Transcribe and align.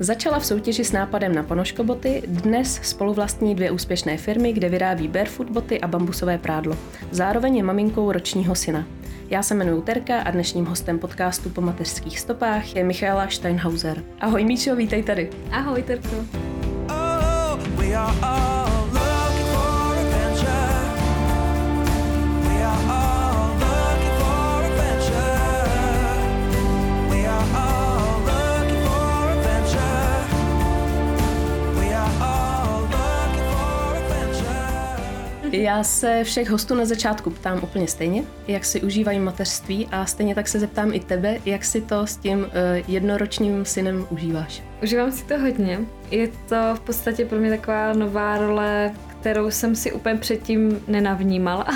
Začala 0.00 0.38
v 0.38 0.46
soutěži 0.46 0.84
s 0.84 0.92
nápadem 0.92 1.34
na 1.34 1.42
ponožkoboty, 1.42 2.22
dnes 2.26 2.80
spoluvlastní 2.82 3.54
dvě 3.54 3.70
úspěšné 3.70 4.16
firmy, 4.16 4.52
kde 4.52 4.68
vyrábí 4.68 5.08
barefoot 5.08 5.50
boty 5.50 5.80
a 5.80 5.86
bambusové 5.86 6.38
prádlo. 6.38 6.76
Zároveň 7.10 7.56
je 7.56 7.62
maminkou 7.62 8.12
ročního 8.12 8.54
syna. 8.54 8.86
Já 9.30 9.42
se 9.42 9.54
jmenuji 9.54 9.82
Terka 9.82 10.20
a 10.20 10.30
dnešním 10.30 10.66
hostem 10.66 10.98
podcastu 10.98 11.50
po 11.50 11.60
mateřských 11.60 12.20
stopách 12.20 12.76
je 12.76 12.84
Michaela 12.84 13.28
Steinhauser. 13.28 14.02
Ahoj 14.20 14.44
Míšo, 14.44 14.76
vítej 14.76 15.02
tady. 15.02 15.30
Ahoj 15.50 15.82
Terko. 15.82 16.16
Oh, 16.88 17.58
Já 35.52 35.84
se 35.84 36.24
všech 36.24 36.50
hostů 36.50 36.74
na 36.74 36.84
začátku 36.84 37.30
ptám 37.30 37.60
úplně 37.62 37.88
stejně, 37.88 38.24
jak 38.48 38.64
si 38.64 38.80
užívají 38.80 39.18
mateřství 39.18 39.88
a 39.90 40.06
stejně 40.06 40.34
tak 40.34 40.48
se 40.48 40.60
zeptám 40.60 40.94
i 40.94 41.00
tebe, 41.00 41.38
jak 41.44 41.64
si 41.64 41.80
to 41.80 42.06
s 42.06 42.16
tím 42.16 42.46
eh, 42.52 42.82
jednoročním 42.88 43.64
synem 43.64 44.06
užíváš. 44.10 44.62
Užívám 44.82 45.12
si 45.12 45.24
to 45.24 45.38
hodně. 45.38 45.80
Je 46.10 46.28
to 46.28 46.56
v 46.74 46.80
podstatě 46.80 47.24
pro 47.24 47.38
mě 47.38 47.50
taková 47.50 47.92
nová 47.92 48.38
role, 48.38 48.94
kterou 49.20 49.50
jsem 49.50 49.76
si 49.76 49.92
úplně 49.92 50.16
předtím 50.16 50.80
nenavnímala, 50.88 51.66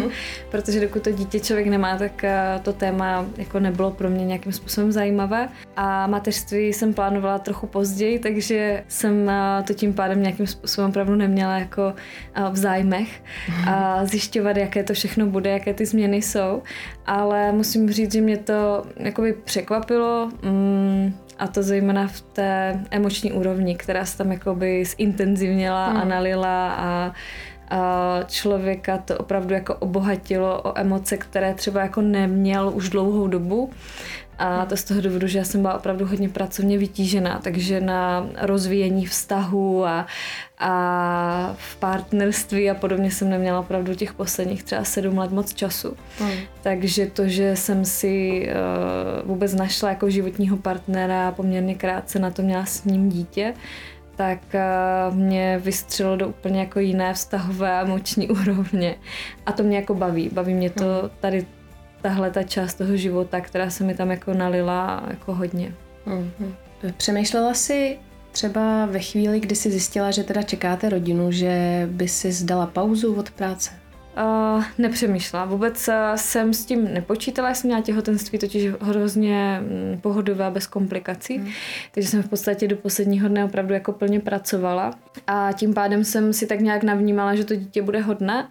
protože 0.50 0.80
dokud 0.80 1.02
to 1.02 1.10
dítě 1.10 1.40
člověk 1.40 1.66
nemá, 1.66 1.98
tak 1.98 2.24
eh, 2.24 2.60
to 2.62 2.72
téma 2.72 3.26
jako 3.36 3.60
nebylo 3.60 3.90
pro 3.90 4.10
mě 4.10 4.24
nějakým 4.24 4.52
způsobem 4.52 4.92
zajímavé. 4.92 5.48
A 5.76 6.06
mateřství 6.06 6.72
jsem 6.72 6.94
plánovala 6.94 7.38
trochu 7.38 7.66
později, 7.66 8.18
takže 8.18 8.84
jsem 8.88 9.30
eh, 9.30 9.62
to 9.62 9.74
tím 9.74 9.94
pádem 9.94 10.22
nějakým 10.22 10.46
způsobem 10.46 10.90
opravdu 10.90 11.14
neměla 11.14 11.58
jako 11.58 11.94
eh, 12.34 12.42
v 12.50 12.56
zájmech 12.56 13.22
a 13.66 14.04
zjišťovat, 14.04 14.56
jaké 14.56 14.84
to 14.84 14.94
všechno 14.94 15.26
bude, 15.26 15.50
jaké 15.50 15.74
ty 15.74 15.86
změny 15.86 16.16
jsou. 16.16 16.62
Ale 17.06 17.52
musím 17.52 17.90
říct, 17.90 18.12
že 18.12 18.20
mě 18.20 18.36
to 18.36 18.84
jakoby 18.96 19.32
překvapilo, 19.32 20.30
mm, 20.42 21.14
a 21.38 21.46
to 21.48 21.62
zejména 21.62 22.06
v 22.06 22.20
té 22.20 22.80
emoční 22.90 23.32
úrovni, 23.32 23.76
která 23.76 24.04
se 24.04 24.18
tam 24.18 24.32
jakoby 24.32 24.84
zintenzivněla 24.84 25.86
a 25.86 26.04
nalila 26.04 26.72
a, 26.72 27.12
a 27.70 28.22
člověka 28.26 28.98
to 28.98 29.18
opravdu 29.18 29.54
jako 29.54 29.74
obohatilo 29.74 30.62
o 30.62 30.78
emoce, 30.78 31.16
které 31.16 31.54
třeba 31.54 31.80
jako 31.80 32.00
neměl 32.00 32.72
už 32.74 32.88
dlouhou 32.88 33.26
dobu. 33.26 33.70
A 34.38 34.66
to 34.66 34.76
z 34.76 34.84
toho 34.84 35.00
důvodu, 35.00 35.26
že 35.26 35.38
já 35.38 35.44
jsem 35.44 35.62
byla 35.62 35.74
opravdu 35.74 36.06
hodně 36.06 36.28
pracovně 36.28 36.78
vytížená, 36.78 37.40
takže 37.42 37.80
na 37.80 38.28
rozvíjení 38.40 39.06
vztahu 39.06 39.86
a, 39.86 40.06
a 40.58 41.54
v 41.58 41.76
partnerství 41.76 42.70
a 42.70 42.74
podobně 42.74 43.10
jsem 43.10 43.30
neměla 43.30 43.60
opravdu 43.60 43.94
těch 43.94 44.12
posledních 44.14 44.62
třeba 44.62 44.84
sedm 44.84 45.18
let 45.18 45.30
moc 45.30 45.54
času. 45.54 45.96
Hmm. 46.18 46.32
Takže 46.62 47.06
to, 47.06 47.28
že 47.28 47.56
jsem 47.56 47.84
si 47.84 48.46
uh, 49.22 49.28
vůbec 49.28 49.54
našla 49.54 49.88
jako 49.88 50.10
životního 50.10 50.56
partnera 50.56 51.32
poměrně 51.32 51.74
krátce 51.74 52.18
na 52.18 52.30
to 52.30 52.42
měla 52.42 52.66
s 52.66 52.84
ním 52.84 53.08
dítě, 53.08 53.54
tak 54.16 54.38
uh, 54.54 55.16
mě 55.16 55.60
vystřelilo 55.64 56.16
do 56.16 56.28
úplně 56.28 56.60
jako 56.60 56.80
jiné 56.80 57.14
vztahové 57.14 57.72
a 57.72 57.82
emoční 57.82 58.28
úrovně. 58.42 58.94
A 59.46 59.52
to 59.52 59.62
mě 59.62 59.76
jako 59.76 59.94
baví. 59.94 60.30
Baví 60.32 60.54
mě 60.54 60.70
to 60.70 61.10
tady 61.20 61.46
tahle 62.02 62.30
ta 62.30 62.42
část 62.42 62.74
toho 62.74 62.96
života, 62.96 63.40
která 63.40 63.70
se 63.70 63.84
mi 63.84 63.94
tam 63.94 64.10
jako 64.10 64.34
nalila 64.34 65.02
jako 65.10 65.34
hodně. 65.34 65.74
Mhm. 66.06 66.54
Přemýšlela 66.96 67.54
jsi 67.54 67.98
třeba 68.32 68.86
ve 68.86 69.00
chvíli, 69.00 69.40
kdy 69.40 69.56
jsi 69.56 69.70
zjistila, 69.70 70.10
že 70.10 70.24
teda 70.24 70.42
čekáte 70.42 70.88
rodinu, 70.88 71.32
že 71.32 71.86
by 71.90 72.08
si 72.08 72.32
zdala 72.32 72.66
pauzu 72.66 73.14
od 73.14 73.30
práce? 73.30 73.70
Uh, 74.56 74.64
nepřemýšlela. 74.78 75.44
Vůbec 75.44 75.88
jsem 76.16 76.54
s 76.54 76.64
tím 76.64 76.94
nepočítala, 76.94 77.48
já 77.48 77.54
jsem 77.54 77.68
měla 77.68 77.82
těhotenství 77.82 78.38
totiž 78.38 78.70
hrozně 78.80 79.60
mm, 79.60 80.00
pohodové 80.00 80.50
bez 80.50 80.66
komplikací, 80.66 81.38
mm. 81.38 81.48
takže 81.94 82.08
jsem 82.08 82.22
v 82.22 82.28
podstatě 82.28 82.68
do 82.68 82.76
posledního 82.76 83.28
dne 83.28 83.44
opravdu 83.44 83.74
jako 83.74 83.92
plně 83.92 84.20
pracovala 84.20 84.94
a 85.26 85.52
tím 85.52 85.74
pádem 85.74 86.04
jsem 86.04 86.32
si 86.32 86.46
tak 86.46 86.60
nějak 86.60 86.82
navnímala, 86.82 87.34
že 87.34 87.44
to 87.44 87.54
dítě 87.54 87.82
bude 87.82 88.00
hodné 88.00 88.48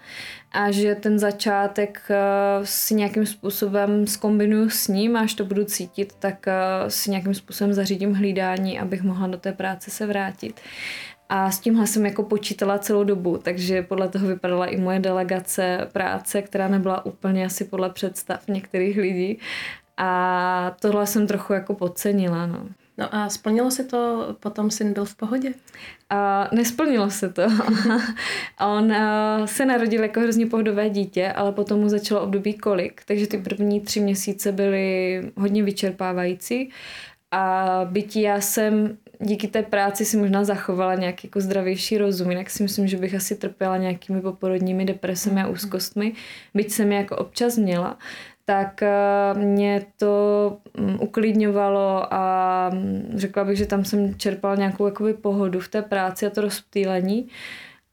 a 0.52 0.72
že 0.72 0.96
ten 0.96 1.19
začátek 1.19 2.02
uh, 2.09 2.66
si 2.66 2.96
nějakým 2.96 3.25
způsobem 3.25 4.08
skombinuju 4.08 4.69
s 4.69 4.88
ním 4.88 5.16
a 5.16 5.19
až 5.19 5.34
to 5.34 5.46
budu 5.46 5.63
cítit, 5.63 6.13
tak 6.19 6.46
uh, 6.47 6.88
si 6.88 7.12
nějakým 7.12 7.34
způsobem 7.34 7.74
zařídím 7.74 8.13
hlídání, 8.13 8.80
abych 8.80 9.03
mohla 9.03 9.28
do 9.28 9.38
té 9.38 9.52
práce 9.52 9.91
se 9.91 10.06
vrátit. 10.06 10.62
A 11.30 11.52
s 11.52 11.59
tímhle 11.59 11.88
jsem 11.88 12.06
jako 12.06 12.24
počítala 12.24 12.80
celou 12.80 13.03
dobu, 13.03 13.38
takže 13.38 13.81
podle 13.81 14.09
toho 14.09 14.28
vypadala 14.28 14.66
i 14.66 14.78
moje 14.78 15.00
delegace 15.00 15.88
práce, 15.94 16.41
která 16.41 16.68
nebyla 16.68 17.06
úplně 17.06 17.46
asi 17.46 17.66
podle 17.66 17.90
představ 17.90 18.47
některých 18.47 18.97
lidí. 18.97 19.40
A 19.97 20.75
tohle 20.81 21.08
jsem 21.08 21.28
trochu 21.28 21.53
jako 21.53 21.74
podcenila, 21.74 22.46
no. 22.46 22.68
No 22.97 23.16
a 23.16 23.30
splnilo 23.30 23.72
se 23.72 23.84
to, 23.84 24.28
potom 24.40 24.72
syn 24.72 24.94
byl 24.94 25.06
v 25.06 25.16
pohodě? 25.16 25.53
A 26.09 26.50
nesplnilo 26.56 27.09
se 27.09 27.30
to. 27.30 27.41
On 28.68 28.94
se 29.46 29.66
narodil 29.66 30.03
jako 30.03 30.19
hrozně 30.19 30.46
pohodové 30.46 30.90
dítě, 30.90 31.31
ale 31.31 31.52
potom 31.52 31.80
mu 31.80 31.90
začalo 31.90 32.22
období 32.22 32.53
kolik, 32.53 33.02
takže 33.06 33.28
ty 33.28 33.38
první 33.38 33.81
tři 33.81 34.00
měsíce 34.00 34.52
byly 34.52 35.22
hodně 35.38 35.63
vyčerpávající. 35.63 36.69
A 37.31 37.81
bytí 37.91 38.22
já 38.22 38.41
jsem 38.41 38.97
díky 39.19 39.47
té 39.47 39.64
práci 39.64 40.06
si 40.06 40.18
možná 40.18 40.44
zachovala 40.44 40.96
nějaký 40.96 41.28
jako 41.28 41.41
zdravější 41.41 41.97
rozum, 41.97 42.29
jinak 42.29 42.50
si 42.50 42.64
myslím, 42.64 42.88
že 42.88 42.97
bych 42.97 43.16
asi 43.16 43.35
trpěla 43.35 43.78
nějakými 43.78 44.22
poporodními 44.22 44.85
depresemi 44.85 45.41
a 45.41 45.47
úzkostmi, 45.47 46.14
byť 46.53 46.72
jsem 46.72 46.91
je 46.91 46.97
jako 46.97 47.16
občas 47.16 47.58
měla, 47.58 47.97
tak 48.50 48.84
eh, 48.84 49.34
mě 49.34 49.85
to 49.97 50.58
mm, 50.78 50.97
uklidňovalo 51.02 52.13
a 52.13 52.69
mm, 52.74 53.12
řekla 53.16 53.44
bych, 53.44 53.58
že 53.58 53.66
tam 53.66 53.85
jsem 53.85 54.16
čerpala 54.16 54.56
nějakou 54.56 54.85
jakoby 54.85 55.13
pohodu 55.13 55.59
v 55.59 55.68
té 55.68 55.81
práci 55.81 56.25
a 56.25 56.30
to 56.30 56.41
rozptýlení. 56.41 57.28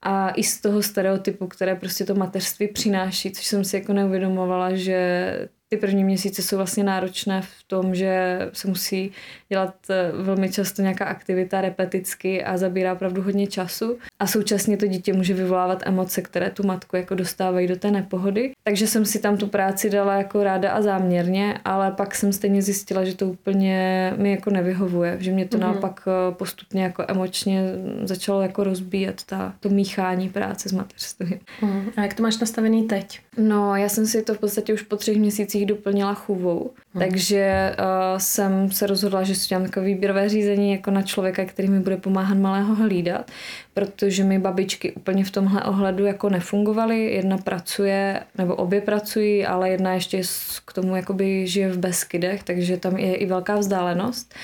A 0.02 0.30
i 0.30 0.42
z 0.42 0.60
toho 0.60 0.82
stereotypu, 0.82 1.46
které 1.46 1.74
prostě 1.74 2.04
to 2.04 2.14
mateřství 2.14 2.68
přináší, 2.68 3.32
což 3.32 3.46
jsem 3.46 3.64
si 3.64 3.76
jako 3.76 3.92
neuvědomovala, 3.92 4.74
že 4.74 5.48
ty 5.68 5.76
první 5.76 6.04
měsíce 6.04 6.42
jsou 6.42 6.56
vlastně 6.56 6.84
náročné 6.84 7.42
v 7.42 7.64
tom, 7.66 7.94
že 7.94 8.38
se 8.52 8.68
musí 8.68 9.12
dělat 9.48 9.74
eh, 9.90 10.12
velmi 10.12 10.52
často 10.52 10.82
nějaká 10.82 11.04
aktivita 11.04 11.60
repeticky 11.60 12.44
a 12.44 12.56
zabírá 12.56 12.92
opravdu 12.92 13.22
hodně 13.22 13.46
času 13.46 13.98
a 14.18 14.26
současně 14.26 14.76
to 14.76 14.86
dítě 14.86 15.12
může 15.12 15.34
vyvolávat 15.34 15.82
emoce, 15.86 16.22
které 16.22 16.50
tu 16.50 16.66
matku 16.66 16.96
jako 16.96 17.14
dostávají 17.14 17.66
do 17.66 17.76
té 17.76 17.90
nepohody. 17.90 18.52
Takže 18.64 18.86
jsem 18.86 19.04
si 19.04 19.18
tam 19.18 19.36
tu 19.36 19.46
práci 19.46 19.90
dala 19.90 20.14
jako 20.14 20.44
ráda 20.44 20.72
a 20.72 20.82
záměrně, 20.82 21.58
ale 21.64 21.90
pak 21.90 22.14
jsem 22.14 22.32
stejně 22.32 22.62
zjistila, 22.62 23.04
že 23.04 23.16
to 23.16 23.26
úplně 23.26 24.12
mi 24.16 24.30
jako 24.30 24.50
nevyhovuje, 24.50 25.16
že 25.20 25.30
mě 25.30 25.44
to 25.44 25.56
mm-hmm. 25.56 25.60
naopak 25.60 26.00
eh, 26.06 26.34
postupně 26.34 26.82
jako 26.82 27.04
emočně 27.08 27.62
začalo 28.02 28.42
jako 28.42 28.64
rozbíjet 28.64 29.22
ta, 29.26 29.54
to 29.60 29.68
míchání 29.68 30.28
práce 30.28 30.68
s 30.68 30.72
mateřstvím. 30.72 31.40
Mm. 31.62 31.90
A 31.96 32.02
jak 32.02 32.14
to 32.14 32.22
máš 32.22 32.38
nastavený 32.38 32.82
teď? 32.82 33.20
No, 33.36 33.76
já 33.76 33.88
jsem 33.88 34.06
si 34.06 34.22
to 34.22 34.34
v 34.34 34.38
podstatě 34.38 34.74
už 34.74 34.82
po 34.82 34.96
třech 34.96 35.16
měsících 35.16 35.53
doplnila 35.62 36.14
chůvou, 36.14 36.70
mm. 36.94 37.00
takže 37.00 37.74
uh, 37.78 38.18
jsem 38.18 38.70
se 38.70 38.86
rozhodla, 38.86 39.22
že 39.22 39.34
si 39.34 39.48
dělám 39.48 39.64
takové 39.64 39.86
výběrové 39.86 40.28
řízení 40.28 40.72
jako 40.72 40.90
na 40.90 41.02
člověka, 41.02 41.44
který 41.44 41.68
mi 41.68 41.80
bude 41.80 41.96
pomáhat 41.96 42.38
malého 42.38 42.74
hlídat, 42.74 43.30
protože 43.74 44.24
mi 44.24 44.38
babičky 44.38 44.92
úplně 44.92 45.24
v 45.24 45.30
tomhle 45.30 45.62
ohledu 45.62 46.04
jako 46.04 46.28
nefungovaly. 46.28 47.04
Jedna 47.04 47.38
pracuje, 47.38 48.20
nebo 48.38 48.54
obě 48.54 48.80
pracují, 48.80 49.46
ale 49.46 49.70
jedna 49.70 49.94
ještě 49.94 50.22
k 50.64 50.72
tomu 50.72 50.96
jakoby 50.96 51.46
žije 51.46 51.72
v 51.72 51.78
Beskydech, 51.78 52.42
takže 52.42 52.76
tam 52.76 52.96
je 52.96 53.14
i 53.14 53.26
velká 53.26 53.56
vzdálenost. 53.56 54.34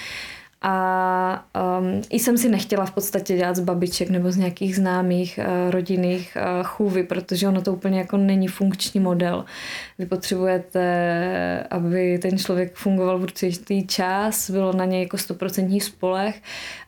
A 0.63 1.47
um, 1.81 2.03
i 2.11 2.19
jsem 2.19 2.39
si 2.39 2.49
nechtěla 2.49 2.87
v 2.87 2.91
podstatě 2.91 3.37
dělat 3.37 3.57
z 3.57 3.61
babiček 3.61 4.11
nebo 4.11 4.33
z 4.33 4.37
nějakých 4.37 4.77
známých 4.77 5.39
uh, 5.43 5.71
rodinných 5.71 6.37
uh, 6.37 6.67
chůvy, 6.67 7.03
protože 7.03 7.49
ono 7.49 7.63
to 7.63 7.73
úplně 7.73 7.99
jako 7.99 8.17
není 8.17 8.49
funkční 8.49 9.01
model. 9.01 9.45
Vy 9.99 10.07
potřebujete, 10.07 11.67
aby 11.71 12.19
ten 12.19 12.39
člověk 12.39 12.75
fungoval 12.75 13.19
v 13.19 13.23
určitý 13.23 13.87
čas, 13.87 14.51
bylo 14.51 14.73
na 14.73 14.85
něj 14.85 15.03
jako 15.03 15.19
stoprocentní 15.19 15.81
spolech 15.81 16.43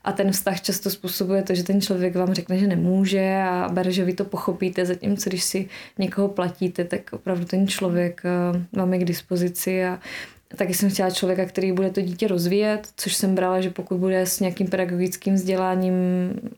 a 0.04 0.12
ten 0.12 0.32
vztah 0.32 0.60
často 0.60 0.90
způsobuje 0.90 1.42
to, 1.42 1.54
že 1.54 1.64
ten 1.64 1.80
člověk 1.80 2.16
vám 2.16 2.34
řekne, 2.34 2.58
že 2.58 2.66
nemůže 2.66 3.42
a 3.48 3.68
bere, 3.72 3.92
že 3.92 4.04
vy 4.04 4.12
to 4.12 4.24
pochopíte, 4.24 4.86
zatímco 4.86 5.30
když 5.30 5.44
si 5.44 5.68
někoho 5.98 6.28
platíte, 6.28 6.84
tak 6.84 7.00
opravdu 7.12 7.44
ten 7.44 7.68
člověk 7.68 8.22
uh, 8.24 8.62
vám 8.78 8.92
je 8.92 8.98
k 8.98 9.04
dispozici 9.04 9.84
a 9.84 9.98
Taky 10.56 10.74
jsem 10.74 10.90
chtěla 10.90 11.10
člověka, 11.10 11.44
který 11.44 11.72
bude 11.72 11.90
to 11.90 12.00
dítě 12.00 12.28
rozvíjet, 12.28 12.88
což 12.96 13.14
jsem 13.14 13.34
brala, 13.34 13.60
že 13.60 13.70
pokud 13.70 13.98
bude 13.98 14.26
s 14.26 14.40
nějakým 14.40 14.66
pedagogickým 14.66 15.34
vzděláním 15.34 15.94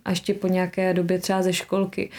a 0.05 0.11
ještě 0.11 0.35
po 0.35 0.49
nějaké 0.49 0.95
době 0.95 1.19
třeba 1.19 1.43
ze 1.43 1.53
školky, 1.53 2.11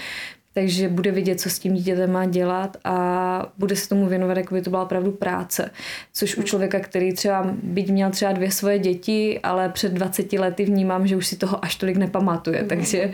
takže 0.57 0.89
bude 0.89 1.11
vidět, 1.11 1.41
co 1.41 1.49
s 1.49 1.59
tím 1.59 1.73
dítětem 1.73 2.11
má 2.11 2.25
dělat 2.25 2.77
a 2.83 3.51
bude 3.57 3.75
se 3.75 3.89
tomu 3.89 4.07
věnovat, 4.07 4.37
jako 4.37 4.53
by 4.55 4.61
to 4.61 4.69
byla 4.69 4.83
opravdu 4.83 5.11
práce. 5.11 5.71
Což 6.13 6.37
u 6.37 6.43
člověka, 6.43 6.79
který 6.79 7.13
třeba 7.13 7.47
byť 7.63 7.89
měl 7.89 8.09
třeba 8.09 8.31
dvě 8.31 8.51
svoje 8.51 8.79
děti, 8.79 9.39
ale 9.43 9.69
před 9.69 9.91
20 9.91 10.33
lety 10.33 10.65
vnímám, 10.65 11.07
že 11.07 11.15
už 11.15 11.27
si 11.27 11.37
toho 11.37 11.65
až 11.65 11.75
tolik 11.75 11.97
nepamatuje. 11.97 12.63
Takže 12.63 13.11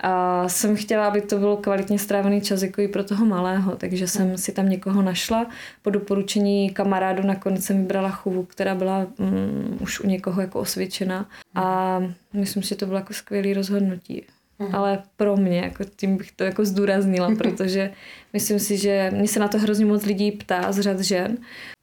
a 0.00 0.48
jsem 0.48 0.76
chtěla, 0.76 1.06
aby 1.06 1.20
to 1.20 1.38
bylo 1.38 1.56
kvalitně 1.56 1.98
strávený 1.98 2.40
čas 2.40 2.62
jako 2.62 2.80
i 2.80 2.88
pro 2.88 3.04
toho 3.04 3.26
malého, 3.26 3.76
takže 3.76 4.08
jsem 4.08 4.38
si 4.38 4.52
tam 4.52 4.68
někoho 4.68 5.02
našla. 5.02 5.46
Po 5.82 5.90
doporučení 5.90 6.70
kamarádu 6.70 7.22
nakonec 7.26 7.64
jsem 7.64 7.78
vybrala 7.78 8.10
chovu, 8.10 8.42
která 8.42 8.74
byla 8.74 9.06
mm, 9.18 9.78
už 9.80 10.00
u 10.00 10.06
někoho 10.06 10.40
jako 10.40 10.60
osvědčená 10.60 11.28
a 11.54 11.98
myslím 12.32 12.62
si, 12.62 12.68
že 12.68 12.76
to 12.76 12.86
bylo 12.86 12.98
jako 12.98 13.12
skvělé 13.12 13.54
rozhodnutí. 13.54 14.22
Mm. 14.60 14.74
Ale 14.74 15.02
pro 15.16 15.36
mě, 15.36 15.58
jako 15.58 15.84
tím 15.96 16.16
bych 16.16 16.32
to 16.32 16.44
jako 16.44 16.64
zdůraznila, 16.64 17.34
protože 17.38 17.92
myslím 18.32 18.58
si, 18.58 18.76
že 18.76 19.10
mě 19.14 19.28
se 19.28 19.40
na 19.40 19.48
to 19.48 19.58
hrozně 19.58 19.86
moc 19.86 20.04
lidí 20.04 20.32
ptá 20.32 20.72
z 20.72 20.80
řad 20.80 21.00
žen. 21.00 21.38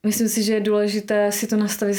Myslím 0.05 0.29
si, 0.29 0.43
že 0.43 0.53
je 0.53 0.59
důležité 0.59 1.31
si 1.31 1.47
to 1.47 1.57
nastavit 1.57 1.97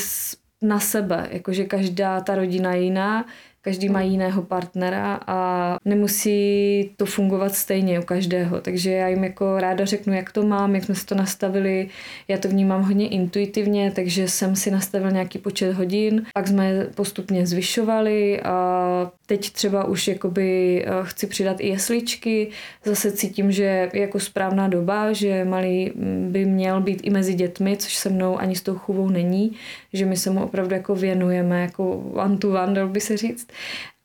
na 0.63 0.81
sebe, 0.81 1.29
jakože 1.31 1.65
každá 1.65 2.21
ta 2.21 2.35
rodina 2.35 2.75
je 2.75 2.83
jiná, 2.83 3.27
každý 3.63 3.89
má 3.89 4.03
jiného 4.03 4.43
partnera 4.43 5.21
a 5.27 5.77
nemusí 5.85 6.91
to 6.97 7.07
fungovat 7.07 7.55
stejně 7.55 8.01
u 8.01 8.03
každého. 8.03 8.61
Takže 8.61 8.91
já 8.91 9.09
jim 9.09 9.25
jako 9.25 9.59
ráda 9.59 9.85
řeknu, 9.85 10.13
jak 10.13 10.33
to 10.33 10.43
mám, 10.43 10.75
jak 10.75 10.85
jsme 10.85 10.95
si 10.95 11.07
to 11.07 11.15
nastavili. 11.15 11.89
Já 12.29 12.39
to 12.39 12.49
vnímám 12.49 12.83
hodně 12.83 13.09
intuitivně, 13.09 13.91
takže 13.91 14.29
jsem 14.29 14.57
si 14.57 14.71
nastavil 14.71 15.11
nějaký 15.11 15.39
počet 15.39 15.73
hodin, 15.73 16.27
pak 16.35 16.47
jsme 16.49 16.87
postupně 16.95 17.47
zvyšovali 17.47 18.41
a 18.41 19.11
teď 19.27 19.51
třeba 19.51 19.85
už 19.85 20.09
jakoby 20.09 20.85
eh, 20.85 20.91
chci 21.03 21.27
přidat 21.27 21.57
i 21.61 21.69
jesličky. 21.69 22.49
Zase 22.85 23.13
cítím, 23.13 23.53
že 23.53 23.89
je 23.93 24.01
jako 24.01 24.21
správná 24.21 24.69
doba, 24.69 25.13
že 25.13 25.45
malý 25.45 25.93
mm, 25.95 26.29
by 26.33 26.45
měl 26.45 26.81
být 26.81 27.01
i 27.03 27.11
mezi 27.11 27.35
dětmi, 27.35 27.77
což 27.77 27.97
se 27.97 28.09
mnou 28.09 28.39
ani 28.39 28.57
s 28.57 28.63
tou 28.63 28.75
chůvou 28.75 29.09
není, 29.09 29.53
že 29.93 30.07
my 30.07 30.17
se 30.17 30.31
mu 30.31 30.43
opravdu 30.43 30.75
jako 30.75 30.95
věnujeme, 30.95 31.63
jako 31.63 31.91
one 31.99 32.39
to 32.39 32.49
one, 32.49 32.75
dal 32.75 32.89
by 32.89 33.01
se 33.01 33.17
říct 33.17 33.48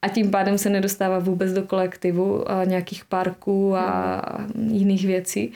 a 0.04 0.08
tím 0.08 0.32
pádem 0.32 0.58
se 0.58 0.70
nedostává 0.70 1.20
vůbec 1.20 1.54
do 1.54 1.64
kolektivu 1.64 2.52
a 2.52 2.64
nějakých 2.64 3.06
parků 3.06 3.76
a 3.76 4.22
jiných 4.72 5.06
věcí. 5.06 5.52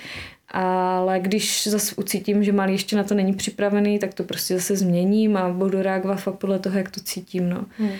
Ale 0.52 1.20
když 1.20 1.68
zase 1.68 1.96
ucítím, 1.96 2.44
že 2.44 2.52
malý 2.52 2.74
ještě 2.74 2.96
na 2.96 3.04
to 3.04 3.14
není 3.16 3.34
připravený, 3.34 4.00
tak 4.00 4.14
to 4.14 4.24
prostě 4.24 4.56
zase 4.56 4.76
změním 4.76 5.38
a 5.38 5.50
budu 5.50 5.82
reagovat 5.82 6.16
fakt 6.16 6.36
podle 6.36 6.60
toho, 6.60 6.78
jak 6.78 6.92
to 6.92 7.00
cítím. 7.00 7.50
No. 7.50 7.66
Hmm. 7.78 7.92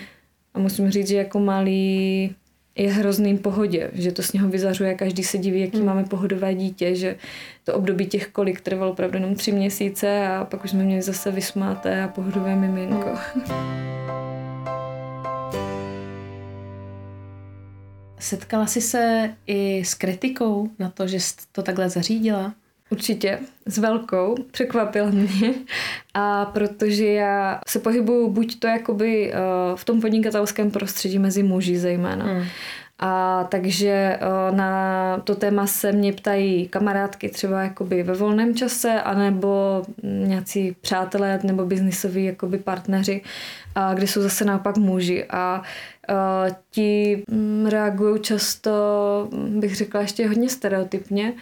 A 0.54 0.58
musím 0.58 0.90
říct, 0.90 1.08
že 1.08 1.16
jako 1.16 1.38
malý 1.40 2.34
je 2.76 2.92
hrozným 2.92 3.38
pohodě, 3.38 3.90
že 3.92 4.12
to 4.12 4.22
z 4.22 4.32
něho 4.32 4.48
vyzařuje, 4.48 4.94
každý 4.94 5.22
se 5.22 5.38
diví, 5.38 5.60
jaký 5.60 5.76
hmm. 5.76 5.86
máme 5.86 6.04
pohodové 6.04 6.54
dítě, 6.54 6.94
že 6.94 7.16
to 7.64 7.74
období 7.74 8.06
těch 8.06 8.28
kolik 8.28 8.60
trvalo 8.60 8.92
opravdu 8.92 9.16
jenom 9.16 9.34
tři 9.34 9.52
měsíce 9.52 10.26
a 10.26 10.44
pak 10.44 10.64
už 10.64 10.70
jsme 10.70 10.84
měli 10.84 11.02
zase 11.02 11.30
vysmáté 11.30 12.02
a 12.02 12.08
pohodové 12.08 12.56
miminko. 12.56 13.10
Hmm. 13.34 13.98
Setkala 18.18 18.66
jsi 18.66 18.80
se 18.80 19.34
i 19.46 19.84
s 19.84 19.94
kritikou 19.94 20.70
na 20.78 20.90
to, 20.90 21.06
že 21.06 21.20
jsi 21.20 21.34
to 21.52 21.62
takhle 21.62 21.90
zařídila? 21.90 22.54
Určitě, 22.90 23.38
s 23.66 23.78
velkou, 23.78 24.34
překvapila 24.50 25.10
mě. 25.10 25.54
A 26.14 26.44
protože 26.44 27.06
já 27.06 27.60
se 27.68 27.78
pohybuju 27.78 28.30
buď 28.30 28.58
to 28.58 28.66
jakoby 28.66 29.32
uh, 29.32 29.76
v 29.76 29.84
tom 29.84 30.00
podnikatelském 30.00 30.70
prostředí 30.70 31.18
mezi 31.18 31.42
muži 31.42 31.78
zejména. 31.78 32.24
Hmm. 32.24 32.44
A 33.00 33.44
takže 33.48 34.18
uh, 34.22 34.56
na 34.56 35.18
to 35.24 35.34
téma 35.34 35.66
se 35.66 35.92
mě 35.92 36.12
ptají 36.12 36.68
kamarádky 36.68 37.28
třeba 37.28 37.62
jakoby 37.62 38.02
ve 38.02 38.14
volném 38.14 38.54
čase, 38.54 39.00
anebo 39.02 39.82
nějací 40.02 40.76
přátelé 40.80 41.40
nebo 41.42 41.64
biznisoví 41.64 42.24
jakoby 42.24 42.58
partneři, 42.58 43.22
a 43.74 43.94
kde 43.94 44.06
jsou 44.06 44.22
zase 44.22 44.44
naopak 44.44 44.76
muži. 44.76 45.24
A 45.30 45.62
uh, 46.10 46.54
ti 46.70 47.24
mm, 47.30 47.66
reagují 47.66 48.20
často, 48.20 48.70
bych 49.48 49.76
řekla, 49.76 50.00
ještě 50.00 50.28
hodně 50.28 50.48
stereotypně, 50.48 51.32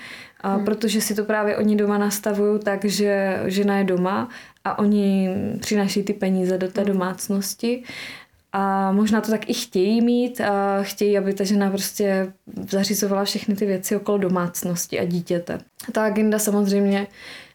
a 0.40 0.54
hmm. 0.54 0.64
protože 0.64 1.00
si 1.00 1.14
to 1.14 1.24
právě 1.24 1.56
oni 1.56 1.76
doma 1.76 1.98
nastavují 1.98 2.60
tak, 2.60 2.84
že 2.84 3.42
žena 3.44 3.78
je 3.78 3.84
doma 3.84 4.28
a 4.64 4.78
oni 4.78 5.30
přináší 5.60 6.02
ty 6.02 6.12
peníze 6.12 6.58
do 6.58 6.68
té 6.68 6.80
hmm. 6.80 6.92
domácnosti. 6.92 7.82
A 8.58 8.92
možná 8.92 9.20
to 9.20 9.30
tak 9.30 9.50
i 9.50 9.54
chtějí 9.54 10.00
mít 10.00 10.40
a 10.40 10.82
chtějí, 10.82 11.18
aby 11.18 11.34
ta 11.34 11.44
žena 11.44 11.70
prostě 11.70 12.32
zařizovala 12.70 13.24
všechny 13.24 13.56
ty 13.56 13.66
věci 13.66 13.96
okolo 13.96 14.18
domácnosti 14.18 15.00
a 15.00 15.04
dítěte. 15.04 15.58
Ta 15.92 16.04
agenda 16.04 16.38
samozřejmě 16.38 17.06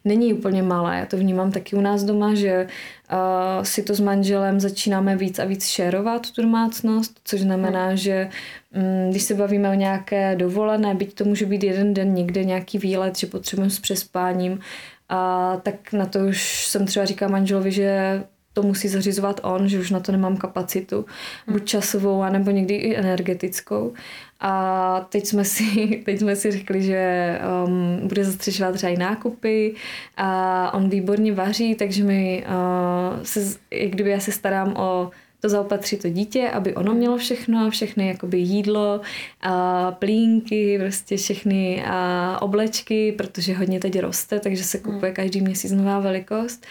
není 0.04 0.34
úplně 0.34 0.62
malá. 0.62 0.94
Já 0.94 1.06
to 1.06 1.16
vnímám 1.16 1.52
taky 1.52 1.76
u 1.76 1.80
nás 1.80 2.04
doma, 2.04 2.34
že 2.34 2.66
uh, 3.12 3.64
si 3.64 3.82
to 3.82 3.94
s 3.94 4.00
manželem 4.00 4.60
začínáme 4.60 5.16
víc 5.16 5.38
a 5.38 5.44
víc 5.44 5.66
šerovat 5.66 6.30
tu 6.30 6.42
domácnost, 6.42 7.20
což 7.24 7.40
znamená, 7.40 7.86
hmm. 7.86 7.96
že 7.96 8.28
um, 8.74 9.10
když 9.10 9.22
se 9.22 9.34
bavíme 9.34 9.70
o 9.70 9.74
nějaké 9.74 10.36
dovolené, 10.36 10.94
byť 10.94 11.14
to 11.14 11.24
může 11.24 11.46
být 11.46 11.64
jeden 11.64 11.94
den 11.94 12.14
někde 12.14 12.44
nějaký 12.44 12.78
výlet, 12.78 13.18
že 13.18 13.26
potřebujeme 13.26 13.70
s 13.70 13.80
přespáním, 13.80 14.60
a 15.08 15.56
tak 15.62 15.92
na 15.92 16.06
to 16.06 16.18
už 16.18 16.66
jsem 16.66 16.86
třeba 16.86 17.06
říká 17.06 17.28
manželovi, 17.28 17.72
že 17.72 18.22
to 18.52 18.62
musí 18.62 18.88
zařizovat 18.88 19.40
on, 19.42 19.68
že 19.68 19.80
už 19.80 19.90
na 19.90 20.00
to 20.00 20.12
nemám 20.12 20.36
kapacitu, 20.36 21.04
buď 21.50 21.64
časovou, 21.64 22.22
anebo 22.22 22.50
někdy 22.50 22.74
i 22.74 22.96
energetickou. 22.96 23.92
A 24.40 25.06
teď 25.08 25.26
jsme 25.26 25.44
si, 25.44 26.02
teď 26.04 26.18
jsme 26.18 26.36
si 26.36 26.50
řekli, 26.50 26.82
že 26.82 27.38
um, 27.66 28.08
bude 28.08 28.24
zastřešovat 28.24 28.74
třeba 28.74 28.92
i 28.92 28.96
nákupy 28.96 29.74
a 30.16 30.70
on 30.74 30.88
výborně 30.88 31.32
vaří, 31.32 31.74
takže 31.74 32.04
mi 32.04 32.44
uh, 32.46 33.22
se, 33.22 33.58
jak 33.70 33.90
kdyby 33.90 34.10
já 34.10 34.20
se 34.20 34.32
starám 34.32 34.74
o 34.76 35.10
to 35.42 35.48
zaopatřit 35.48 36.02
to 36.02 36.08
dítě, 36.08 36.50
aby 36.50 36.74
ono 36.74 36.94
mělo 36.94 37.16
všechno, 37.16 37.70
všechny 37.70 38.08
jakoby 38.08 38.38
jídlo, 38.38 39.00
a 39.40 39.92
plínky, 39.92 40.78
prostě 40.78 41.16
všechny 41.16 41.84
a 41.86 42.38
oblečky, 42.42 43.12
protože 43.12 43.54
hodně 43.54 43.80
teď 43.80 44.00
roste, 44.00 44.40
takže 44.40 44.64
se 44.64 44.78
kupuje 44.78 45.12
každý 45.12 45.40
měsíc 45.40 45.72
nová 45.72 45.98
velikost 45.98 46.66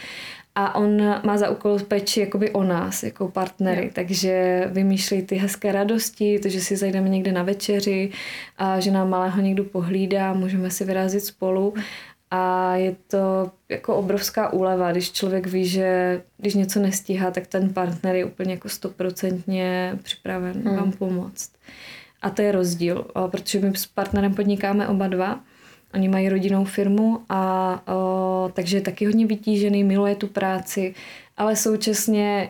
a 0.55 0.75
on 0.75 1.01
má 1.24 1.38
za 1.38 1.50
úkol 1.50 1.79
péči 1.79 2.20
jakoby 2.20 2.51
o 2.51 2.63
nás, 2.63 3.03
jako 3.03 3.27
partnery, 3.27 3.81
yeah. 3.81 3.93
takže 3.93 4.63
vymýšlí 4.72 5.22
ty 5.22 5.36
hezké 5.36 5.72
radosti, 5.72 6.39
to, 6.39 6.50
že 6.50 6.62
si 6.62 6.75
zajdeme 6.75 7.10
někde 7.10 7.31
na 7.31 7.43
večeři 7.43 8.12
a 8.58 8.79
že 8.79 8.91
nám 8.91 9.10
malého 9.10 9.41
někdo 9.41 9.63
pohlídá, 9.63 10.34
můžeme 10.34 10.70
si 10.70 10.86
vyrazit 10.86 11.24
spolu 11.24 11.74
a 12.31 12.75
je 12.75 12.96
to 13.08 13.51
jako 13.70 13.96
obrovská 13.96 14.53
úleva, 14.53 14.91
když 14.91 15.12
člověk 15.12 15.48
ví, 15.48 15.65
že 15.65 16.22
když 16.38 16.55
něco 16.55 16.79
nestíhá, 16.79 17.31
tak 17.31 17.48
ten 17.48 17.74
partner 17.74 18.15
je 18.15 18.25
úplně 18.25 18.53
jako 18.53 18.70
stoprocentně 18.70 20.00
připraven 20.03 20.62
hmm. 20.65 20.75
vám 20.75 20.91
pomoct. 20.91 21.51
A 22.22 22.29
to 22.29 22.41
je 22.41 22.51
rozdíl, 22.51 23.05
protože 23.27 23.60
my 23.60 23.77
s 23.77 23.86
partnerem 23.86 24.34
podnikáme 24.34 24.88
oba 24.88 25.08
dva, 25.08 25.39
Oni 25.93 26.10
mají 26.10 26.29
rodinnou 26.29 26.65
firmu 26.65 27.19
a 27.29 27.83
o, 27.88 28.50
takže 28.53 28.77
je 28.77 28.81
taky 28.81 29.05
hodně 29.05 29.27
vytížený, 29.27 29.83
miluje 29.83 30.15
tu 30.15 30.27
práci, 30.27 30.95
ale 31.38 31.55
současně 31.55 32.50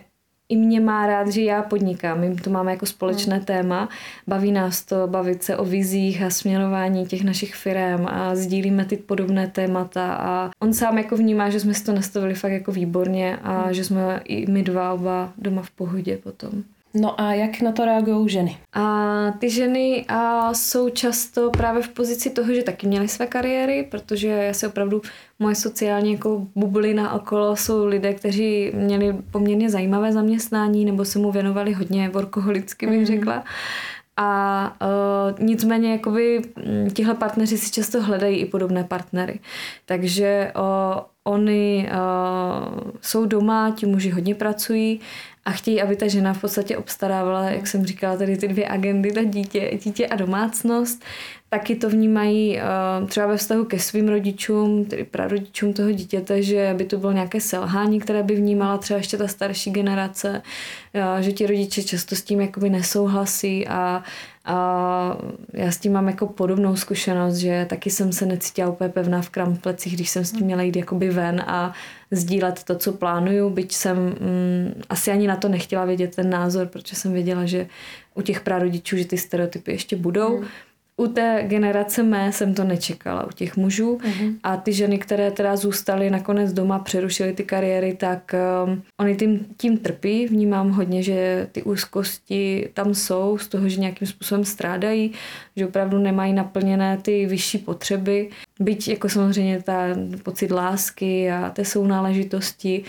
i 0.52 0.56
mě 0.56 0.80
má 0.80 1.06
rád, 1.06 1.28
že 1.28 1.42
já 1.42 1.62
podnikám. 1.62 2.20
My 2.20 2.36
to 2.36 2.50
máme 2.50 2.70
jako 2.70 2.86
společné 2.86 3.36
hmm. 3.36 3.44
téma. 3.44 3.88
Baví 4.26 4.52
nás 4.52 4.82
to 4.82 5.06
bavit 5.06 5.42
se 5.42 5.56
o 5.56 5.64
vizích 5.64 6.22
a 6.22 6.30
směrování 6.30 7.06
těch 7.06 7.24
našich 7.24 7.54
firm 7.54 8.06
a 8.06 8.36
sdílíme 8.36 8.84
ty 8.84 8.96
podobné 8.96 9.48
témata 9.48 10.14
a 10.14 10.50
on 10.62 10.74
sám 10.74 10.98
jako 10.98 11.16
vnímá, 11.16 11.50
že 11.50 11.60
jsme 11.60 11.74
si 11.74 11.84
to 11.84 11.92
nastavili 11.92 12.34
fakt 12.34 12.52
jako 12.52 12.72
výborně 12.72 13.36
a 13.36 13.62
hmm. 13.62 13.74
že 13.74 13.84
jsme 13.84 14.20
i 14.24 14.50
my 14.50 14.62
dva 14.62 14.92
oba 14.92 15.32
doma 15.38 15.62
v 15.62 15.70
pohodě 15.70 16.16
potom. 16.16 16.62
No 16.94 17.20
a 17.20 17.34
jak 17.34 17.60
na 17.60 17.72
to 17.72 17.84
reagují 17.84 18.28
ženy? 18.28 18.56
A 18.72 19.30
ty 19.38 19.50
ženy 19.50 20.04
a, 20.08 20.54
jsou 20.54 20.88
často 20.88 21.50
právě 21.50 21.82
v 21.82 21.88
pozici 21.88 22.30
toho, 22.30 22.54
že 22.54 22.62
taky 22.62 22.86
měly 22.86 23.08
své 23.08 23.26
kariéry, 23.26 23.88
protože 23.90 24.28
já 24.28 24.54
se 24.54 24.68
opravdu, 24.68 25.02
moje 25.38 25.54
sociální 25.54 26.12
jako 26.12 26.46
bublina 26.54 27.12
okolo 27.12 27.56
jsou 27.56 27.86
lidé, 27.86 28.14
kteří 28.14 28.70
měli 28.74 29.16
poměrně 29.30 29.70
zajímavé 29.70 30.12
zaměstnání 30.12 30.84
nebo 30.84 31.04
se 31.04 31.18
mu 31.18 31.32
věnovali 31.32 31.72
hodně 31.72 32.08
workoholicky, 32.08 32.86
bych 32.86 32.98
mm. 32.98 33.06
řekla. 33.06 33.44
A 34.16 34.76
uh, 34.82 35.46
nicméně 35.46 35.92
jakoby 35.92 36.42
tihle 36.92 37.14
partneři 37.14 37.58
si 37.58 37.70
často 37.70 38.02
hledají 38.02 38.38
i 38.38 38.46
podobné 38.46 38.84
partnery. 38.84 39.40
Takže 39.86 40.52
uh, 40.56 41.00
oni 41.24 41.88
uh, 41.90 42.80
jsou 43.00 43.26
doma, 43.26 43.74
ti 43.76 43.86
muži 43.86 44.10
hodně 44.10 44.34
pracují 44.34 45.00
a 45.44 45.50
chtějí, 45.50 45.82
aby 45.82 45.96
ta 45.96 46.08
žena 46.08 46.34
v 46.34 46.40
podstatě 46.40 46.76
obstarávala, 46.76 47.50
jak 47.50 47.66
jsem 47.66 47.86
říkala, 47.86 48.16
tady 48.16 48.36
ty 48.36 48.48
dvě 48.48 48.68
agendy, 48.68 49.12
ta 49.12 49.22
dítě, 49.22 49.78
dítě 49.84 50.06
a 50.06 50.16
domácnost. 50.16 51.04
Taky 51.48 51.76
to 51.76 51.88
vnímají 51.88 52.58
uh, 53.00 53.08
třeba 53.08 53.26
ve 53.26 53.36
vztahu 53.36 53.64
ke 53.64 53.78
svým 53.78 54.08
rodičům, 54.08 54.84
tedy 54.84 55.04
prarodičům 55.04 55.72
toho 55.72 55.92
dítěte, 55.92 56.42
že 56.42 56.74
by 56.78 56.84
to 56.84 56.96
bylo 56.98 57.12
nějaké 57.12 57.40
selhání, 57.40 58.00
které 58.00 58.22
by 58.22 58.34
vnímala 58.34 58.78
třeba 58.78 58.98
ještě 58.98 59.16
ta 59.16 59.28
starší 59.28 59.70
generace, 59.70 60.42
uh, 60.94 61.20
že 61.20 61.32
ti 61.32 61.46
rodiče 61.46 61.82
často 61.82 62.16
s 62.16 62.22
tím 62.22 62.40
jakoby 62.40 62.70
nesouhlasí 62.70 63.68
a 63.68 64.04
a 64.44 65.18
já 65.52 65.70
s 65.70 65.78
tím 65.78 65.92
mám 65.92 66.08
jako 66.08 66.26
podobnou 66.26 66.76
zkušenost, 66.76 67.36
že 67.36 67.66
taky 67.70 67.90
jsem 67.90 68.12
se 68.12 68.26
necítila 68.26 68.70
úplně 68.70 68.90
pevná 68.90 69.22
v 69.22 69.30
kramplecích, 69.30 69.94
když 69.94 70.10
jsem 70.10 70.24
s 70.24 70.32
tím 70.32 70.46
měla 70.46 70.62
jít 70.62 70.76
jakoby 70.76 71.10
ven 71.10 71.40
a 71.46 71.72
sdílet 72.10 72.64
to, 72.64 72.76
co 72.78 72.92
plánuju, 72.92 73.50
byť 73.50 73.72
jsem 73.72 73.96
mm, 73.96 74.82
asi 74.88 75.10
ani 75.10 75.26
na 75.26 75.36
to 75.36 75.48
nechtěla 75.48 75.84
vědět 75.84 76.16
ten 76.16 76.30
názor, 76.30 76.66
protože 76.66 76.96
jsem 76.96 77.12
věděla, 77.12 77.46
že 77.46 77.66
u 78.14 78.22
těch 78.22 78.40
prarodičů, 78.40 78.96
že 78.96 79.04
ty 79.04 79.18
stereotypy 79.18 79.72
ještě 79.72 79.96
budou. 79.96 80.38
Mm 80.38 80.46
u 80.96 81.06
té 81.06 81.44
generace 81.46 82.02
mé 82.02 82.32
jsem 82.32 82.54
to 82.54 82.64
nečekala, 82.64 83.26
u 83.26 83.30
těch 83.30 83.56
mužů. 83.56 83.96
Uh-huh. 83.96 84.34
A 84.42 84.56
ty 84.56 84.72
ženy, 84.72 84.98
které 84.98 85.30
teda 85.30 85.56
zůstaly 85.56 86.10
nakonec 86.10 86.52
doma, 86.52 86.78
přerušily 86.78 87.32
ty 87.32 87.44
kariéry, 87.44 87.94
tak 87.94 88.34
um, 88.64 88.82
oni 89.00 89.16
tím, 89.16 89.46
tím 89.56 89.78
trpí. 89.78 90.26
Vnímám 90.26 90.70
hodně, 90.70 91.02
že 91.02 91.48
ty 91.52 91.62
úzkosti 91.62 92.68
tam 92.74 92.94
jsou, 92.94 93.38
z 93.38 93.48
toho, 93.48 93.68
že 93.68 93.80
nějakým 93.80 94.08
způsobem 94.08 94.44
strádají, 94.44 95.12
že 95.56 95.66
opravdu 95.66 95.98
nemají 95.98 96.32
naplněné 96.32 96.98
ty 97.02 97.26
vyšší 97.26 97.58
potřeby. 97.58 98.28
Byť 98.60 98.88
jako 98.88 99.08
samozřejmě 99.08 99.62
ta 99.62 99.82
pocit 100.22 100.50
lásky 100.50 101.30
a 101.30 101.50
té 101.50 101.64
sounáležitosti 101.64 102.84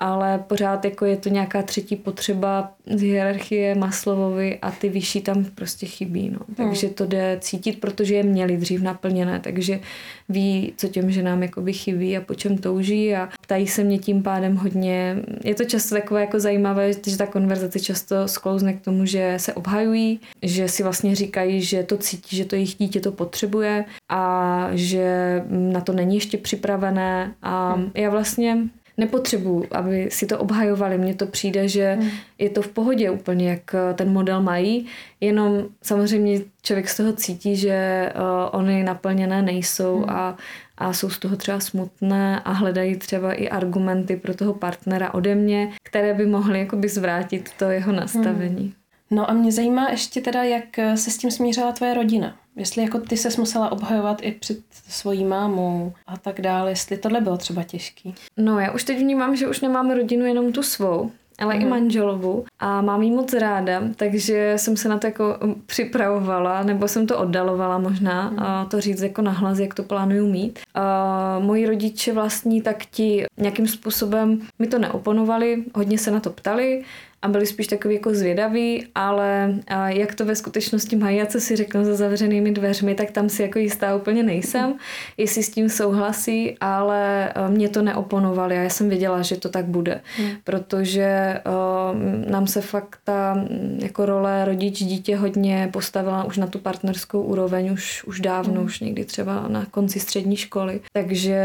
ale 0.00 0.38
pořád 0.46 0.84
jako 0.84 1.04
je 1.04 1.16
to 1.16 1.28
nějaká 1.28 1.62
třetí 1.62 1.96
potřeba 1.96 2.72
z 2.86 3.02
hierarchie 3.02 3.74
Maslovovi 3.74 4.58
a 4.62 4.70
ty 4.70 4.88
vyšší 4.88 5.20
tam 5.20 5.44
prostě 5.44 5.86
chybí. 5.86 6.30
No. 6.30 6.38
Takže 6.56 6.88
to 6.88 7.06
jde 7.06 7.38
cítit, 7.40 7.80
protože 7.80 8.14
je 8.14 8.22
měli 8.22 8.56
dřív 8.56 8.82
naplněné, 8.82 9.40
takže 9.40 9.80
ví, 10.28 10.72
co 10.76 10.88
těm 10.88 11.10
ženám 11.10 11.42
jakoby 11.42 11.72
chybí 11.72 12.16
a 12.16 12.20
po 12.20 12.34
čem 12.34 12.58
touží 12.58 13.14
a 13.14 13.28
ptají 13.42 13.66
se 13.66 13.84
mě 13.84 13.98
tím 13.98 14.22
pádem 14.22 14.56
hodně. 14.56 15.16
Je 15.44 15.54
to 15.54 15.64
často 15.64 15.94
takové 15.94 16.20
jako 16.20 16.40
zajímavé, 16.40 16.92
že 17.06 17.16
ta 17.16 17.26
konverzace 17.26 17.80
často 17.80 18.28
sklouzne 18.28 18.72
k 18.72 18.80
tomu, 18.80 19.06
že 19.06 19.34
se 19.36 19.54
obhajují, 19.54 20.20
že 20.42 20.68
si 20.68 20.82
vlastně 20.82 21.14
říkají, 21.14 21.62
že 21.62 21.82
to 21.82 21.96
cítí, 21.96 22.36
že 22.36 22.44
to 22.44 22.54
jejich 22.54 22.74
dítě 22.74 23.00
to 23.00 23.12
potřebuje 23.12 23.84
a 24.08 24.68
že 24.72 25.42
na 25.48 25.80
to 25.80 25.92
není 25.92 26.14
ještě 26.14 26.38
připravené 26.38 27.34
a 27.42 27.72
hmm. 27.72 27.90
já 27.94 28.10
vlastně 28.10 28.58
nepotřebuju, 29.00 29.66
aby 29.70 30.08
si 30.10 30.26
to 30.26 30.38
obhajovali. 30.38 30.98
Mně 30.98 31.14
to 31.14 31.26
přijde, 31.26 31.68
že 31.68 31.96
hmm. 32.00 32.10
je 32.38 32.50
to 32.50 32.62
v 32.62 32.68
pohodě 32.68 33.10
úplně, 33.10 33.50
jak 33.50 33.74
eh, 33.74 33.94
ten 33.94 34.12
model 34.12 34.42
mají, 34.42 34.86
jenom 35.20 35.64
samozřejmě 35.82 36.40
člověk 36.62 36.88
z 36.88 36.96
toho 36.96 37.12
cítí, 37.12 37.56
že 37.56 38.12
uh, 38.14 38.60
oni 38.60 38.84
naplněné 38.84 39.42
nejsou 39.42 39.96
hmm. 39.96 40.10
a, 40.10 40.36
a 40.78 40.92
jsou 40.92 41.10
z 41.10 41.18
toho 41.18 41.36
třeba 41.36 41.60
smutné 41.60 42.40
a 42.40 42.52
hledají 42.52 42.96
třeba 42.96 43.32
i 43.32 43.48
argumenty 43.48 44.16
pro 44.16 44.34
toho 44.34 44.54
partnera 44.54 45.14
ode 45.14 45.34
mě, 45.34 45.72
které 45.82 46.14
by 46.14 46.26
mohly 46.26 46.58
jakoby 46.58 46.88
zvrátit 46.88 47.50
to 47.58 47.64
jeho 47.64 47.92
nastavení. 47.92 48.62
Hmm. 48.62 48.79
No 49.10 49.30
a 49.30 49.32
mě 49.32 49.52
zajímá 49.52 49.90
ještě 49.90 50.20
teda, 50.20 50.42
jak 50.42 50.78
eh, 50.78 50.96
se 50.96 51.10
s 51.10 51.18
tím 51.18 51.30
smířila 51.30 51.72
tvoje 51.72 51.94
rodina. 51.94 52.36
Jestli 52.56 52.82
jako 52.82 52.98
ty 52.98 53.16
se 53.16 53.40
musela 53.40 53.72
obhajovat 53.72 54.18
i 54.22 54.32
před 54.32 54.58
svojí 54.88 55.24
mámou 55.24 55.92
a 56.06 56.16
tak 56.16 56.40
dále, 56.40 56.70
jestli 56.70 56.96
tohle 56.96 57.20
bylo 57.20 57.36
třeba 57.36 57.62
těžký. 57.62 58.14
No 58.36 58.58
já 58.58 58.72
už 58.72 58.84
teď 58.84 58.98
vnímám, 58.98 59.36
že 59.36 59.48
už 59.48 59.60
nemám 59.60 59.90
rodinu 59.90 60.24
jenom 60.24 60.52
tu 60.52 60.62
svou, 60.62 61.10
ale 61.40 61.54
mm. 61.54 61.60
i 61.60 61.64
mhm. 61.64 61.70
manželovu 61.70 62.44
a 62.58 62.80
mám 62.80 63.02
jí 63.02 63.10
moc 63.10 63.32
ráda, 63.32 63.82
takže 63.96 64.54
jsem 64.56 64.76
se 64.76 64.88
na 64.88 64.98
to 64.98 65.06
jako 65.06 65.38
um, 65.44 65.62
připravovala, 65.66 66.62
nebo 66.62 66.88
jsem 66.88 67.06
to 67.06 67.18
oddalovala 67.18 67.78
možná, 67.78 68.30
mm. 68.30 68.38
a 68.38 68.64
to 68.64 68.80
říct 68.80 69.02
jako 69.02 69.22
nahlas, 69.22 69.58
jak 69.58 69.74
to 69.74 69.82
plánuju 69.82 70.26
mít. 70.26 70.58
A 70.74 71.38
moji 71.38 71.66
rodiče 71.66 72.12
vlastní 72.12 72.62
tak 72.62 72.84
ti 72.84 73.24
nějakým 73.36 73.68
způsobem 73.68 74.40
mi 74.58 74.66
to 74.66 74.78
neoponovali, 74.78 75.64
hodně 75.74 75.98
se 75.98 76.10
na 76.10 76.20
to 76.20 76.30
ptali, 76.30 76.84
a 77.22 77.28
byli 77.28 77.46
spíš 77.46 77.66
takový 77.66 77.94
jako 77.94 78.14
zvědaví, 78.14 78.86
ale 78.94 79.54
jak 79.86 80.14
to 80.14 80.24
ve 80.24 80.36
skutečnosti 80.36 80.96
mají 80.96 81.22
a 81.22 81.26
co 81.26 81.40
si 81.40 81.56
řeknou 81.56 81.84
za 81.84 81.94
zavřenými 81.94 82.50
dveřmi, 82.50 82.94
tak 82.94 83.10
tam 83.10 83.28
si 83.28 83.42
jako 83.42 83.58
jistá 83.58 83.96
úplně 83.96 84.22
nejsem, 84.22 84.74
jestli 85.16 85.42
s 85.42 85.50
tím 85.50 85.68
souhlasí, 85.68 86.56
ale 86.60 87.32
mě 87.48 87.68
to 87.68 87.82
neoponovali 87.82 88.58
a 88.58 88.62
já 88.62 88.70
jsem 88.70 88.88
věděla, 88.88 89.22
že 89.22 89.36
to 89.36 89.48
tak 89.48 89.64
bude, 89.64 90.00
hmm. 90.16 90.30
protože 90.44 91.40
uh, 91.46 92.30
nám 92.30 92.46
se 92.46 92.60
fakt 92.60 92.98
ta 93.04 93.44
jako 93.78 94.06
role 94.06 94.44
rodič 94.44 94.78
dítě 94.78 95.16
hodně 95.16 95.68
postavila 95.72 96.24
už 96.24 96.38
na 96.38 96.46
tu 96.46 96.58
partnerskou 96.58 97.22
úroveň, 97.22 97.72
už, 97.72 98.04
už 98.04 98.20
dávno, 98.20 98.54
hmm. 98.54 98.64
už 98.64 98.80
někdy 98.80 99.04
třeba 99.04 99.48
na 99.48 99.66
konci 99.70 100.00
střední 100.00 100.36
školy, 100.36 100.80
takže 100.92 101.40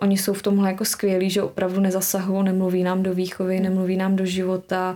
oni 0.00 0.18
jsou 0.18 0.32
v 0.32 0.42
tomhle 0.42 0.68
jako 0.68 0.84
skvělí, 0.84 1.30
že 1.30 1.42
opravdu 1.42 1.80
nezasahují, 1.80 2.44
nemluví 2.44 2.82
nám 2.82 3.02
do 3.02 3.14
výchovy, 3.14 3.60
nemluví 3.60 3.96
nám 3.96 4.16
do 4.16 4.24
života, 4.24 4.95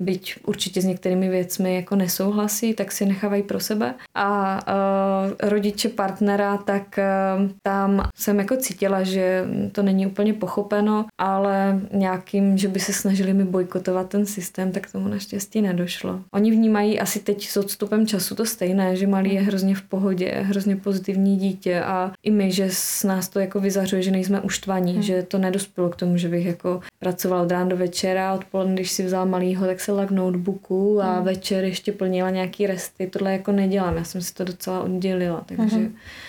byť 0.00 0.36
určitě 0.46 0.82
s 0.82 0.84
některými 0.84 1.28
věcmi 1.28 1.74
jako 1.74 1.96
nesouhlasí, 1.96 2.74
tak 2.74 2.92
si 2.92 3.06
nechávají 3.06 3.42
pro 3.42 3.60
sebe. 3.60 3.94
A 4.14 4.60
uh, 4.66 5.50
rodiče 5.50 5.88
partnera, 5.88 6.56
tak 6.56 6.98
uh, 6.98 7.50
tam 7.62 8.08
jsem 8.16 8.38
jako 8.38 8.56
cítila, 8.56 9.02
že 9.02 9.44
to 9.72 9.82
není 9.82 10.06
úplně 10.06 10.32
pochopeno, 10.34 11.06
ale 11.18 11.80
nějakým, 11.92 12.58
že 12.58 12.68
by 12.68 12.80
se 12.80 12.92
snažili 12.92 13.34
mi 13.34 13.44
bojkotovat 13.44 14.08
ten 14.08 14.26
systém, 14.26 14.72
tak 14.72 14.92
tomu 14.92 15.08
naštěstí 15.08 15.62
nedošlo. 15.62 16.20
Oni 16.32 16.50
vnímají 16.50 17.00
asi 17.00 17.20
teď 17.20 17.48
s 17.48 17.56
odstupem 17.56 18.06
času 18.06 18.34
to 18.34 18.46
stejné, 18.46 18.96
že 18.96 19.06
malý 19.06 19.34
je 19.34 19.40
hrozně 19.40 19.74
v 19.74 19.82
pohodě, 19.82 20.30
hrozně 20.30 20.76
pozitivní 20.76 21.36
dítě 21.36 21.82
a 21.82 22.12
i 22.22 22.30
my, 22.30 22.52
že 22.52 22.68
s 22.70 23.04
nás 23.04 23.28
to 23.28 23.40
jako 23.40 23.60
vyzařuje, 23.60 24.02
že 24.02 24.10
nejsme 24.10 24.40
uštvaní, 24.40 24.92
hmm. 24.92 25.02
že 25.02 25.22
to 25.22 25.38
nedospělo 25.38 25.88
k 25.88 25.96
tomu, 25.96 26.16
že 26.16 26.28
bych 26.28 26.46
jako 26.46 26.80
pracoval 26.98 27.42
od 27.42 27.50
rána 27.50 27.68
do 27.68 27.76
večera 27.76 28.30
a 28.30 28.34
odpoledne, 28.34 28.74
když 28.74 28.90
si 28.90 29.04
vzal 29.04 29.26
malýho, 29.26 29.66
tak 29.66 29.80
se 29.94 30.06
k 30.06 30.10
notebooku 30.10 31.02
a 31.02 31.14
hmm. 31.14 31.24
večer 31.24 31.64
ještě 31.64 31.92
plnila 31.92 32.30
nějaký 32.30 32.66
resty. 32.66 33.06
Tohle 33.06 33.32
jako 33.32 33.52
nedělám, 33.52 33.96
já 33.96 34.04
jsem 34.04 34.20
si 34.20 34.34
to 34.34 34.44
docela 34.44 34.80
oddělila, 34.80 35.44
takže 35.46 35.76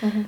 hmm. 0.02 0.20
uh, 0.20 0.26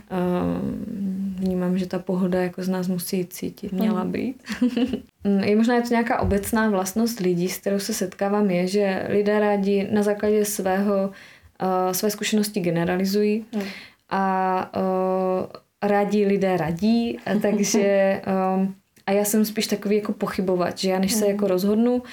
vnímám, 1.36 1.78
že 1.78 1.86
ta 1.86 2.00
pohoda 2.00 2.42
jako 2.42 2.64
z 2.64 2.70
nás 2.70 2.88
musí 2.88 3.26
cítit, 3.26 3.72
měla 3.72 4.02
hmm. 4.02 4.12
být. 4.12 4.44
je 5.44 5.56
možná 5.56 5.76
je 5.76 5.82
to 5.82 5.90
nějaká 5.90 6.20
obecná 6.20 6.70
vlastnost 6.70 7.20
lidí, 7.20 7.50
s 7.50 7.58
kterou 7.58 7.80
se 7.80 7.94
setkávám, 7.94 8.52
je, 8.52 8.68
že 8.68 9.08
lidé 9.10 9.40
rádi 9.40 9.88
na 9.92 10.04
základě 10.04 10.46
svého, 10.46 10.94
uh, 11.08 11.92
své 11.92 12.10
zkušenosti 12.10 12.60
generalizují 12.60 13.46
hmm. 13.54 13.64
a 14.10 14.72
uh, 14.78 15.90
rádi 15.90 16.26
lidé 16.26 16.58
radí, 16.58 17.18
takže 17.42 18.22
um, 18.56 18.76
a 19.08 19.12
já 19.12 19.26
jsem 19.26 19.46
spíš 19.46 19.68
takový 19.68 19.96
jako 19.96 20.14
pochybovat, 20.14 20.78
že 20.78 20.90
já 20.90 21.00
než 21.00 21.14
se 21.14 21.26
mm. 21.26 21.32
jako 21.32 21.48
rozhodnu, 21.48 22.04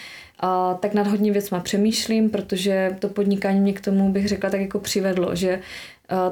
a 0.41 0.75
tak 0.75 0.95
nad 0.95 1.07
hodně 1.07 1.33
věcma 1.33 1.61
přemýšlím, 1.61 2.31
protože 2.31 2.97
to 2.99 3.09
podnikání 3.09 3.61
mě 3.61 3.73
k 3.73 3.81
tomu 3.81 4.13
bych 4.13 4.29
řekla 4.29 4.51
tak 4.51 4.61
jako 4.61 4.79
přivedlo, 4.79 5.35
že 5.35 5.61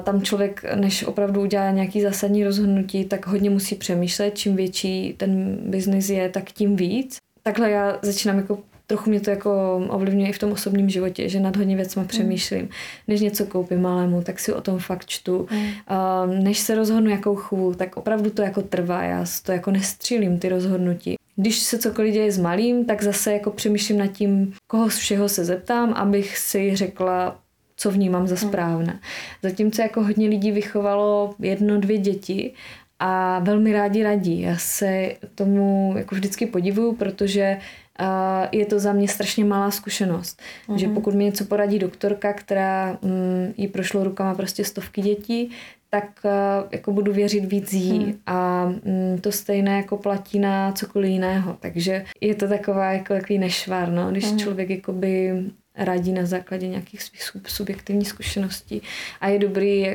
tam 0.03 0.21
člověk, 0.21 0.65
než 0.75 1.03
opravdu 1.03 1.41
udělá 1.41 1.71
nějaký 1.71 2.01
zásadní 2.01 2.43
rozhodnutí, 2.43 3.05
tak 3.05 3.27
hodně 3.27 3.49
musí 3.49 3.75
přemýšlet. 3.75 4.37
Čím 4.37 4.55
větší 4.55 5.13
ten 5.17 5.57
biznis 5.61 6.09
je, 6.09 6.29
tak 6.29 6.43
tím 6.51 6.75
víc. 6.75 7.17
Takhle 7.43 7.71
já 7.71 7.99
začínám 8.01 8.37
jako 8.37 8.59
trochu 8.87 9.09
mě 9.09 9.19
to 9.19 9.29
jako 9.29 9.81
ovlivňuje 9.89 10.29
i 10.29 10.33
v 10.33 10.39
tom 10.39 10.51
osobním 10.51 10.89
životě, 10.89 11.29
že 11.29 11.39
nad 11.39 11.57
hodně 11.57 11.75
věcmi 11.75 12.01
mm. 12.01 12.07
přemýšlím. 12.07 12.69
Než 13.07 13.21
něco 13.21 13.45
koupím 13.45 13.81
malému, 13.81 14.21
tak 14.21 14.39
si 14.39 14.53
o 14.53 14.61
tom 14.61 14.79
fakt 14.79 15.05
čtu. 15.05 15.47
Mm. 15.51 15.57
Uh, 15.57 16.43
než 16.43 16.59
se 16.59 16.75
rozhodnu, 16.75 17.09
jakou 17.09 17.35
chůvu, 17.35 17.73
tak 17.73 17.97
opravdu 17.97 18.29
to 18.29 18.41
jako 18.41 18.61
trvá. 18.61 19.03
Já 19.03 19.25
to 19.43 19.51
jako 19.51 19.71
nestřílím, 19.71 20.39
ty 20.39 20.49
rozhodnutí. 20.49 21.15
Když 21.39 21.59
se 21.59 21.77
cokoliv 21.79 22.13
děje 22.13 22.31
s 22.31 22.37
malým, 22.37 22.85
tak 22.85 23.03
zase 23.03 23.33
jako 23.33 23.51
přemýšlím 23.51 23.97
nad 23.97 24.07
tím, 24.07 24.53
koho 24.67 24.89
z 24.89 24.97
všeho 24.97 25.29
se 25.29 25.45
zeptám, 25.45 25.93
abych 25.93 26.37
si 26.37 26.75
řekla, 26.75 27.39
co 27.75 27.91
vnímám 27.91 28.27
za 28.27 28.35
mm. 28.35 28.49
správné. 28.49 28.99
Zatímco 29.43 29.81
jako 29.81 30.03
hodně 30.03 30.29
lidí 30.29 30.51
vychovalo 30.51 31.35
jedno, 31.39 31.79
dvě 31.79 31.97
děti 31.97 32.53
a 32.99 33.39
velmi 33.39 33.73
rádi 33.73 34.03
radí. 34.03 34.41
Já 34.41 34.57
se 34.57 35.13
tomu 35.35 35.93
jako 35.97 36.15
vždycky 36.15 36.45
podivuju, 36.45 36.95
protože 36.95 37.57
a 37.97 38.43
je 38.51 38.65
to 38.65 38.79
za 38.79 38.93
mě 38.93 39.07
strašně 39.07 39.45
malá 39.45 39.71
zkušenost. 39.71 40.41
Mm-hmm. 40.67 40.75
Že 40.75 40.87
pokud 40.87 41.13
mi 41.13 41.23
něco 41.23 41.45
poradí 41.45 41.79
doktorka, 41.79 42.33
která 42.33 42.97
mm, 43.01 43.53
jí 43.57 43.67
prošlo 43.67 44.03
rukama 44.03 44.35
prostě 44.35 44.65
stovky 44.65 45.01
dětí, 45.01 45.51
tak 45.89 46.05
uh, 46.25 46.67
jako 46.71 46.91
budu 46.91 47.13
věřit 47.13 47.45
víc 47.45 47.73
jí 47.73 47.99
hmm. 47.99 48.13
a 48.25 48.65
mm, 48.65 49.17
to 49.21 49.31
stejné 49.31 49.77
jako 49.77 49.97
platí 49.97 50.39
na 50.39 50.71
cokoliv 50.71 51.11
jiného. 51.11 51.57
Takže 51.59 52.05
je 52.21 52.35
to 52.35 52.47
taková 52.47 52.91
jako 52.91 53.13
takový 53.13 53.39
nešvár, 53.39 53.91
no, 53.91 54.11
když 54.11 54.25
hmm. 54.25 54.39
člověk 54.39 54.69
jakoby 54.69 55.43
radí 55.77 56.11
na 56.11 56.25
základě 56.25 56.67
nějakých 56.67 57.03
svých 57.03 57.23
subjektivních 57.47 58.07
zkušeností 58.07 58.81
a 59.21 59.27
je 59.27 59.39
dobrý 59.39 59.87
uh, 59.87 59.93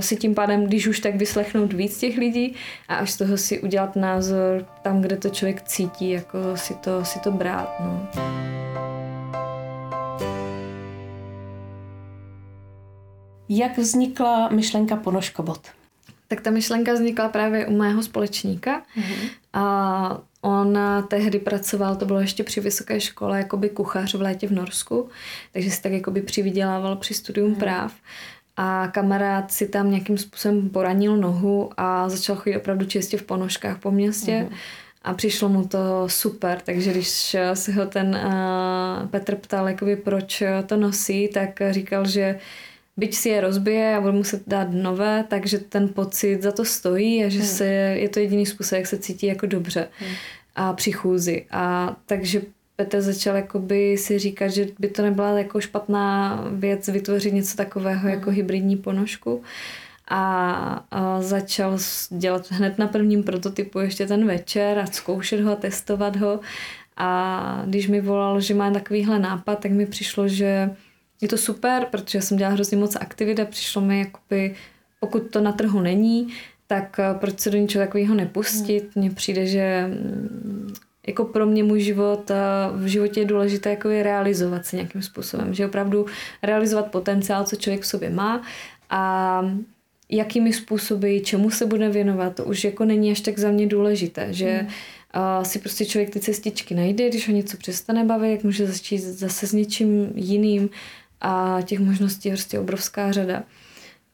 si 0.00 0.16
tím 0.16 0.34
pádem, 0.34 0.66
když 0.66 0.86
už 0.86 1.00
tak 1.00 1.14
vyslechnout 1.14 1.72
víc 1.72 1.98
těch 1.98 2.16
lidí 2.18 2.54
a 2.88 2.96
až 2.96 3.10
z 3.10 3.16
toho 3.16 3.36
si 3.36 3.60
udělat 3.60 3.96
názor 3.96 4.66
tam, 4.82 5.00
kde 5.00 5.16
to 5.16 5.28
člověk 5.28 5.62
cítí, 5.62 6.10
jako 6.10 6.38
si 6.54 6.74
to, 6.74 7.04
si 7.04 7.18
to 7.18 7.30
brát. 7.30 7.74
No. 7.80 8.08
Jak 13.48 13.78
vznikla 13.78 14.48
myšlenka 14.48 14.96
Ponožkobot? 14.96 15.83
Tak 16.28 16.40
ta 16.40 16.50
myšlenka 16.50 16.92
vznikla 16.92 17.28
právě 17.28 17.66
u 17.66 17.76
mého 17.76 18.02
společníka 18.02 18.82
mm-hmm. 18.98 19.28
a 19.52 20.20
on 20.40 20.78
tehdy 21.08 21.38
pracoval, 21.38 21.96
to 21.96 22.06
bylo 22.06 22.20
ještě 22.20 22.44
při 22.44 22.60
vysoké 22.60 23.00
škole, 23.00 23.38
jakoby 23.38 23.68
kuchař 23.68 24.14
v 24.14 24.22
létě 24.22 24.46
v 24.46 24.52
Norsku, 24.52 25.08
takže 25.52 25.70
si 25.70 25.82
tak 25.82 25.92
jakoby 25.92 26.22
přivydělával 26.22 26.96
při 26.96 27.14
studium 27.14 27.52
mm-hmm. 27.52 27.58
práv 27.58 27.92
a 28.56 28.88
kamarád 28.88 29.52
si 29.52 29.68
tam 29.68 29.90
nějakým 29.90 30.18
způsobem 30.18 30.70
poranil 30.70 31.16
nohu 31.16 31.70
a 31.76 32.08
začal 32.08 32.36
chodit 32.36 32.56
opravdu 32.56 32.86
čistě 32.86 33.16
v 33.16 33.22
ponožkách 33.22 33.78
po 33.78 33.90
městě. 33.90 34.46
Mm-hmm. 34.50 34.56
A 35.02 35.14
přišlo 35.14 35.48
mu 35.48 35.68
to 35.68 36.08
super, 36.08 36.60
takže 36.64 36.90
když 36.90 37.36
se 37.54 37.72
ho 37.72 37.86
ten 37.86 38.20
uh, 38.26 39.08
Petr 39.08 39.36
ptal, 39.36 39.68
jakoby, 39.68 39.96
proč 39.96 40.42
to 40.66 40.76
nosí, 40.76 41.28
tak 41.28 41.60
říkal, 41.70 42.06
že 42.06 42.38
byť 42.96 43.14
si 43.14 43.28
je 43.28 43.40
rozbije 43.40 43.96
a 43.96 44.00
bude 44.00 44.12
muset 44.12 44.42
dát 44.46 44.68
nové, 44.70 45.24
takže 45.28 45.58
ten 45.58 45.88
pocit 45.88 46.42
za 46.42 46.52
to 46.52 46.64
stojí 46.64 47.24
a 47.24 47.28
že 47.28 47.38
hmm. 47.38 47.48
se, 47.48 47.64
je 47.66 48.08
to 48.08 48.20
jediný 48.20 48.46
způsob, 48.46 48.76
jak 48.76 48.86
se 48.86 48.98
cítí 48.98 49.26
jako 49.26 49.46
dobře 49.46 49.88
hmm. 49.98 50.14
a 50.56 50.72
při 50.72 50.92
chůzi. 50.92 51.46
A 51.50 51.96
takže 52.06 52.42
Petr 52.76 53.00
začal 53.00 53.36
jakoby 53.36 53.98
si 53.98 54.18
říkat, 54.18 54.48
že 54.48 54.66
by 54.78 54.88
to 54.88 55.02
nebyla 55.02 55.38
jako 55.38 55.60
špatná 55.60 56.40
věc 56.50 56.88
vytvořit 56.88 57.34
něco 57.34 57.56
takového 57.56 58.00
hmm. 58.00 58.10
jako 58.10 58.30
hybridní 58.30 58.76
ponožku. 58.76 59.42
A, 60.08 60.52
a 60.90 61.22
začal 61.22 61.78
dělat 62.10 62.50
hned 62.50 62.78
na 62.78 62.86
prvním 62.86 63.22
prototypu 63.22 63.80
ještě 63.80 64.06
ten 64.06 64.26
večer 64.26 64.78
a 64.78 64.86
zkoušet 64.86 65.40
ho 65.40 65.52
a 65.52 65.56
testovat 65.56 66.16
ho. 66.16 66.40
A 66.96 67.62
když 67.66 67.88
mi 67.88 68.00
volal, 68.00 68.40
že 68.40 68.54
má 68.54 68.70
takovýhle 68.70 69.18
nápad, 69.18 69.58
tak 69.58 69.70
mi 69.70 69.86
přišlo, 69.86 70.28
že 70.28 70.70
je 71.24 71.28
to 71.28 71.38
super, 71.38 71.86
protože 71.90 72.22
jsem 72.22 72.36
dělala 72.36 72.54
hrozně 72.54 72.76
moc 72.76 72.96
aktivit 72.96 73.40
a 73.40 73.44
přišlo 73.44 73.82
mi, 73.82 73.98
jakoby, 73.98 74.54
pokud 75.00 75.30
to 75.30 75.40
na 75.40 75.52
trhu 75.52 75.80
není, 75.80 76.28
tak 76.66 76.96
eh, 76.98 77.14
proč 77.14 77.40
se 77.40 77.50
do 77.50 77.58
něčeho 77.58 77.84
takového 77.84 78.14
nepustit? 78.14 78.96
Mně 78.96 79.10
přijde, 79.10 79.46
že 79.46 79.86
mm, 79.86 80.74
jako 81.06 81.24
pro 81.24 81.46
mě 81.46 81.62
můj 81.64 81.80
život 81.80 82.30
eh, 82.30 82.34
v 82.74 82.86
životě 82.86 83.20
je 83.20 83.26
důležité 83.26 83.70
jako 83.70 83.88
je 83.88 84.02
realizovat 84.02 84.66
se 84.66 84.76
nějakým 84.76 85.02
způsobem, 85.02 85.54
že 85.54 85.66
opravdu 85.66 86.06
realizovat 86.42 86.90
potenciál, 86.90 87.44
co 87.44 87.56
člověk 87.56 87.82
v 87.82 87.86
sobě 87.86 88.10
má 88.10 88.42
a 88.90 89.42
jakými 90.08 90.52
způsoby, 90.52 91.18
čemu 91.18 91.50
se 91.50 91.66
bude 91.66 91.88
věnovat, 91.88 92.36
to 92.36 92.44
už 92.44 92.64
jako 92.64 92.84
není 92.84 93.12
až 93.12 93.20
tak 93.20 93.38
za 93.38 93.50
mě 93.50 93.66
důležité, 93.66 94.32
že 94.32 94.50
hmm. 94.50 94.68
Uh, 95.16 95.44
si 95.44 95.58
prostě 95.58 95.84
člověk 95.84 96.10
ty 96.10 96.20
cestičky 96.20 96.74
najde, 96.74 97.08
když 97.08 97.28
ho 97.28 97.34
něco 97.34 97.56
přestane 97.56 98.04
bavit, 98.04 98.30
jak 98.30 98.44
může 98.44 98.66
začít 98.66 98.98
zase 98.98 99.46
s 99.46 99.52
něčím 99.52 100.12
jiným 100.14 100.70
a 101.24 101.58
těch 101.64 101.78
možností 101.78 102.28
je 102.28 102.34
prostě 102.34 102.58
obrovská 102.58 103.12
řada. 103.12 103.42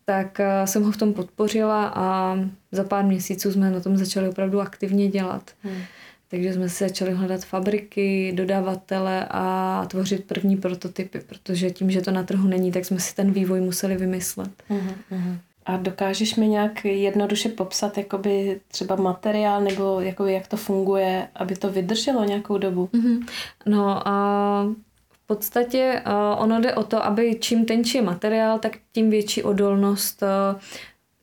Tak 0.05 0.41
eh, 0.41 0.67
jsem 0.67 0.83
ho 0.83 0.93
v 0.93 0.97
tom 0.97 1.13
podpořila 1.13 1.93
a 1.95 2.37
za 2.73 2.85
pár 2.85 3.05
měsíců 3.05 3.53
jsme 3.53 3.71
na 3.71 3.81
tom 3.81 3.97
začali 3.97 4.29
opravdu 4.29 4.61
aktivně 4.61 5.09
dělat. 5.09 5.51
Hmm. 5.63 5.83
Takže 6.29 6.53
jsme 6.53 6.69
si 6.69 6.85
začali 6.85 7.13
hledat 7.13 7.45
fabriky, 7.45 8.33
dodavatele 8.37 9.27
a 9.31 9.85
tvořit 9.89 10.25
první 10.25 10.57
prototypy, 10.57 11.21
protože 11.21 11.71
tím, 11.71 11.91
že 11.91 12.01
to 12.01 12.11
na 12.11 12.23
trhu 12.23 12.49
není, 12.49 12.73
tak 12.73 12.85
jsme 12.85 13.01
si 13.01 13.15
ten 13.15 13.33
vývoj 13.33 13.61
museli 13.61 13.97
vymyslet. 13.97 14.51
Hmm. 14.69 15.39
A 15.67 15.77
dokážeš 15.77 16.35
mi 16.35 16.49
nějak 16.49 16.85
jednoduše 16.85 17.49
popsat 17.49 17.99
jakoby 17.99 18.61
třeba 18.69 18.97
materiál 18.97 19.61
nebo 19.61 20.01
jakoby 20.01 20.33
jak 20.33 20.47
to 20.47 20.57
funguje, 20.57 21.29
aby 21.35 21.57
to 21.57 21.71
vydrželo 21.71 22.25
nějakou 22.25 22.59
dobu? 22.59 22.89
Mm-hmm. 22.93 23.27
No 23.67 24.09
a 24.09 24.67
podstatě 25.31 26.03
uh, 26.07 26.43
ono 26.43 26.61
jde 26.61 26.75
o 26.75 26.83
to, 26.83 27.05
aby 27.05 27.39
čím 27.41 27.65
tenčí 27.65 27.99
je 27.99 28.03
materiál, 28.03 28.59
tak 28.59 28.79
tím 28.93 29.11
větší 29.11 29.43
odolnost 29.43 30.23
uh, 30.23 30.61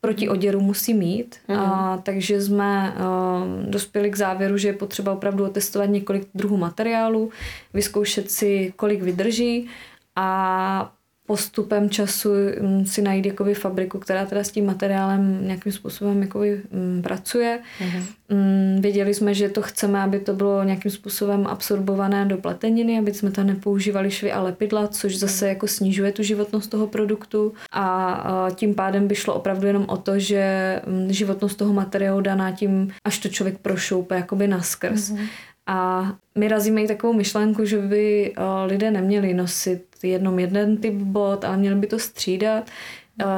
proti 0.01 0.29
oděru 0.29 0.59
musí 0.61 0.93
mít. 0.93 1.35
Mm. 1.47 1.55
A, 1.55 1.97
takže 2.03 2.41
jsme 2.41 2.95
uh, 2.95 3.69
dospěli 3.69 4.11
k 4.11 4.17
závěru, 4.17 4.57
že 4.57 4.67
je 4.67 4.73
potřeba 4.73 5.11
opravdu 5.11 5.45
otestovat 5.45 5.89
několik 5.89 6.27
druhů 6.35 6.57
materiálu, 6.57 7.31
vyzkoušet 7.73 8.31
si, 8.31 8.73
kolik 8.75 9.01
vydrží 9.01 9.69
a 10.15 10.91
postupem 11.27 11.89
času 11.89 12.29
mm, 12.61 12.85
si 12.85 13.01
najít 13.01 13.25
jakoby 13.25 13.53
fabriku, 13.53 13.99
která 13.99 14.25
teda 14.25 14.43
s 14.43 14.51
tím 14.51 14.65
materiálem 14.65 15.47
nějakým 15.47 15.71
způsobem 15.71 16.21
jakoby 16.21 16.61
mm, 16.71 17.01
pracuje. 17.01 17.59
Mm-hmm. 17.79 18.81
Věděli 18.81 19.13
jsme, 19.13 19.33
že 19.33 19.49
to 19.49 19.61
chceme, 19.61 20.01
aby 20.01 20.19
to 20.19 20.33
bylo 20.33 20.63
nějakým 20.63 20.91
způsobem 20.91 21.47
absorbované 21.47 22.25
do 22.25 22.37
pleteniny, 22.37 22.99
aby 22.99 23.13
jsme 23.13 23.31
tam 23.31 23.47
nepoužívali 23.47 24.11
švy 24.11 24.31
a 24.31 24.41
lepidla, 24.41 24.87
což 24.87 25.17
zase 25.17 25.45
mhm. 25.45 25.49
jako 25.49 25.67
snižuje 25.67 26.11
tu 26.11 26.23
životnost 26.23 26.71
toho 26.71 26.87
produktu 26.87 27.53
a 27.71 28.47
tím 28.55 28.75
pádem 28.75 29.07
by 29.07 29.15
šlo 29.15 29.33
opravdu 29.33 29.67
jenom 29.67 29.85
o 29.87 29.97
to, 29.97 30.19
že 30.19 30.81
životnost 31.07 31.57
toho 31.57 31.73
materiálu 31.73 32.21
daná 32.21 32.51
tím, 32.51 32.91
až 33.03 33.19
to 33.19 33.29
člověk 33.29 33.57
prošoupe 33.57 34.15
jakoby 34.15 34.47
naskrz. 34.47 35.11
Mm-hmm. 35.11 35.27
A 35.67 36.07
my 36.35 36.47
razíme 36.47 36.81
i 36.81 36.87
takovou 36.87 37.13
myšlenku, 37.13 37.65
že 37.65 37.77
by 37.77 38.33
lidé 38.65 38.91
neměli 38.91 39.33
nosit 39.33 39.83
jenom 40.03 40.39
jeden 40.39 40.77
typ 40.77 40.93
bot, 40.93 41.45
ale 41.45 41.57
měli 41.57 41.75
by 41.75 41.87
to 41.87 41.99
střídat. 41.99 42.69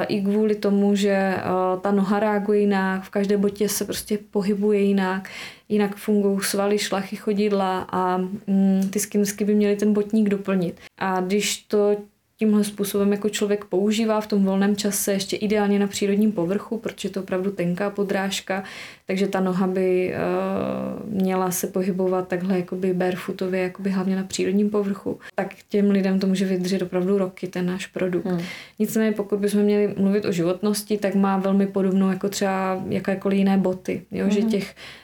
I 0.07 0.21
kvůli 0.21 0.55
tomu, 0.55 0.95
že 0.95 1.35
ta 1.81 1.91
noha 1.91 2.19
reaguje 2.19 2.59
jinak, 2.59 3.03
v 3.03 3.09
každé 3.09 3.37
botě 3.37 3.69
se 3.69 3.85
prostě 3.85 4.19
pohybuje 4.31 4.79
jinak, 4.79 5.29
jinak 5.69 5.95
fungují 5.95 6.39
svaly, 6.41 6.79
šlachy, 6.79 7.15
chodidla 7.15 7.87
a 7.91 8.17
mm, 8.17 8.89
ty 8.89 8.99
skinsky 8.99 9.45
by 9.45 9.55
měly 9.55 9.75
ten 9.75 9.93
botník 9.93 10.29
doplnit. 10.29 10.75
A 10.97 11.21
když 11.21 11.57
to 11.57 11.97
tímhle 12.39 12.63
způsobem 12.63 13.12
jako 13.12 13.30
člověk 13.30 13.65
používá 13.65 14.21
v 14.21 14.28
tom 14.28 14.45
volném 14.45 14.75
čase, 14.75 15.13
ještě 15.13 15.36
ideálně 15.36 15.80
na 15.80 15.88
přírodním 15.88 16.32
povrchu, 16.32 16.78
protože 16.78 17.08
je 17.08 17.12
to 17.12 17.19
opravdu 17.19 17.52
tenká 17.52 17.89
podrážka, 17.89 18.63
takže 19.08 19.28
ta 19.28 19.39
noha 19.39 19.67
by 19.67 20.13
uh, 20.13 21.21
měla 21.21 21.52
se 21.52 21.67
pohybovat 21.67 22.28
takhle 22.28 22.58
jakoby 22.58 22.93
barefootově, 22.93 23.62
jakoby 23.62 23.89
hlavně 23.89 24.15
na 24.15 24.23
přírodním 24.23 24.69
povrchu, 24.69 25.19
tak 25.36 25.56
těm 25.69 25.91
lidem 25.91 26.19
to 26.19 26.28
může 26.28 26.45
vydržet 26.45 26.82
opravdu 26.82 27.17
roky, 27.17 27.47
ten 27.47 27.65
náš 27.65 27.88
produkt. 27.88 28.25
Hmm. 28.25 28.41
Nicméně 28.80 29.12
pokud 29.12 29.39
bychom 29.39 29.62
měli 29.62 29.93
mluvit 29.97 30.25
o 30.25 30.32
životnosti, 30.32 30.97
tak 30.97 31.15
má 31.15 31.38
velmi 31.38 31.67
podobnou 31.67 32.10
jako 32.10 32.30
třeba 32.30 32.84
jakékoliv 32.89 33.38
jiné 33.38 33.58
boty, 33.58 34.02
jo? 34.12 34.25
Hmm. 34.25 34.32
že 34.32 34.41
těch 34.41 34.69
eh, 34.71 34.98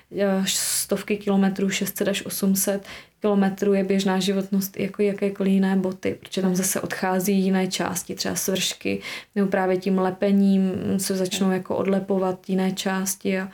stovky 0.46 1.18
kilometrů, 1.18 1.70
600 1.70 2.08
až 2.08 2.26
800 2.26 2.86
kilometrů 3.22 3.74
je 3.74 3.84
běžná 3.84 4.20
životnost 4.20 4.80
jako 4.80 5.02
jakékoliv 5.02 5.54
jiné 5.54 5.76
boty, 5.76 6.18
protože 6.20 6.41
tam 6.41 6.56
zase 6.56 6.82
odchází 6.82 7.39
jiné 7.39 7.68
části, 7.68 8.15
třeba 8.15 8.36
svršky, 8.36 9.02
nebo 9.36 9.48
právě 9.50 9.78
tím 9.78 10.00
lepením 10.00 10.72
se 10.98 11.15
začnou 11.15 11.52
jako 11.52 11.76
odlepovat 11.76 12.50
jiné 12.50 12.72
části 12.72 13.39
a, 13.39 13.50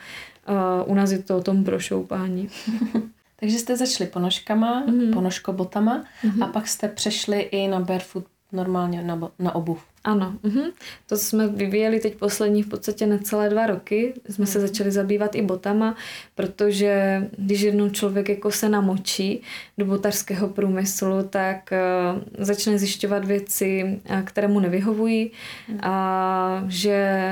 a 0.46 0.82
u 0.82 0.94
nás 0.94 1.10
je 1.10 1.18
to 1.18 1.36
o 1.36 1.42
tom 1.42 1.64
prošoupání. 1.64 2.48
Takže 3.40 3.58
jste 3.58 3.76
začali 3.76 4.10
ponožkama, 4.10 4.86
mm-hmm. 4.86 5.12
ponožkobotama 5.12 6.04
mm-hmm. 6.24 6.44
a 6.44 6.46
pak 6.46 6.68
jste 6.68 6.88
přešli 6.88 7.40
i 7.40 7.68
na 7.68 7.80
barefoot 7.80 8.24
normálně 8.52 9.02
na, 9.02 9.30
na 9.38 9.54
obuv. 9.54 9.84
Ano, 10.04 10.34
uh-huh. 10.44 10.72
to 11.06 11.16
jsme 11.16 11.48
vyvíjeli 11.48 12.00
teď 12.00 12.16
poslední 12.16 12.62
v 12.62 12.68
podstatě 12.68 13.06
necelé 13.06 13.48
dva 13.48 13.66
roky. 13.66 14.14
Jsme 14.30 14.46
se 14.46 14.58
mhm. 14.58 14.68
začali 14.68 14.90
zabývat 14.90 15.34
i 15.34 15.42
botama, 15.42 15.96
protože 16.34 17.22
když 17.38 17.60
jednou 17.60 17.90
člověk 17.90 18.28
jako 18.28 18.50
se 18.50 18.68
namočí 18.68 19.42
do 19.78 19.84
botařského 19.84 20.48
průmyslu, 20.48 21.22
tak 21.30 21.70
uh, 21.72 22.44
začne 22.44 22.78
zjišťovat 22.78 23.24
věci, 23.24 24.00
uh, 24.10 24.20
které 24.22 24.48
mu 24.48 24.60
nevyhovují 24.60 25.30
uh-huh. 25.30 25.78
a 25.82 26.64
že 26.68 27.22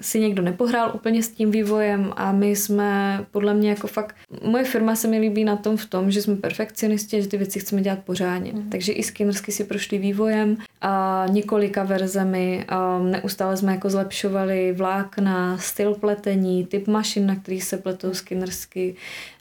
si 0.00 0.20
někdo 0.20 0.42
nepohrál 0.42 0.90
úplně 0.94 1.22
s 1.22 1.28
tím 1.28 1.50
vývojem 1.50 2.12
a 2.16 2.32
my 2.32 2.56
jsme 2.56 3.20
podle 3.30 3.54
mě 3.54 3.70
jako 3.70 3.86
fakt, 3.86 4.16
moje 4.44 4.64
firma 4.64 4.96
se 4.96 5.08
mi 5.08 5.18
líbí 5.18 5.44
na 5.44 5.56
tom 5.56 5.76
v 5.76 5.86
tom, 5.86 6.10
že 6.10 6.22
jsme 6.22 6.36
perfekcionisti, 6.36 7.22
že 7.22 7.28
ty 7.28 7.36
věci 7.36 7.60
chceme 7.60 7.82
dělat 7.82 7.98
pořádně. 8.04 8.52
Mm. 8.52 8.70
Takže 8.70 8.92
i 8.92 9.02
skinnersky 9.02 9.52
si 9.52 9.64
prošli 9.64 9.98
vývojem 9.98 10.56
a 10.80 11.24
několika 11.30 11.82
verzemi 11.82 12.64
a 12.68 12.98
neustále 12.98 13.56
jsme 13.56 13.72
jako 13.72 13.90
zlepšovali 13.90 14.72
vlákna, 14.72 15.58
styl 15.58 15.94
pletení, 15.94 16.66
typ 16.66 16.86
mašin, 16.88 17.26
na 17.26 17.36
kterých 17.36 17.64
se 17.64 17.76
pletou 17.76 18.14
skinnersky, 18.14 18.96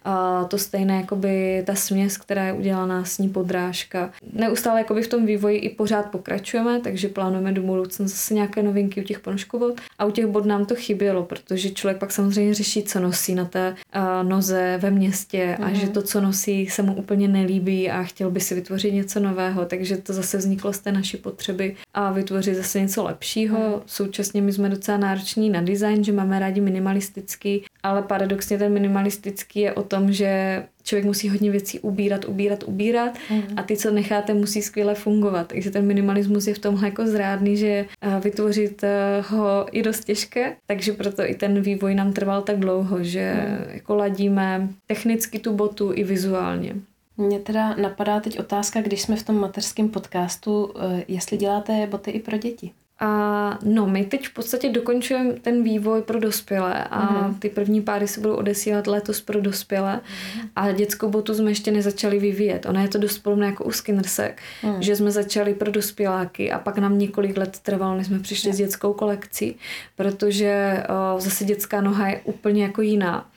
A 0.09 0.45
to 0.49 0.57
stejné 0.57 0.97
jakoby 0.97 1.63
ta 1.65 1.75
směs, 1.75 2.17
která 2.17 2.45
je 2.45 2.53
udělaná 2.53 3.05
s 3.05 3.17
ní 3.17 3.29
podrážka. 3.29 4.11
Neustále 4.33 4.79
jakoby 4.79 5.01
v 5.01 5.07
tom 5.07 5.25
vývoji 5.25 5.57
i 5.57 5.69
pořád 5.69 6.05
pokračujeme, 6.05 6.79
takže 6.79 7.07
plánujeme 7.07 7.51
do 7.51 7.61
budoucna 7.61 8.07
zase 8.07 8.33
nějaké 8.33 8.63
novinky 8.63 9.01
u 9.01 9.03
těch 9.03 9.19
ponožkovod. 9.19 9.81
A 9.99 10.05
u 10.05 10.11
těch 10.11 10.25
bod 10.25 10.45
nám 10.45 10.65
to 10.65 10.75
chybělo, 10.75 11.23
protože 11.23 11.69
člověk 11.71 11.97
pak 11.97 12.11
samozřejmě 12.11 12.53
řeší, 12.53 12.83
co 12.83 12.99
nosí 12.99 13.35
na 13.35 13.45
té 13.45 13.75
uh, 13.95 14.29
noze 14.29 14.77
ve 14.81 14.91
městě 14.91 15.57
mm-hmm. 15.59 15.65
a 15.65 15.73
že 15.73 15.87
to, 15.87 16.01
co 16.01 16.21
nosí, 16.21 16.67
se 16.67 16.83
mu 16.83 16.95
úplně 16.95 17.27
nelíbí 17.27 17.91
a 17.91 18.03
chtěl 18.03 18.31
by 18.31 18.39
si 18.39 18.55
vytvořit 18.55 18.93
něco 18.93 19.19
nového. 19.19 19.65
Takže 19.65 19.97
to 19.97 20.13
zase 20.13 20.37
vzniklo 20.37 20.73
z 20.73 20.79
té 20.79 20.91
naší 20.91 21.17
potřeby 21.17 21.75
a 21.93 22.11
vytvořit 22.11 22.55
zase 22.55 22.81
něco 22.81 23.03
lepšího. 23.03 23.59
Mm. 23.59 23.81
Současně 23.85 24.41
my 24.41 24.53
jsme 24.53 24.69
docela 24.69 24.97
nároční 24.97 25.49
na 25.49 25.61
design, 25.61 26.03
že 26.03 26.11
máme 26.11 26.39
rádi 26.39 26.61
minimalistický, 26.61 27.65
ale 27.83 28.01
paradoxně 28.01 28.57
ten 28.57 28.73
minimalistický 28.73 29.59
je 29.59 29.73
o 29.73 29.83
tom, 29.83 30.11
že 30.11 30.63
člověk 30.83 31.05
musí 31.05 31.29
hodně 31.29 31.51
věcí 31.51 31.79
ubírat, 31.79 32.25
ubírat, 32.25 32.63
ubírat 32.67 33.11
mm. 33.29 33.43
a 33.55 33.63
ty, 33.63 33.77
co 33.77 33.91
necháte, 33.91 34.33
musí 34.33 34.61
skvěle 34.61 34.95
fungovat. 34.95 35.47
Takže 35.47 35.71
ten 35.71 35.85
minimalismus 35.85 36.47
je 36.47 36.53
v 36.53 36.59
tomhle 36.59 36.87
jako 36.87 37.07
zrádný, 37.07 37.57
že 37.57 37.67
eh, 37.67 38.19
vytvořit 38.23 38.83
eh, 38.83 39.23
ho 39.27 39.65
je 39.71 39.83
dost 39.83 40.03
těžké, 40.03 40.55
takže 40.67 40.93
proto 40.93 41.29
i 41.29 41.35
ten 41.35 41.61
vývoj 41.61 41.95
nám 41.95 42.13
trval 42.13 42.41
tak 42.41 42.59
dlouho, 42.59 43.03
že 43.03 43.33
mm. 43.33 43.73
jako 43.73 43.95
ladíme 43.95 44.69
technicky 44.87 45.39
tu 45.39 45.53
botu 45.53 45.91
i 45.95 46.03
vizuálně. 46.03 46.75
Mně 47.17 47.39
teda 47.39 47.75
napadá 47.75 48.19
teď 48.19 48.39
otázka, 48.39 48.81
když 48.81 49.01
jsme 49.01 49.15
v 49.15 49.23
tom 49.23 49.39
mateřském 49.39 49.89
podcastu, 49.89 50.73
eh, 50.79 51.03
jestli 51.07 51.37
děláte 51.37 51.87
boty 51.87 52.11
i 52.11 52.19
pro 52.19 52.37
děti. 52.37 52.71
A 52.99 53.59
no, 53.63 53.87
my 53.87 54.05
teď 54.05 54.27
v 54.27 54.33
podstatě 54.33 54.69
dokončujeme 54.69 55.33
ten 55.33 55.63
vývoj 55.63 56.01
pro 56.01 56.19
dospělé 56.19 56.83
a 56.83 57.29
mm-hmm. 57.29 57.39
ty 57.39 57.49
první 57.49 57.81
páry 57.81 58.07
se 58.07 58.21
budou 58.21 58.35
odesílat 58.35 58.87
letos 58.87 59.21
pro 59.21 59.41
dospělé 59.41 60.01
mm-hmm. 60.03 60.49
a 60.55 60.71
dětskou 60.71 61.09
botu 61.09 61.33
jsme 61.33 61.51
ještě 61.51 61.71
nezačali 61.71 62.19
vyvíjet. 62.19 62.65
Ona 62.65 62.81
je 62.81 62.87
to 62.87 62.97
dost 62.97 63.19
podobné 63.19 63.45
jako 63.45 63.63
u 63.63 63.71
Skinnersek, 63.71 64.41
mm. 64.63 64.81
že 64.81 64.95
jsme 64.95 65.11
začali 65.11 65.53
pro 65.53 65.71
dospěláky 65.71 66.51
a 66.51 66.59
pak 66.59 66.77
nám 66.77 66.97
několik 66.97 67.37
let 67.37 67.59
trvalo, 67.63 67.97
než 67.97 68.07
jsme 68.07 68.19
přišli 68.19 68.53
s 68.53 68.57
dětskou 68.57 68.93
kolekcí, 68.93 69.55
protože 69.95 70.83
o, 70.89 71.19
zase 71.19 71.45
dětská 71.45 71.81
noha 71.81 72.07
je 72.07 72.21
úplně 72.23 72.63
jako 72.63 72.81
jiná. 72.81 73.29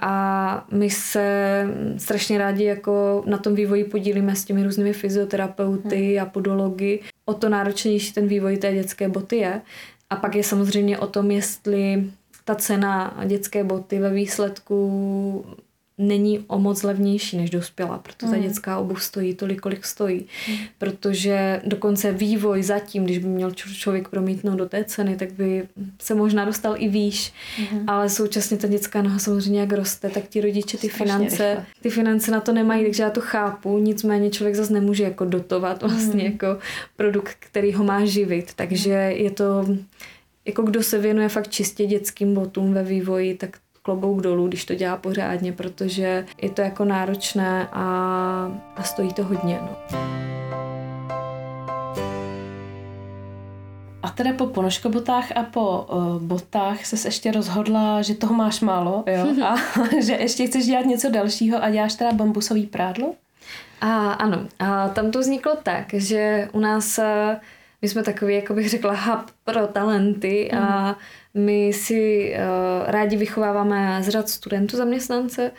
A 0.00 0.66
my 0.72 0.90
se 0.90 1.66
strašně 1.98 2.38
rádi 2.38 2.64
jako 2.64 3.22
na 3.26 3.38
tom 3.38 3.54
vývoji 3.54 3.84
podílíme 3.84 4.36
s 4.36 4.44
těmi 4.44 4.64
různými 4.64 4.92
fyzioterapeuty 4.92 6.14
mm. 6.16 6.22
a 6.22 6.26
podology 6.26 7.00
o 7.32 7.34
to 7.34 7.48
náročnější 7.48 8.12
ten 8.12 8.28
vývoj 8.28 8.56
té 8.56 8.74
dětské 8.74 9.08
boty 9.08 9.36
je. 9.36 9.60
A 10.10 10.16
pak 10.16 10.34
je 10.34 10.44
samozřejmě 10.44 10.98
o 10.98 11.06
tom, 11.06 11.30
jestli 11.30 12.04
ta 12.44 12.54
cena 12.54 13.22
dětské 13.26 13.64
boty 13.64 13.98
ve 13.98 14.10
výsledku 14.10 14.76
není 16.02 16.44
o 16.46 16.58
moc 16.58 16.82
levnější 16.82 17.36
než 17.36 17.50
dospělá, 17.50 17.98
proto 17.98 18.26
ta 18.26 18.36
mm. 18.36 18.42
dětská 18.42 18.78
obuv 18.78 19.02
stojí 19.02 19.34
tolik, 19.34 19.60
kolik 19.60 19.84
stojí. 19.84 20.26
Mm. 20.48 20.56
Protože 20.78 21.62
dokonce 21.64 22.12
vývoj 22.12 22.62
zatím, 22.62 23.04
když 23.04 23.18
by 23.18 23.28
měl 23.28 23.50
člověk 23.50 24.08
promítnout 24.08 24.56
do 24.56 24.68
té 24.68 24.84
ceny, 24.84 25.16
tak 25.16 25.32
by 25.32 25.68
se 26.00 26.14
možná 26.14 26.44
dostal 26.44 26.74
i 26.78 26.88
výš, 26.88 27.32
mm. 27.72 27.84
ale 27.86 28.08
současně 28.08 28.56
ta 28.56 28.68
dětská 28.68 29.02
noha 29.02 29.18
samozřejmě 29.18 29.60
jak 29.60 29.72
roste, 29.72 30.10
tak 30.10 30.28
ti 30.28 30.40
rodiče 30.40 30.78
ty 30.78 30.88
finance, 30.88 31.48
rychle. 31.48 31.66
ty 31.82 31.90
finance 31.90 32.30
na 32.30 32.40
to 32.40 32.52
nemají, 32.52 32.84
takže 32.84 33.02
já 33.02 33.10
to 33.10 33.20
chápu, 33.20 33.78
nicméně 33.78 34.30
člověk 34.30 34.56
zase 34.56 34.72
nemůže 34.72 35.04
jako 35.04 35.24
dotovat 35.24 35.82
vlastně 35.82 36.24
mm. 36.24 36.32
jako 36.32 36.58
produkt, 36.96 37.36
který 37.38 37.72
ho 37.72 37.84
má 37.84 38.04
živit, 38.04 38.52
takže 38.56 38.90
je 39.16 39.30
to 39.30 39.66
jako 40.44 40.62
kdo 40.62 40.82
se 40.82 40.98
věnuje 40.98 41.28
fakt 41.28 41.48
čistě 41.48 41.86
dětským 41.86 42.34
botům 42.34 42.74
ve 42.74 42.82
vývoji, 42.82 43.34
tak 43.34 43.58
klobouk 43.82 44.20
dolů, 44.20 44.48
když 44.48 44.64
to 44.64 44.74
dělá 44.74 44.96
pořádně, 44.96 45.52
protože 45.52 46.26
je 46.42 46.50
to 46.50 46.60
jako 46.60 46.84
náročné 46.84 47.68
a, 47.72 47.82
a 48.76 48.82
stojí 48.82 49.12
to 49.12 49.24
hodně. 49.24 49.60
No. 49.62 49.98
A 54.02 54.10
teda 54.10 54.32
po 54.32 54.46
ponožkobotách 54.46 55.36
a 55.36 55.42
po 55.42 55.86
uh, 55.92 56.22
botách 56.22 56.86
se 56.86 57.08
ještě 57.08 57.32
rozhodla, 57.32 58.02
že 58.02 58.14
toho 58.14 58.34
máš 58.34 58.60
málo 58.60 59.04
jo? 59.06 59.44
a 59.44 59.56
že 60.02 60.12
ještě 60.12 60.46
chceš 60.46 60.66
dělat 60.66 60.86
něco 60.86 61.10
dalšího 61.10 61.62
a 61.62 61.70
děláš 61.70 61.94
teda 61.94 62.12
bambusový 62.12 62.66
prádlo? 62.66 63.14
A, 63.80 64.12
ano, 64.12 64.46
a 64.58 64.88
tam 64.88 65.10
to 65.10 65.18
vzniklo 65.18 65.56
tak, 65.62 65.94
že 65.94 66.48
u 66.52 66.60
nás 66.60 67.00
my 67.82 67.88
jsme 67.88 68.02
takový, 68.02 68.34
jako 68.34 68.54
bych 68.54 68.68
řekla, 68.68 68.94
hub 68.94 69.30
pro 69.44 69.66
talenty 69.66 70.50
mm. 70.52 70.58
a 70.58 70.86
mhm. 70.88 71.44
my 71.44 71.72
si 71.72 72.32
uh, 72.34 72.90
rádi 72.90 73.16
vychováváme 73.16 74.02
z 74.02 74.08
řad 74.08 74.28
studentů 74.28 74.76
zaměstnance 74.76 75.50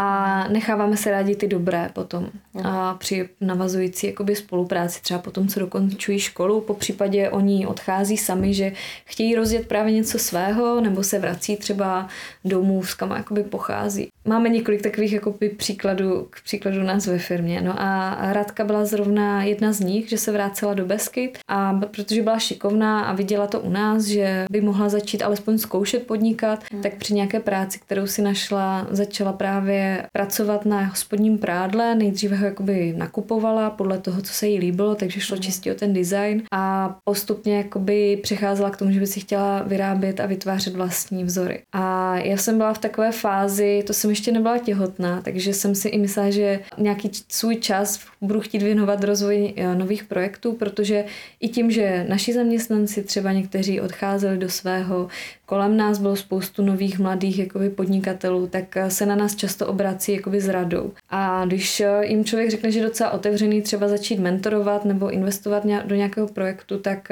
a 0.00 0.44
necháváme 0.48 0.96
se 0.96 1.10
rádi 1.10 1.36
ty 1.36 1.48
dobré 1.48 1.90
potom 1.92 2.30
a 2.64 2.94
při 2.94 3.28
navazující 3.40 4.06
jakoby 4.06 4.36
spolupráci 4.36 5.02
třeba 5.02 5.20
potom, 5.20 5.48
co 5.48 5.60
dokončují 5.60 6.18
školu, 6.18 6.60
po 6.60 6.74
případě 6.74 7.30
oni 7.30 7.66
odchází 7.66 8.16
sami, 8.16 8.54
že 8.54 8.72
chtějí 9.04 9.34
rozjet 9.34 9.68
právě 9.68 9.92
něco 9.92 10.18
svého 10.18 10.80
nebo 10.80 11.02
se 11.02 11.18
vrací 11.18 11.56
třeba 11.56 12.08
domů, 12.44 12.82
s 12.82 12.94
kam 12.94 13.10
jakoby 13.10 13.42
pochází. 13.42 14.08
Máme 14.28 14.48
několik 14.48 14.82
takových 14.82 15.12
jakoby 15.12 15.48
příkladů, 15.48 16.26
k 16.30 16.42
příkladu 16.44 16.82
nás 16.82 17.06
ve 17.06 17.18
firmě. 17.18 17.60
No 17.60 17.74
a 17.76 18.18
Radka 18.32 18.64
byla 18.64 18.84
zrovna 18.84 19.44
jedna 19.44 19.72
z 19.72 19.80
nich, 19.80 20.08
že 20.08 20.18
se 20.18 20.32
vrátila 20.32 20.74
do 20.74 20.86
Beskyt 20.86 21.38
a 21.48 21.72
protože 21.72 22.22
byla 22.22 22.38
šikovná 22.38 23.00
a 23.00 23.14
viděla 23.14 23.46
to 23.46 23.60
u 23.60 23.70
nás, 23.70 24.04
že 24.04 24.46
by 24.50 24.60
mohla 24.60 24.88
začít 24.88 25.22
alespoň 25.22 25.58
zkoušet 25.58 26.06
podnikat, 26.06 26.64
hmm. 26.72 26.82
tak 26.82 26.94
při 26.94 27.14
nějaké 27.14 27.40
práci, 27.40 27.78
kterou 27.78 28.06
si 28.06 28.22
našla, 28.22 28.86
začala 28.90 29.32
právě 29.32 30.06
pracovat 30.12 30.66
na 30.66 30.84
hospodním 30.84 31.38
prádle, 31.38 31.94
nejdříve 31.94 32.36
ho 32.36 32.46
jakoby 32.46 32.94
nakupovala 32.96 33.70
podle 33.70 33.98
toho, 33.98 34.22
co 34.22 34.32
se 34.32 34.46
jí 34.46 34.58
líbilo, 34.58 34.94
takže 34.94 35.20
šlo 35.20 35.36
mhm. 35.36 35.42
čistě 35.42 35.72
o 35.72 35.74
ten 35.74 35.92
design 35.92 36.42
a 36.52 36.96
postupně 37.04 37.56
jakoby 37.56 38.18
přecházela 38.22 38.70
k 38.70 38.76
tomu, 38.76 38.92
že 38.92 39.00
by 39.00 39.06
si 39.06 39.20
chtěla 39.20 39.62
vyrábět 39.62 40.20
a 40.20 40.26
vytvářet 40.26 40.74
vlastní 40.74 41.24
vzory. 41.24 41.62
A 41.72 42.16
já 42.16 42.36
jsem 42.36 42.58
byla 42.58 42.72
v 42.72 42.78
takové 42.78 43.12
fázi, 43.12 43.82
to 43.86 43.92
jsem 43.92 44.17
ještě 44.18 44.32
nebyla 44.32 44.58
těhotná, 44.58 45.22
takže 45.22 45.54
jsem 45.54 45.74
si 45.74 45.88
i 45.88 45.98
myslela, 45.98 46.30
že 46.30 46.60
nějaký 46.78 47.10
svůj 47.28 47.56
čas 47.56 48.00
budu 48.20 48.40
chtít 48.40 48.62
věnovat 48.62 49.04
rozvoji 49.04 49.54
eh, 49.56 49.74
nových 49.74 50.04
projektů, 50.04 50.52
protože 50.52 51.04
i 51.40 51.48
tím, 51.48 51.70
že 51.70 52.06
naši 52.08 52.32
zaměstnanci 52.32 53.02
třeba 53.02 53.32
někteří 53.32 53.80
odcházeli 53.80 54.38
do 54.38 54.48
svého, 54.48 55.08
kolem 55.48 55.76
nás 55.76 55.98
bylo 55.98 56.16
spoustu 56.16 56.62
nových 56.62 56.98
mladých 56.98 57.38
jakoby 57.38 57.70
podnikatelů, 57.70 58.46
tak 58.46 58.76
eh, 58.76 58.90
se 58.90 59.06
na 59.06 59.16
nás 59.16 59.36
často 59.36 59.66
obrací 59.66 60.12
jakoby 60.12 60.40
s 60.40 60.48
radou. 60.48 60.92
A 61.10 61.44
když 61.44 61.80
eh, 61.80 62.06
jim 62.06 62.24
člověk 62.24 62.50
řekne, 62.50 62.70
že 62.70 62.78
je 62.78 62.84
docela 62.84 63.10
otevřený 63.10 63.62
třeba 63.62 63.88
začít 63.88 64.18
mentorovat 64.18 64.84
nebo 64.84 65.10
investovat 65.10 65.66
do 65.84 65.94
nějakého 65.94 66.28
projektu, 66.28 66.78
tak 66.78 67.08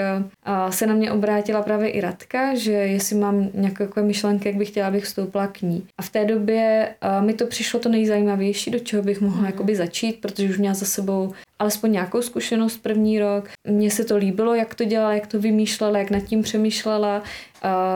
se 0.71 0.87
na 0.87 0.95
mě 0.95 1.13
obrátila 1.13 1.63
právě 1.63 1.89
i 1.89 2.01
Radka, 2.01 2.55
že 2.55 2.73
jestli 2.73 3.17
mám 3.17 3.49
nějaké 3.55 3.89
myšlenky, 4.03 4.49
jak 4.49 4.57
bych 4.57 4.69
chtěla, 4.69 4.89
abych 4.89 5.05
vstoupila 5.05 5.47
k 5.47 5.63
ní. 5.63 5.87
A 5.99 6.03
v 6.03 6.11
té 6.11 6.25
době 6.25 6.89
mi 7.21 7.35
to 7.35 7.47
přišlo 7.47 7.81
to 7.81 7.89
nejzajímavější, 7.89 8.71
do 8.71 8.79
čeho 8.79 9.03
bych 9.03 9.21
mohla 9.21 9.47
jakoby 9.47 9.77
začít, 9.77 10.21
protože 10.21 10.51
už 10.51 10.59
měla 10.59 10.75
za 10.75 10.87
sebou 10.87 11.33
alespoň 11.59 11.93
nějakou 11.93 12.23
zkušenost 12.23 12.77
první 12.83 13.19
rok. 13.19 13.49
Mně 13.69 13.91
se 13.91 14.05
to 14.05 14.17
líbilo, 14.17 14.55
jak 14.55 14.75
to 14.75 14.85
dělala, 14.85 15.15
jak 15.15 15.27
to 15.27 15.41
vymýšlela, 15.41 15.99
jak 15.99 16.11
nad 16.11 16.21
tím 16.21 16.43
přemýšlela. 16.43 17.23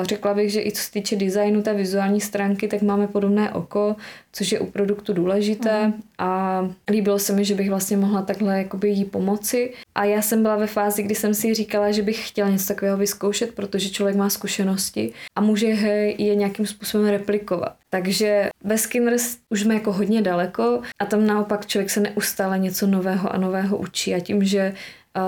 Řekla 0.02 0.34
bych, 0.34 0.52
že 0.52 0.62
i 0.62 0.72
co 0.72 0.82
se 0.82 0.90
týče 0.90 1.16
designu 1.16 1.62
té 1.62 1.74
vizuální 1.74 2.20
stránky, 2.20 2.68
tak 2.68 2.82
máme 2.82 3.06
podobné 3.06 3.50
oko, 3.50 3.96
což 4.32 4.52
je 4.52 4.60
u 4.60 4.66
produktu 4.66 5.12
důležité 5.12 5.86
mm. 5.86 6.02
a 6.18 6.60
líbilo 6.90 7.18
se 7.18 7.32
mi, 7.32 7.44
že 7.44 7.54
bych 7.54 7.70
vlastně 7.70 7.96
mohla 7.96 8.22
takhle 8.22 8.58
jakoby 8.58 8.88
jí 8.88 9.04
pomoci. 9.04 9.72
A 9.94 10.04
já 10.04 10.22
jsem 10.22 10.42
byla 10.42 10.56
ve 10.56 10.66
fázi, 10.66 11.02
kdy 11.02 11.14
jsem 11.14 11.34
si 11.34 11.54
říkala, 11.54 11.90
že 11.90 12.02
bych 12.02 12.28
chtěla 12.28 12.48
něco 12.48 12.68
takového 12.68 12.96
vyzkoušet, 12.96 13.54
protože 13.54 13.90
člověk 13.90 14.16
má 14.16 14.30
zkušenosti 14.30 15.12
a 15.36 15.40
může 15.40 15.66
je 15.66 16.34
nějakým 16.34 16.66
způsobem 16.66 17.06
replikovat. 17.08 17.76
Takže 17.90 18.48
ve 18.64 18.78
Skinners 18.78 19.36
už 19.50 19.60
jsme 19.60 19.74
jako 19.74 19.92
hodně 19.92 20.22
daleko 20.22 20.80
a 20.98 21.06
tam 21.06 21.26
naopak 21.26 21.66
člověk 21.66 21.90
se 21.90 22.00
neustále 22.00 22.58
něco 22.58 22.86
nového 22.86 23.34
a 23.34 23.38
nového 23.38 23.76
učí 23.76 24.14
a 24.14 24.20
tím, 24.20 24.44
že 24.44 24.74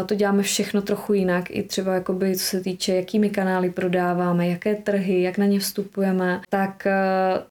to 0.06 0.14
děláme 0.14 0.42
všechno 0.42 0.82
trochu 0.82 1.12
jinak, 1.12 1.44
i 1.50 1.62
třeba 1.62 1.94
jakoby, 1.94 2.36
co 2.36 2.44
se 2.44 2.60
týče, 2.60 2.94
jakými 2.94 3.30
kanály 3.30 3.70
prodáváme, 3.70 4.48
jaké 4.48 4.74
trhy, 4.74 5.22
jak 5.22 5.38
na 5.38 5.46
ně 5.46 5.58
vstupujeme, 5.58 6.40
tak 6.48 6.86
e, 6.86 6.92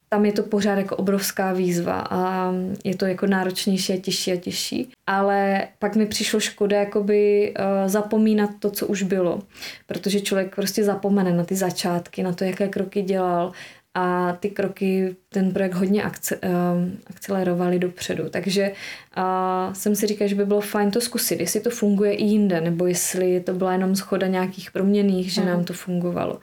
tam 0.09 0.25
je 0.25 0.31
to 0.31 0.43
pořád 0.43 0.75
jako 0.75 0.95
obrovská 0.95 1.53
výzva 1.53 2.07
a 2.09 2.53
je 2.83 2.95
to 2.95 3.05
jako 3.05 3.27
náročnější 3.27 3.93
a 3.93 3.97
těžší 3.97 4.31
a 4.31 4.35
těžší. 4.35 4.91
Ale 5.07 5.67
pak 5.79 5.95
mi 5.95 6.05
přišlo 6.05 6.39
škoda 6.39 6.79
jakoby 6.79 7.53
e, 7.55 7.89
zapomínat 7.89 8.49
to, 8.59 8.71
co 8.71 8.87
už 8.87 9.03
bylo, 9.03 9.39
protože 9.87 10.21
člověk 10.21 10.55
prostě 10.55 10.83
zapomene 10.83 11.33
na 11.33 11.43
ty 11.43 11.55
začátky, 11.55 12.23
na 12.23 12.33
to, 12.33 12.43
jaké 12.43 12.67
kroky 12.67 13.01
dělal 13.01 13.51
a 13.93 14.37
ty 14.39 14.49
kroky 14.49 15.15
ten 15.29 15.51
projekt 15.51 15.73
hodně 15.73 16.03
akce, 16.03 16.37
um, 16.37 16.97
akcelerovaly 17.07 17.79
dopředu. 17.79 18.29
Takže 18.29 18.71
uh, 19.17 19.73
jsem 19.73 19.95
si 19.95 20.07
říkala, 20.07 20.27
že 20.27 20.35
by 20.35 20.45
bylo 20.45 20.61
fajn 20.61 20.91
to 20.91 21.01
zkusit, 21.01 21.39
jestli 21.39 21.59
to 21.59 21.69
funguje 21.69 22.13
i 22.13 22.23
jinde, 22.23 22.61
nebo 22.61 22.87
jestli 22.87 23.39
to 23.39 23.53
byla 23.53 23.71
jenom 23.71 23.95
schoda 23.95 24.27
nějakých 24.27 24.71
proměných, 24.71 25.33
že 25.33 25.45
nám 25.45 25.63
to 25.63 25.73
fungovalo. 25.73 26.39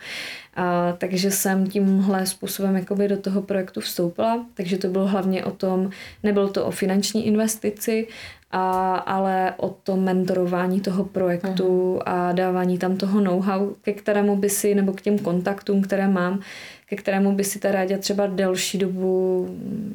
A, 0.57 0.93
takže 0.99 1.31
jsem 1.31 1.67
tímhle 1.67 2.27
způsobem 2.27 2.77
jakoby 2.77 3.09
do 3.09 3.17
toho 3.17 3.43
projektu 3.43 3.81
vstoupila, 3.81 4.47
takže 4.55 4.79
to 4.79 4.89
bylo 4.89 5.07
hlavně 5.07 5.45
o 5.45 5.51
tom, 5.51 5.91
nebylo 6.23 6.49
to 6.49 6.67
o 6.67 6.71
finanční 6.71 7.27
investici, 7.27 8.07
a, 8.51 8.97
ale 8.97 9.55
o 9.57 9.69
tom 9.69 10.05
mentorování 10.05 10.81
toho 10.81 11.05
projektu 11.05 11.95
uh-huh. 11.95 12.03
a 12.07 12.33
dávání 12.33 12.79
tam 12.79 12.97
toho 12.97 13.21
know-how, 13.21 13.75
ke 13.83 13.93
kterému 13.93 14.37
by 14.37 14.51
si, 14.51 14.75
nebo 14.75 14.93
k 14.93 15.01
těm 15.01 15.19
kontaktům, 15.19 15.83
které 15.83 16.09
mám, 16.09 16.41
ke 16.89 16.97
kterému 16.97 17.33
by 17.33 17.45
si 17.45 17.59
ta 17.59 17.73
rádia 17.73 17.99
třeba 17.99 18.27
delší 18.27 18.79
dobu 18.79 19.47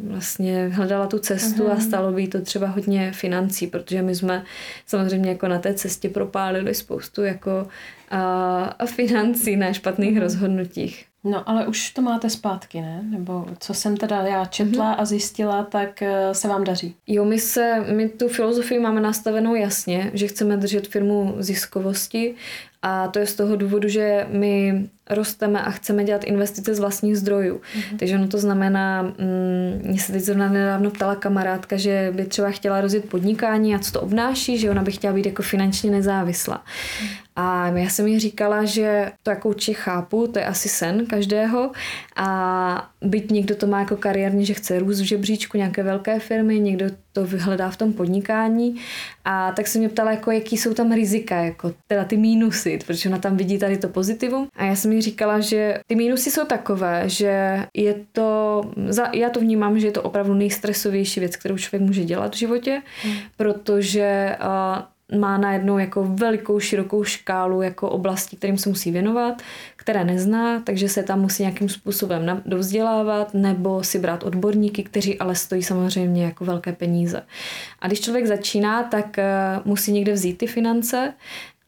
vlastně 0.04 0.68
hledala 0.74 1.08
tu 1.08 1.20
cestu 1.20 1.64
uh-huh. 1.64 1.72
a 1.72 1.80
stalo 1.80 2.12
by 2.12 2.28
to 2.28 2.42
třeba 2.42 2.68
hodně 2.68 3.12
financí, 3.12 3.68
protože 3.68 4.02
my 4.02 4.16
jsme 4.16 4.44
samozřejmě 4.86 5.30
jako 5.30 5.48
na 5.48 5.60
té 5.60 5.74
cestě 5.74 6.10
propálili 6.10 6.76
spoustu 6.76 7.24
jako 7.24 7.68
a 8.12 8.86
financí 8.86 9.56
na 9.56 9.74
špatných 9.74 10.18
uh-huh. 10.18 10.22
rozhodnutích. 10.22 11.06
No, 11.24 11.50
ale 11.50 11.68
už 11.68 11.90
to 11.90 12.02
máte 12.02 12.30
zpátky, 12.30 12.82
ne? 12.82 13.04
Nebo 13.10 13.46
co 13.60 13.74
jsem 13.74 13.98
teda 13.98 14.22
já 14.22 14.46
četla 14.46 14.96
mm-hmm. 14.96 15.02
a 15.02 15.06
zjistila, 15.06 15.64
tak 15.64 16.02
eh, 16.02 16.34
se 16.34 16.48
vám 16.48 16.64
daří. 16.64 16.96
Jo, 17.08 17.26
my 17.26 17.40
se, 17.40 17.86
my 17.94 18.10
tu 18.10 18.28
filozofii 18.28 18.80
máme 18.80 19.02
nastavenou 19.02 19.56
jasně, 19.56 20.12
že 20.14 20.28
chceme 20.28 20.58
držet 20.58 20.88
firmu 20.88 21.36
ziskovosti 21.38 22.36
a 22.82 23.08
to 23.08 23.20
je 23.20 23.26
z 23.26 23.36
toho 23.36 23.56
důvodu, 23.56 23.88
že 23.88 24.28
my 24.30 24.84
rosteme 25.10 25.62
a 25.62 25.72
chceme 25.72 26.04
dělat 26.04 26.24
investice 26.24 26.76
z 26.76 26.80
vlastních 26.80 27.18
zdrojů. 27.18 27.56
Mm-hmm. 27.56 27.98
Takže 27.98 28.16
ono 28.16 28.28
to 28.28 28.38
znamená, 28.38 29.02
mm, 29.02 29.82
mě 29.84 30.00
se 30.00 30.12
teď 30.12 30.22
zrovna 30.22 30.50
nedávno 30.50 30.92
ptala 30.92 31.16
kamarádka, 31.16 31.78
že 31.78 32.12
by 32.16 32.26
třeba 32.26 32.52
chtěla 32.52 32.82
rozjet 32.82 33.10
podnikání 33.10 33.76
a 33.76 33.80
co 33.80 33.92
to 33.92 34.02
obnáší, 34.02 34.58
že 34.58 34.70
ona 34.70 34.82
by 34.82 34.92
chtěla 34.92 35.14
být 35.14 35.26
jako 35.26 35.42
finančně 35.44 35.92
nezávislá. 35.92 36.64
Mm. 37.02 37.08
A 37.36 37.68
já 37.68 37.90
jsem 37.90 38.08
jí 38.08 38.20
říkala, 38.20 38.66
že 38.66 39.12
to 39.24 39.30
jako 39.30 39.50
určitě 39.50 39.74
chápu, 39.74 40.28
to 40.28 40.40
je 40.40 40.46
asi 40.46 40.70
sen 40.70 41.06
každého 41.06 41.72
a 42.16 42.90
byť 43.02 43.32
někdo 43.32 43.56
to 43.56 43.68
má 43.68 43.80
jako 43.80 43.98
kariérně, 43.98 44.46
že 44.46 44.54
chce 44.54 44.80
růst 44.80 45.02
v 45.02 45.04
žebříčku 45.04 45.58
nějaké 45.58 45.84
velké 45.84 46.20
firmy, 46.20 46.60
někdo 46.60 46.86
to 47.14 47.26
vyhledá 47.26 47.70
v 47.70 47.78
tom 47.78 47.94
podnikání 47.94 48.76
a 49.26 49.52
tak 49.52 49.68
se 49.68 49.80
mě 49.80 49.90
ptala, 49.90 50.12
jako 50.12 50.32
jaký 50.32 50.58
jsou 50.58 50.74
tam 50.74 50.92
rizika, 50.92 51.36
jako 51.36 51.74
teda 51.88 52.06
ty 52.06 52.18
mínusy, 52.18 52.80
protože 52.88 53.10
ona 53.10 53.18
tam 53.18 53.38
vidí 53.38 53.58
tady 53.58 53.78
to 53.78 53.88
pozitivum 53.88 54.48
a 54.56 54.66
já 54.66 54.76
jsem 54.76 54.92
jí 54.96 55.02
říkala, 55.02 55.40
že 55.40 55.80
ty 55.88 55.96
mínusy 55.96 56.32
jsou 56.32 56.46
takové, 56.46 57.04
že 57.06 57.60
je 57.74 57.96
to, 58.12 58.62
já 59.14 59.30
to 59.30 59.40
vnímám, 59.40 59.80
že 59.80 59.88
je 59.88 59.92
to 59.92 60.02
opravdu 60.02 60.34
nejstresovější 60.34 61.20
věc, 61.20 61.36
kterou 61.36 61.58
člověk 61.58 61.88
může 61.88 62.04
dělat 62.04 62.34
v 62.36 62.38
životě, 62.38 62.82
hmm. 63.04 63.16
protože 63.38 64.36
má 65.20 65.38
najednou 65.38 65.78
jako 65.78 66.04
velikou, 66.04 66.60
širokou 66.60 67.04
škálu 67.04 67.62
jako 67.62 67.90
oblastí, 67.90 68.38
kterým 68.38 68.58
se 68.58 68.70
musí 68.70 68.92
věnovat, 68.92 69.42
které 69.76 70.04
nezná, 70.04 70.60
takže 70.60 70.90
se 70.90 71.04
tam 71.04 71.22
musí 71.22 71.44
nějakým 71.44 71.70
způsobem 71.70 72.42
dovzdělávat 72.46 73.34
nebo 73.34 73.84
si 73.84 74.00
brát 74.00 74.24
odborníky, 74.24 74.84
kteří 74.84 75.20
ale 75.20 75.36
stojí 75.36 75.64
samozřejmě 75.64 76.26
jako 76.26 76.46
velké 76.46 76.74
peníze. 76.74 77.22
A 77.80 77.88
když 77.88 78.02
člověk 78.02 78.26
začíná, 78.26 78.84
tak 78.84 79.18
musí 79.66 79.92
někde 79.92 80.14
vzít 80.14 80.38
ty 80.38 80.48
finance 80.48 81.14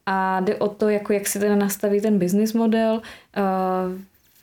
a 0.06 0.40
jde 0.40 0.56
o 0.56 0.68
to, 0.68 0.90
jako 0.90 1.14
jak 1.14 1.28
si 1.28 1.40
teda 1.40 1.56
nastaví 1.56 2.02
ten 2.02 2.20
business 2.20 2.54
model, 2.54 3.02
eh, 3.38 3.42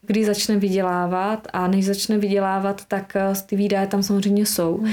kdy 0.06 0.24
začne 0.24 0.56
vydělávat 0.56 1.48
a 1.52 1.66
než 1.66 1.86
začne 1.86 2.18
vydělávat, 2.18 2.84
tak 2.88 3.16
eh, 3.16 3.32
ty 3.46 3.56
výdaje 3.56 3.86
tam 3.86 4.02
samozřejmě 4.02 4.46
jsou. 4.46 4.84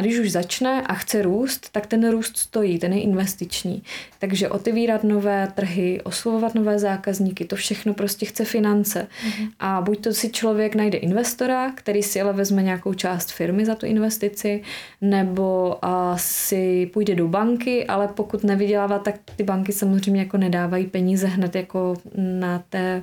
A 0.00 0.02
když 0.02 0.18
už 0.18 0.32
začne 0.32 0.82
a 0.82 0.94
chce 0.94 1.22
růst, 1.22 1.68
tak 1.72 1.86
ten 1.86 2.10
růst 2.10 2.36
stojí, 2.36 2.78
ten 2.78 2.92
je 2.92 3.00
investiční. 3.00 3.82
Takže 4.18 4.48
otevírat 4.48 5.04
nové 5.04 5.48
trhy, 5.54 6.00
oslovovat 6.04 6.54
nové 6.54 6.78
zákazníky, 6.78 7.44
to 7.44 7.56
všechno 7.56 7.94
prostě 7.94 8.26
chce 8.26 8.44
finance. 8.44 9.06
Mm-hmm. 9.08 9.48
A 9.60 9.80
buď 9.80 10.00
to 10.00 10.14
si 10.14 10.30
člověk 10.30 10.74
najde 10.74 10.98
investora, 10.98 11.72
který 11.74 12.02
si 12.02 12.20
ale 12.20 12.32
vezme 12.32 12.62
nějakou 12.62 12.94
část 12.94 13.32
firmy 13.32 13.66
za 13.66 13.74
tu 13.74 13.86
investici, 13.86 14.62
nebo 15.00 15.78
a 15.84 16.16
si 16.16 16.90
půjde 16.92 17.14
do 17.14 17.28
banky, 17.28 17.86
ale 17.86 18.08
pokud 18.08 18.44
nevydělává, 18.44 18.98
tak 18.98 19.14
ty 19.36 19.42
banky 19.42 19.72
samozřejmě 19.72 20.20
jako 20.20 20.36
nedávají 20.36 20.86
peníze 20.86 21.26
hned 21.26 21.54
jako 21.54 21.96
na 22.16 22.64
té 22.70 23.02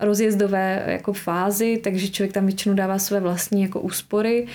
rozjezdové 0.00 0.84
jako 0.86 1.12
fázi, 1.12 1.80
takže 1.84 2.08
člověk 2.08 2.32
tam 2.32 2.46
většinou 2.46 2.74
dává 2.74 2.98
své 2.98 3.20
vlastní 3.20 3.62
jako 3.62 3.80
úspory 3.80 4.46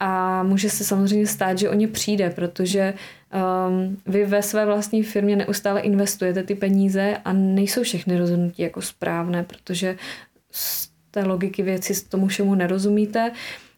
a 0.00 0.42
může 0.42 0.70
se 0.70 0.84
samozřejmě 0.84 1.26
stát, 1.26 1.58
že 1.58 1.70
o 1.70 1.74
ně 1.74 1.88
přijde, 1.88 2.30
protože 2.30 2.94
um, 3.68 3.96
vy 4.06 4.24
ve 4.24 4.42
své 4.42 4.66
vlastní 4.66 5.02
firmě 5.02 5.36
neustále 5.36 5.80
investujete 5.80 6.42
ty 6.42 6.54
peníze 6.54 7.16
a 7.24 7.32
nejsou 7.32 7.82
všechny 7.82 8.18
rozhodnutí 8.18 8.62
jako 8.62 8.82
správné, 8.82 9.42
protože 9.42 9.96
z 10.50 10.90
té 11.10 11.24
logiky 11.24 11.62
věci 11.62 12.04
tomu 12.08 12.26
všemu 12.26 12.54
nerozumíte. 12.54 13.32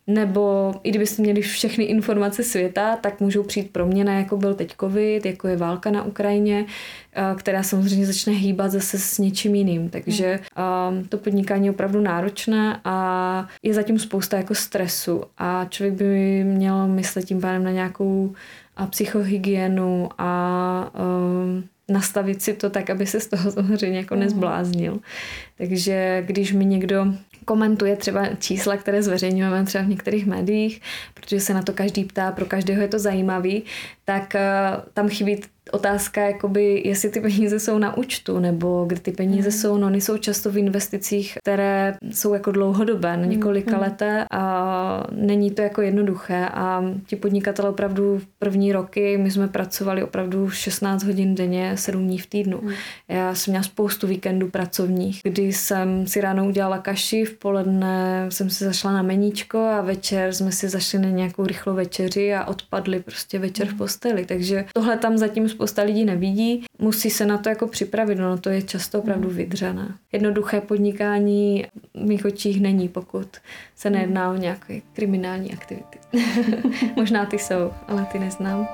Nebo 0.07 0.75
i 0.83 0.91
kdybyste 0.91 1.23
měli 1.23 1.43
všechny 1.43 1.85
informace 1.85 2.43
světa, 2.43 2.97
tak 2.97 3.21
můžou 3.21 3.43
přijít 3.43 3.71
proměny, 3.71 4.17
jako 4.17 4.37
byl 4.37 4.55
teď 4.55 4.75
covid, 4.81 5.27
jako 5.27 5.49
je 5.49 5.57
válka 5.57 5.91
na 5.91 6.03
Ukrajině, 6.03 6.65
eh, 7.12 7.35
která 7.37 7.62
samozřejmě 7.62 8.07
začne 8.07 8.33
hýbat 8.33 8.71
zase 8.71 8.99
s 8.99 9.19
něčím 9.19 9.55
jiným. 9.55 9.91
Takže 9.91 10.41
um, 10.91 11.05
to 11.05 11.19
podnikání 11.19 11.67
je 11.67 11.71
opravdu 11.71 12.01
náročné 12.01 12.81
a 12.85 13.49
je 13.62 13.75
zatím 13.75 13.99
spousta 13.99 14.37
jako 14.37 14.55
stresu 14.55 15.23
a 15.38 15.67
člověk 15.69 15.95
by 15.95 16.45
měl 16.45 16.88
myslet 16.88 17.25
tím 17.25 17.41
pádem 17.41 17.65
na 17.65 17.71
nějakou 17.71 18.35
a 18.77 18.87
psychohygienu 18.87 20.09
a 20.19 20.91
um, 20.95 21.65
nastavit 21.88 22.43
si 22.43 22.55
to 22.55 22.71
tak, 22.71 22.91
aby 22.91 23.07
se 23.07 23.21
z 23.21 23.27
toho 23.27 23.51
samozřejmě 23.53 23.99
jako 23.99 24.15
mhm. 24.15 24.23
nezbláznil. 24.23 24.99
Takže 25.59 26.23
když 26.27 26.53
mi 26.53 26.65
někdo 26.65 27.07
komentuje 27.44 27.96
třeba 27.96 28.26
čísla, 28.38 28.76
které 28.76 29.02
zveřejňujeme 29.02 29.64
třeba 29.64 29.85
v 29.85 29.88
některých 29.88 30.26
médiích, 30.26 30.81
protože 31.14 31.40
se 31.40 31.55
na 31.55 31.62
to 31.62 31.72
každý 31.72 32.05
ptá, 32.05 32.33
pro 32.33 32.46
každého 32.46 32.83
je 32.83 32.88
to 32.88 32.98
zajímavý, 32.98 33.62
tak 34.05 34.35
uh, 34.35 34.85
tam 34.94 35.09
chybí 35.09 35.40
otázka, 35.70 36.20
jakoby, 36.20 36.83
jestli 36.85 37.09
ty 37.09 37.20
peníze 37.20 37.61
jsou 37.61 37.79
na 37.79 37.96
účtu, 37.96 38.38
nebo 38.38 38.85
kde 38.88 39.01
ty 39.01 39.12
peníze 39.12 39.48
mm. 39.48 39.53
jsou, 39.53 39.77
no 39.77 39.87
oni 39.87 40.01
jsou 40.01 40.16
často 40.16 40.51
v 40.51 40.59
investicích, 40.59 41.38
které 41.42 41.94
jsou 42.11 42.35
jako 42.35 42.53
dlouhodobé, 42.53 43.16
na 43.16 43.25
několika 43.25 43.77
mm. 43.77 43.83
leté 43.83 44.27
a 44.31 45.07
není 45.12 45.51
to 45.51 45.62
jako 45.62 45.83
jednoduché 45.83 46.48
a 46.53 46.85
ti 47.07 47.16
podnikatelé 47.16 47.68
opravdu 47.68 48.18
v 48.18 48.27
první 48.38 48.72
roky, 48.72 49.18
my 49.18 49.31
jsme 49.31 49.48
pracovali 49.48 50.03
opravdu 50.03 50.51
16 50.51 51.05
hodin 51.05 51.35
denně, 51.35 51.77
7 51.77 52.05
dní 52.07 52.18
v 52.18 52.27
týdnu. 52.27 52.61
Mm. 52.62 52.72
Já 53.09 53.35
jsem 53.35 53.53
měla 53.53 53.62
spoustu 53.62 54.07
víkendů 54.07 54.51
pracovních, 54.51 55.20
kdy 55.25 55.53
jsem 55.53 56.07
si 56.07 56.20
ráno 56.20 56.46
udělala 56.46 56.79
kaši, 56.79 57.25
v 57.25 57.38
poledne 57.38 58.27
jsem 58.29 58.51
si 58.51 58.64
zašla 58.64 58.92
na 58.92 59.03
meníčko 59.03 59.59
a 59.59 59.81
večer 59.81 60.33
jsme 60.33 60.53
si 60.53 60.68
zašli 60.68 60.98
na 60.98 61.09
nějakou 61.09 61.46
rychlou 61.46 61.75
večeři 61.75 62.35
a 62.35 62.44
odpadli 62.44 63.01
prostě 63.01 63.38
večer 63.38 63.66
v 63.66 63.75
posteli. 63.75 64.25
Takže 64.27 64.64
tohle 64.75 64.96
tam 64.96 65.18
zatím 65.18 65.48
spousta 65.53 65.83
lidí 65.83 66.05
nevidí. 66.05 66.65
Musí 66.79 67.11
se 67.11 67.27
na 67.27 67.38
to 67.38 67.49
jako 67.49 67.67
připravit, 67.67 68.15
no 68.15 68.38
to 68.38 68.51
je 68.51 68.62
často 68.62 68.99
opravdu 68.99 69.29
mm. 69.29 69.37
vydřené. 69.37 69.95
Jednoduché 70.12 70.61
podnikání 70.61 71.67
v 71.95 72.07
mých 72.07 72.25
očích 72.25 72.61
není, 72.61 72.88
pokud 72.88 73.27
se 73.77 73.88
mm. 73.88 73.95
nejedná 73.95 74.31
o 74.31 74.37
nějaké 74.37 74.81
kriminální 74.93 75.53
aktivity. 75.53 75.99
Možná 76.97 77.27
ty 77.27 77.38
jsou, 77.38 77.71
ale 77.88 78.07
ty 78.12 78.19
neznám. 78.19 78.69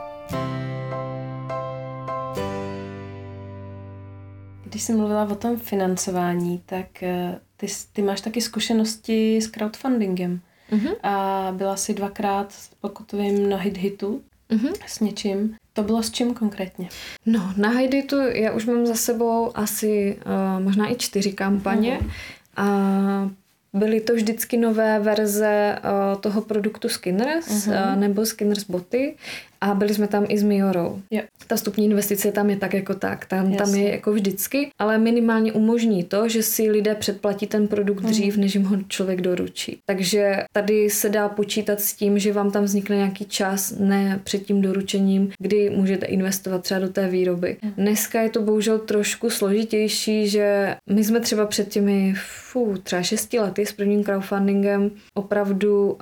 Když 4.65 4.83
jsi 4.83 4.93
mluvila 4.95 5.25
o 5.31 5.35
tom 5.35 5.57
financování, 5.57 6.63
tak 6.67 7.03
eh, 7.03 7.39
ty, 7.57 7.67
ty 7.93 8.03
máš 8.03 8.21
taky 8.21 8.41
zkušenosti 8.41 9.37
s 9.37 9.47
crowdfundingem. 9.47 10.41
Uh-huh. 10.73 10.97
A 11.03 11.49
byla 11.57 11.77
jsi 11.77 11.95
dvakrát, 11.95 12.55
pokud 12.81 13.13
vím, 13.13 13.49
na 13.49 13.57
hit 13.57 13.77
hitu 13.77 14.23
uh-huh. 14.51 14.73
s 14.87 15.01
něčím. 15.01 15.57
To 15.73 15.83
bylo 15.83 16.03
s 16.03 16.11
čím 16.11 16.35
konkrétně? 16.35 16.89
No, 17.27 17.53
na 17.57 17.69
Hiditu 17.69 18.17
já 18.17 18.53
už 18.53 18.67
mám 18.67 18.87
za 18.87 18.95
sebou 18.95 19.59
asi 19.59 20.19
uh, 20.27 20.65
možná 20.65 20.93
i 20.93 20.95
čtyři 20.95 21.33
kampaně 21.33 21.99
uh-huh. 22.03 22.11
a 22.57 23.31
byly 23.73 24.01
to 24.01 24.15
vždycky 24.15 24.57
nové 24.57 24.99
verze 24.99 25.79
uh, 25.79 26.21
toho 26.21 26.41
produktu 26.41 26.89
Skinners 26.89 27.47
uh-huh. 27.49 27.93
uh, 27.93 28.01
nebo 28.01 28.27
Skinners 28.27 28.65
boty 28.65 29.17
A 29.61 29.75
byli 29.75 29.95
jsme 29.95 30.09
tam 30.09 30.25
i 30.29 30.39
s 30.39 30.43
Miorou. 30.43 31.01
Jo. 31.11 31.23
Ta 31.47 31.57
vstupní 31.57 31.85
investice 31.85 32.33
tam 32.33 32.51
je 32.51 32.57
tak 32.57 32.75
jako 32.75 32.95
tak, 32.95 33.27
tam, 33.27 33.45
tam 33.45 33.69
Jasně. 33.69 33.83
je 33.83 33.91
jako 33.91 34.13
vždycky, 34.13 34.71
ale 34.79 34.99
minimálně 34.99 35.53
umožní 35.53 36.05
to, 36.05 36.29
že 36.29 36.43
si 36.43 36.71
lidé 36.71 36.95
předplatí 36.95 37.47
ten 37.47 37.69
produkt 37.69 38.03
dřív, 38.03 38.37
než 38.37 38.55
jim 38.55 38.65
ho 38.65 38.77
člověk 38.89 39.21
doručí. 39.21 39.79
Takže 39.87 40.45
tady 40.53 40.91
se 40.91 41.09
dá 41.09 41.29
počítat 41.29 41.81
s 41.81 41.93
tím, 41.95 42.19
že 42.19 42.33
vám 42.33 42.51
tam 42.51 42.65
vznikne 42.65 42.97
nějaký 42.97 43.25
čas, 43.25 43.75
ne 43.79 44.21
před 44.25 44.39
tím 44.47 44.63
doručením, 44.63 45.31
kdy 45.39 45.71
můžete 45.71 46.07
investovat 46.07 46.63
třeba 46.63 46.81
do 46.81 46.89
té 46.89 47.09
výroby. 47.09 47.57
Dneska 47.77 48.21
je 48.21 48.31
to 48.31 48.43
bohužel 48.43 48.79
trošku 48.79 49.31
složitější, 49.31 50.29
že 50.29 50.77
my 50.91 51.05
jsme 51.05 51.21
třeba 51.21 51.47
před 51.47 51.69
těmi 51.69 52.15
fů, 52.27 52.75
třeba 52.83 53.03
šesti 53.03 53.41
lety 53.41 53.67
s 53.67 53.73
prvním 53.73 54.05
crowdfundingem 54.05 54.91
opravdu 55.15 55.91
uh, 55.91 55.99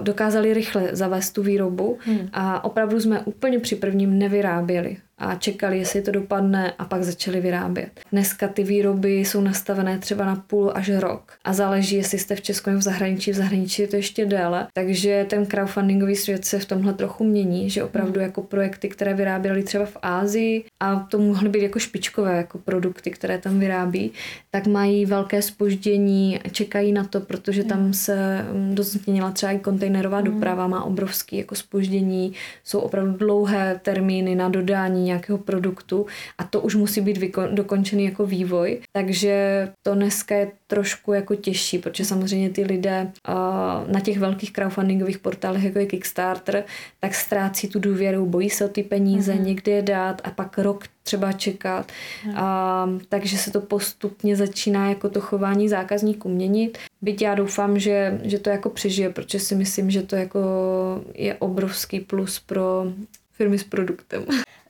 dokázali 0.00 0.54
rychle 0.54 0.88
zavést 0.92 1.30
tu 1.30 1.42
výrobu 1.42 1.98
Hmm. 2.06 2.28
a 2.32 2.64
opravdu 2.64 2.85
jsme 2.94 3.20
úplně 3.20 3.58
při 3.58 3.76
prvním 3.76 4.18
nevyráběli 4.18 4.96
a 5.18 5.34
čekali, 5.34 5.78
jestli 5.78 6.02
to 6.02 6.10
dopadne 6.10 6.72
a 6.78 6.84
pak 6.84 7.02
začali 7.02 7.40
vyrábět. 7.40 8.00
Dneska 8.12 8.48
ty 8.48 8.62
výroby 8.64 9.16
jsou 9.16 9.40
nastavené 9.40 9.98
třeba 9.98 10.24
na 10.24 10.36
půl 10.36 10.72
až 10.74 10.88
rok. 10.88 11.32
A 11.44 11.52
záleží, 11.52 11.96
jestli 11.96 12.18
jste 12.18 12.36
v 12.36 12.40
Česku 12.40 12.70
nebo 12.70 12.80
v 12.80 12.82
zahraničí. 12.82 13.32
V 13.32 13.34
zahraničí 13.34 13.82
je 13.82 13.88
to 13.88 13.96
ještě 13.96 14.26
déle, 14.26 14.66
takže 14.72 15.26
ten 15.28 15.46
crowdfundingový 15.46 16.16
svět 16.16 16.44
se 16.44 16.58
v 16.58 16.64
tomhle 16.64 16.94
trochu 16.94 17.24
mění, 17.24 17.70
že 17.70 17.84
opravdu 17.84 18.20
jako 18.20 18.42
projekty, 18.42 18.88
které 18.88 19.14
vyráběly 19.14 19.62
třeba 19.62 19.86
v 19.86 19.96
Ázii 20.02 20.64
a 20.80 20.96
to 20.96 21.18
mohly 21.18 21.48
být 21.48 21.62
jako 21.62 21.78
špičkové 21.78 22.36
jako 22.36 22.58
produkty, 22.58 23.10
které 23.10 23.38
tam 23.38 23.58
vyrábí, 23.58 24.12
tak 24.50 24.66
mají 24.66 25.06
velké 25.06 25.42
spoždění, 25.42 26.40
čekají 26.52 26.92
na 26.92 27.04
to, 27.04 27.20
protože 27.20 27.64
tam 27.64 27.92
se 27.92 28.46
mm, 28.52 28.74
dost 28.74 28.92
změnila 28.92 29.30
třeba 29.30 29.52
i 29.52 29.58
kontejnerová 29.58 30.20
doprava, 30.20 30.66
má 30.66 30.84
obrovský 30.84 31.36
jako 31.36 31.54
spoždění, 31.54 32.32
jsou 32.64 32.78
opravdu 32.78 33.12
dlouhé 33.12 33.80
termíny 33.82 34.34
na 34.34 34.48
dodání 34.48 35.05
nějakého 35.06 35.38
produktu 35.38 36.06
a 36.38 36.44
to 36.44 36.60
už 36.60 36.74
musí 36.74 37.00
být 37.00 37.18
vyko- 37.18 37.54
dokončený 37.54 38.04
jako 38.04 38.26
vývoj, 38.26 38.80
takže 38.92 39.68
to 39.82 39.94
dneska 39.94 40.34
je 40.34 40.50
trošku 40.66 41.12
jako 41.12 41.34
těžší, 41.34 41.78
protože 41.78 42.04
samozřejmě 42.04 42.50
ty 42.50 42.62
lidé 42.64 43.12
uh, 43.28 43.34
na 43.92 44.00
těch 44.00 44.18
velkých 44.18 44.52
crowdfundingových 44.52 45.18
portálech, 45.18 45.64
jako 45.64 45.78
je 45.78 45.86
Kickstarter, 45.86 46.64
tak 47.00 47.14
ztrácí 47.14 47.68
tu 47.68 47.78
důvěru, 47.78 48.26
bojí 48.26 48.50
se 48.50 48.64
o 48.64 48.68
ty 48.68 48.82
peníze, 48.82 49.34
mm-hmm. 49.34 49.44
někde 49.44 49.72
je 49.72 49.82
dát 49.82 50.20
a 50.24 50.30
pak 50.30 50.58
rok 50.58 50.84
třeba 51.02 51.32
čekat. 51.32 51.92
A, 52.34 52.88
takže 53.08 53.38
se 53.38 53.50
to 53.50 53.60
postupně 53.60 54.36
začíná 54.36 54.88
jako 54.88 55.08
to 55.08 55.20
chování 55.20 55.68
zákazníků 55.68 56.28
měnit. 56.28 56.78
Byť 57.02 57.22
já 57.22 57.34
doufám, 57.34 57.78
že, 57.78 58.20
že 58.22 58.38
to 58.38 58.50
jako 58.50 58.70
přežije, 58.70 59.10
protože 59.10 59.40
si 59.40 59.54
myslím, 59.54 59.90
že 59.90 60.02
to 60.02 60.16
jako 60.16 60.40
je 61.14 61.34
obrovský 61.34 62.00
plus 62.00 62.38
pro 62.38 62.86
firmy 63.32 63.58
s 63.58 63.64
produktem. 63.64 64.24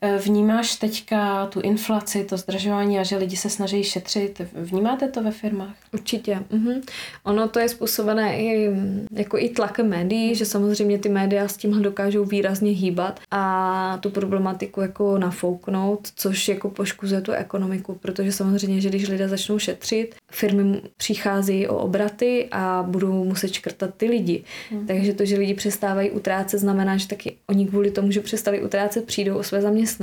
E, 0.07 0.19
Vnímáš 0.19 0.75
teďka 0.75 1.47
tu 1.47 1.61
inflaci, 1.61 2.25
to 2.25 2.37
zdražování 2.37 2.99
a 2.99 3.03
že 3.03 3.17
lidi 3.17 3.37
se 3.37 3.51
snaží 3.51 3.85
šetřit? 3.85 4.41
Vnímáte 4.53 5.09
to 5.09 5.23
ve 5.23 5.31
firmách? 5.31 5.75
Určitě. 5.93 6.43
Mhm. 6.51 6.81
Ono 7.25 7.49
to 7.49 7.59
je 7.59 7.69
způsobené 7.69 8.39
i, 8.39 8.71
jako 9.13 9.39
i 9.39 9.49
tlakem 9.49 9.89
médií, 9.89 10.35
že 10.35 10.45
samozřejmě 10.45 10.99
ty 10.99 11.09
média 11.09 11.49
s 11.49 11.57
tímhle 11.57 11.81
dokážou 11.81 12.25
výrazně 12.25 12.71
hýbat 12.71 13.21
a 13.31 13.99
tu 14.01 14.11
problematiku 14.11 14.81
jako 14.81 15.19
nafouknout, 15.19 16.09
což 16.17 16.49
jako 16.49 16.71
poškuzuje 16.71 17.21
tu 17.21 17.33
ekonomiku, 17.33 17.95
protože 17.95 18.33
samozřejmě, 18.33 18.81
že 18.81 18.89
když 18.89 19.09
lidé 19.09 19.29
začnou 19.29 19.59
šetřit, 19.59 20.15
firmy 20.33 20.83
přichází 20.97 21.69
o 21.69 21.77
obraty 21.77 22.49
a 22.53 22.85
budou 22.89 23.25
muset 23.25 23.53
škrtat 23.53 23.91
ty 23.97 24.07
lidi. 24.07 24.45
Mhm. 24.73 24.87
Takže 24.87 25.13
to, 25.13 25.25
že 25.25 25.39
lidi 25.39 25.55
přestávají 25.55 26.11
utrácet, 26.11 26.61
znamená, 26.61 26.97
že 26.97 27.09
taky 27.09 27.37
oni 27.47 27.67
kvůli 27.67 27.91
tomu, 27.91 28.11
že 28.11 28.21
přestali 28.21 28.63
utrácet, 28.63 29.05
přijdou 29.05 29.37
o 29.37 29.43
své 29.43 29.63
zaměstnání. 29.63 29.96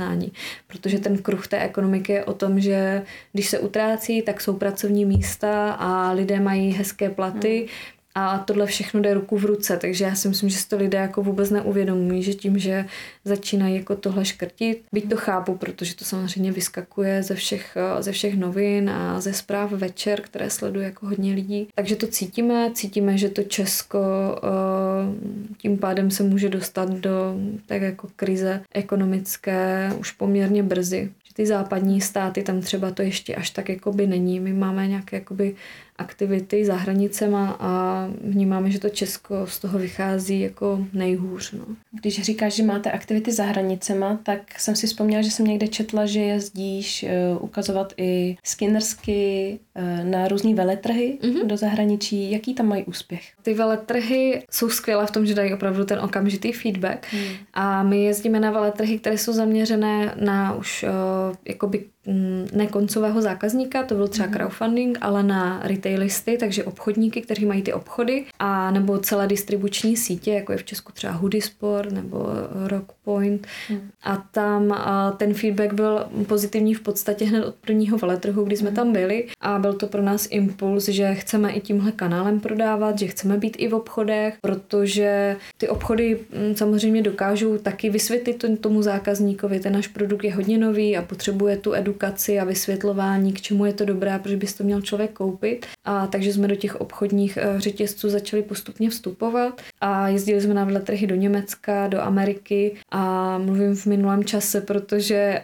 Protože 0.66 0.98
ten 0.98 1.18
kruh 1.18 1.46
té 1.46 1.60
ekonomiky 1.60 2.12
je 2.12 2.24
o 2.24 2.32
tom, 2.34 2.60
že 2.60 3.02
když 3.32 3.48
se 3.48 3.58
utrácí, 3.58 4.22
tak 4.22 4.40
jsou 4.40 4.56
pracovní 4.56 5.04
místa 5.04 5.70
a 5.70 6.12
lidé 6.12 6.40
mají 6.40 6.72
hezké 6.72 7.10
platy 7.10 7.68
a 8.14 8.38
tohle 8.38 8.66
všechno 8.66 9.00
jde 9.00 9.14
ruku 9.14 9.38
v 9.38 9.44
ruce, 9.44 9.76
takže 9.76 10.04
já 10.04 10.14
si 10.14 10.28
myslím, 10.28 10.48
že 10.48 10.56
si 10.56 10.68
to 10.68 10.76
lidé 10.76 10.98
jako 10.98 11.22
vůbec 11.22 11.50
neuvědomují, 11.50 12.22
že 12.22 12.34
tím, 12.34 12.58
že 12.58 12.84
začínají 13.24 13.76
jako 13.76 13.96
tohle 13.96 14.24
škrtit, 14.24 14.82
byť 14.92 15.08
to 15.10 15.16
chápu, 15.16 15.54
protože 15.54 15.96
to 15.96 16.04
samozřejmě 16.04 16.52
vyskakuje 16.52 17.22
ze 17.22 17.34
všech, 17.34 17.76
ze 18.00 18.12
všech 18.12 18.36
novin 18.36 18.90
a 18.90 19.20
ze 19.20 19.32
zpráv 19.32 19.72
večer, 19.72 20.20
které 20.20 20.50
sleduje 20.50 20.84
jako 20.84 21.06
hodně 21.06 21.34
lidí. 21.34 21.68
Takže 21.74 21.96
to 21.96 22.06
cítíme, 22.06 22.70
cítíme, 22.74 23.18
že 23.18 23.28
to 23.28 23.42
Česko 23.42 24.00
eh, 24.36 25.56
tím 25.58 25.78
pádem 25.78 26.10
se 26.10 26.22
může 26.22 26.48
dostat 26.48 26.90
do 26.90 27.34
tak 27.66 27.82
jako 27.82 28.08
krize 28.16 28.60
ekonomické 28.72 29.92
už 29.98 30.10
poměrně 30.12 30.62
brzy. 30.62 31.10
Ty 31.36 31.46
západní 31.46 32.00
státy, 32.00 32.42
tam 32.42 32.60
třeba 32.60 32.90
to 32.90 33.02
ještě 33.02 33.34
až 33.34 33.50
tak 33.50 33.68
jakoby 33.68 34.06
není. 34.06 34.40
My 34.40 34.52
máme 34.52 34.86
nějaké 34.86 35.16
jakoby 35.16 35.54
aktivity 35.98 36.64
za 36.64 36.74
hranicema 36.74 37.56
a 37.60 38.06
vnímáme, 38.24 38.70
že 38.70 38.78
to 38.78 38.88
Česko 38.88 39.46
z 39.46 39.58
toho 39.58 39.78
vychází 39.78 40.40
jako 40.40 40.86
nejhůř. 40.92 41.52
No. 41.52 41.64
Když 41.92 42.22
říkáš, 42.22 42.54
že 42.54 42.62
máte 42.62 42.90
aktivity 42.90 43.32
za 43.32 43.44
hranicema, 43.44 44.18
tak 44.22 44.60
jsem 44.60 44.76
si 44.76 44.86
vzpomněla, 44.86 45.22
že 45.22 45.30
jsem 45.30 45.46
někde 45.46 45.68
četla, 45.68 46.06
že 46.06 46.20
jezdíš 46.20 47.04
uh, 47.34 47.44
ukazovat 47.44 47.92
i 47.96 48.36
skinnersky 48.44 49.58
uh, 49.76 50.10
na 50.10 50.28
různý 50.28 50.54
veletrhy 50.54 51.18
mm-hmm. 51.22 51.46
do 51.46 51.56
zahraničí. 51.56 52.30
Jaký 52.30 52.54
tam 52.54 52.66
mají 52.68 52.84
úspěch? 52.84 53.22
Ty 53.42 53.54
veletrhy 53.54 54.42
jsou 54.50 54.68
skvělé 54.68 55.06
v 55.06 55.10
tom, 55.10 55.26
že 55.26 55.34
dají 55.34 55.54
opravdu 55.54 55.84
ten 55.84 55.98
okamžitý 55.98 56.52
feedback 56.52 57.06
mm. 57.12 57.34
a 57.54 57.82
my 57.82 58.04
jezdíme 58.04 58.40
na 58.40 58.50
veletrhy, 58.50 58.98
které 58.98 59.18
jsou 59.18 59.32
zaměřené 59.32 60.14
na 60.20 60.54
už 60.54 60.82
uh, 60.82 61.36
jakoby 61.48 61.84
mm, 62.06 62.48
ne 62.52 62.66
koncového 62.66 63.22
zákazníka, 63.22 63.82
to 63.82 63.94
byl 63.94 64.08
třeba 64.08 64.28
mm. 64.28 64.34
crowdfunding, 64.34 64.98
ale 65.00 65.22
na 65.22 65.60
retailisty, 65.84 66.36
takže 66.36 66.64
obchodníky, 66.64 67.20
kteří 67.20 67.46
mají 67.46 67.62
ty 67.62 67.72
obchody 67.72 68.24
a 68.38 68.70
nebo 68.70 68.98
celé 68.98 69.26
distribuční 69.26 69.96
sítě, 69.96 70.32
jako 70.32 70.52
je 70.52 70.58
v 70.58 70.64
Česku 70.64 70.92
třeba 70.92 71.12
Hoodie 71.12 71.42
Sport 71.42 71.92
nebo 71.92 72.28
Rockpoint 72.66 73.46
mm. 73.70 73.80
a 74.02 74.16
tam 74.16 74.72
a 74.72 75.12
ten 75.12 75.34
feedback 75.34 75.72
byl 75.72 76.06
pozitivní 76.26 76.74
v 76.74 76.80
podstatě 76.80 77.24
hned 77.24 77.44
od 77.44 77.54
prvního 77.54 77.98
veletrhu, 77.98 78.44
kdy 78.44 78.56
jsme 78.56 78.70
mm. 78.70 78.76
tam 78.76 78.92
byli 78.92 79.26
a 79.40 79.58
byl 79.58 79.74
to 79.74 79.86
pro 79.86 80.02
nás 80.02 80.28
impuls, 80.30 80.88
že 80.88 81.14
chceme 81.14 81.52
i 81.52 81.60
tímhle 81.60 81.92
kanálem 81.92 82.40
prodávat, 82.40 82.98
že 82.98 83.06
chceme 83.06 83.38
být 83.38 83.56
i 83.58 83.68
v 83.68 83.74
obchodech, 83.74 84.34
protože 84.40 85.36
ty 85.58 85.68
obchody 85.68 86.18
mm, 86.48 86.56
samozřejmě 86.56 87.02
dokážou 87.02 87.58
taky 87.58 87.90
vysvětlit 87.90 88.44
tomu 88.60 88.82
zákazníkovi, 88.82 89.60
ten 89.60 89.72
náš 89.72 89.88
produkt 89.88 90.24
je 90.24 90.34
hodně 90.34 90.58
nový 90.58 90.96
a 90.96 91.02
potřebuje 91.02 91.56
tu 91.56 91.74
edukaci 91.74 92.38
a 92.38 92.44
vysvětlování, 92.44 93.32
k 93.32 93.40
čemu 93.40 93.64
je 93.64 93.72
to 93.72 93.84
dobré, 93.84 94.18
proč 94.18 94.34
bys 94.34 94.54
to 94.54 94.64
měl 94.64 94.80
člověk 94.80 95.12
koupit. 95.12 95.66
A 95.84 96.06
takže 96.06 96.32
jsme 96.32 96.48
do 96.48 96.56
těch 96.56 96.80
obchodních 96.80 97.36
eh, 97.36 97.60
řetězců 97.60 98.08
začali 98.08 98.42
postupně 98.42 98.90
vstupovat. 98.90 99.62
A 99.80 100.08
jezdili 100.08 100.40
jsme 100.40 100.54
na 100.54 100.64
veletrhy 100.64 101.06
do 101.06 101.14
Německa, 101.14 101.88
do 101.88 102.00
Ameriky. 102.00 102.76
A 102.90 103.38
mluvím 103.38 103.76
v 103.76 103.86
minulém 103.86 104.24
čase, 104.24 104.60
protože 104.60 105.14
eh, 105.14 105.42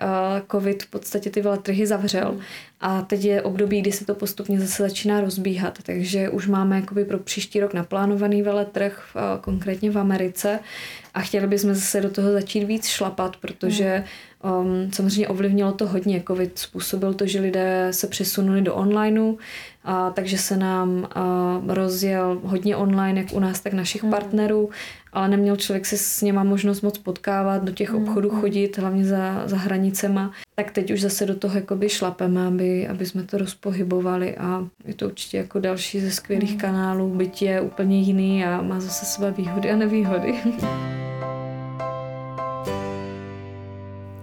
covid 0.50 0.82
v 0.82 0.90
podstatě 0.90 1.30
ty 1.30 1.40
veletrhy 1.40 1.86
zavřel. 1.86 2.38
A 2.80 3.02
teď 3.02 3.24
je 3.24 3.42
období, 3.42 3.80
kdy 3.80 3.92
se 3.92 4.04
to 4.04 4.14
postupně 4.14 4.60
zase 4.60 4.82
začíná 4.82 5.20
rozbíhat, 5.20 5.78
takže 5.82 6.28
už 6.28 6.46
máme 6.46 6.76
jakoby 6.76 7.04
pro 7.04 7.18
příští 7.18 7.60
rok 7.60 7.74
naplánovaný 7.74 8.42
veletrh, 8.42 9.04
v, 9.14 9.40
konkrétně 9.40 9.90
v 9.90 9.98
Americe. 9.98 10.60
A 11.14 11.20
chtěli 11.20 11.46
bychom 11.46 11.74
zase 11.74 12.00
do 12.00 12.10
toho 12.10 12.32
začít 12.32 12.64
víc 12.64 12.86
šlapat, 12.86 13.36
protože 13.36 14.04
um, 14.44 14.92
samozřejmě 14.92 15.28
ovlivnilo 15.28 15.72
to 15.72 15.86
hodně. 15.86 16.22
Covid 16.26 16.58
způsobil 16.58 17.14
to, 17.14 17.26
že 17.26 17.40
lidé 17.40 17.88
se 17.90 18.06
přesunuli 18.06 18.62
do 18.62 18.74
onlineu, 18.74 19.36
a, 19.84 20.10
takže 20.10 20.38
se 20.38 20.56
nám 20.56 21.08
a, 21.14 21.62
rozjel 21.66 22.40
hodně 22.44 22.76
online, 22.76 23.20
jak 23.20 23.32
u 23.32 23.40
nás, 23.40 23.60
tak 23.60 23.72
našich 23.72 24.02
hmm. 24.02 24.10
partnerů, 24.10 24.70
ale 25.12 25.28
neměl 25.28 25.56
člověk 25.56 25.86
se 25.86 25.96
s 25.96 26.22
něma 26.22 26.44
možnost 26.44 26.80
moc 26.80 26.98
potkávat, 26.98 27.64
do 27.64 27.72
těch 27.72 27.94
obchodů 27.94 28.30
Hmm. 28.30 28.40
chodit, 28.40 28.78
hlavně 28.78 29.04
za, 29.04 29.42
za 29.46 29.56
hranicema. 29.56 30.32
Tak 30.54 30.70
teď 30.70 30.90
už 30.90 31.00
zase 31.00 31.26
do 31.26 31.34
toho 31.34 31.54
jakoby 31.54 31.88
šlapeme, 31.88 32.46
aby, 32.46 32.88
aby 32.88 33.06
jsme 33.06 33.22
to 33.22 33.38
rozpohybovali 33.38 34.36
a 34.36 34.66
je 34.84 34.94
to 34.94 35.06
určitě 35.06 35.36
jako 35.36 35.60
další 35.60 36.00
ze 36.00 36.10
skvělých 36.10 36.50
Hmm. 36.50 36.60
kanálů, 36.60 37.14
byť 37.14 37.42
je 37.42 37.60
úplně 37.60 38.00
jiný 38.00 38.44
a 38.44 38.62
má 38.62 38.80
zase 38.80 39.06
své 39.06 39.30
výhody 39.30 39.70
a 39.70 39.76
nevýhody. 39.76 40.34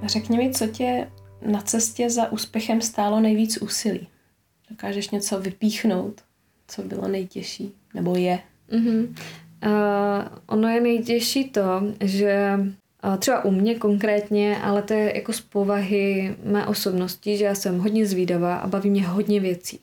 Řekni 0.07 0.37
mi, 0.37 0.51
co 0.51 0.67
tě 0.67 1.07
na 1.41 1.61
cestě 1.61 2.09
za 2.09 2.31
úspěchem 2.31 2.81
stálo 2.81 3.19
nejvíc 3.19 3.57
úsilí? 3.57 4.07
Dokážeš 4.69 5.09
něco 5.09 5.39
vypíchnout, 5.39 6.21
co 6.67 6.81
bylo 6.81 7.07
nejtěžší? 7.07 7.73
Nebo 7.93 8.15
je? 8.15 8.39
Mm-hmm. 8.71 9.07
Uh, 9.65 10.27
ono 10.47 10.67
je 10.67 10.81
nejtěžší 10.81 11.49
to, 11.49 11.83
že 12.01 12.59
uh, 13.05 13.17
třeba 13.17 13.45
u 13.45 13.51
mě 13.51 13.75
konkrétně, 13.75 14.57
ale 14.57 14.81
to 14.81 14.93
je 14.93 15.15
jako 15.15 15.33
z 15.33 15.41
povahy 15.41 16.35
mé 16.43 16.67
osobnosti, 16.67 17.37
že 17.37 17.45
já 17.45 17.55
jsem 17.55 17.79
hodně 17.79 18.05
zvídavá 18.05 18.55
a 18.55 18.67
baví 18.67 18.89
mě 18.89 19.07
hodně 19.07 19.39
věcí. 19.39 19.79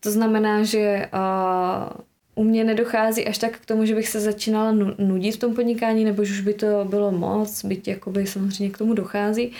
To 0.00 0.10
znamená, 0.10 0.62
že 0.62 1.08
uh, 1.14 2.00
u 2.38 2.44
mě 2.44 2.64
nedochází 2.64 3.26
až 3.26 3.38
tak 3.38 3.58
k 3.58 3.66
tomu, 3.66 3.84
že 3.84 3.94
bych 3.94 4.08
se 4.08 4.20
začínala 4.20 4.72
nu- 4.72 4.94
nudit 4.98 5.32
v 5.32 5.38
tom 5.38 5.54
podnikání, 5.54 6.04
nebo 6.04 6.24
že 6.24 6.32
už 6.32 6.40
by 6.40 6.54
to 6.54 6.66
bylo 6.84 7.12
moc, 7.12 7.64
byť 7.64 7.88
jakoby 7.88 8.26
samozřejmě 8.26 8.74
k 8.74 8.78
tomu 8.78 8.94
dochází, 8.94 9.52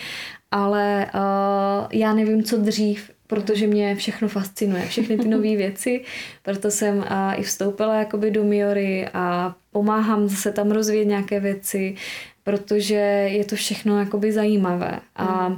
ale 0.51 1.11
uh, 1.13 1.87
já 1.91 2.13
nevím, 2.13 2.43
co 2.43 2.57
dřív, 2.57 3.11
protože 3.27 3.67
mě 3.67 3.95
všechno 3.95 4.27
fascinuje, 4.27 4.85
všechny 4.85 5.17
ty 5.17 5.27
nové 5.27 5.55
věci, 5.55 6.03
proto 6.43 6.71
jsem 6.71 6.97
uh, 6.97 7.03
i 7.35 7.43
vstoupila 7.43 7.95
jakoby 7.95 8.31
do 8.31 8.43
Miory 8.43 9.07
a 9.13 9.55
pomáhám 9.71 10.29
se 10.29 10.51
tam 10.51 10.71
rozvíjet 10.71 11.05
nějaké 11.05 11.39
věci, 11.39 11.95
protože 12.43 13.29
je 13.29 13.45
to 13.45 13.55
všechno 13.55 13.99
jakoby 13.99 14.31
zajímavé. 14.31 14.99
A 15.15 15.25
a 15.25 15.55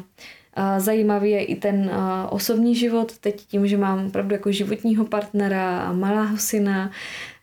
zajímavý 0.78 1.32
je 1.32 1.44
i 1.44 1.56
ten 1.56 1.92
osobní 2.30 2.76
život, 2.76 3.18
teď 3.18 3.46
tím, 3.46 3.68
že 3.68 3.78
mám 3.78 4.06
opravdu 4.06 4.34
jako 4.36 4.52
životního 4.52 5.06
partnera 5.06 5.80
a 5.80 5.94
malého 5.94 6.38
syna 6.38 6.92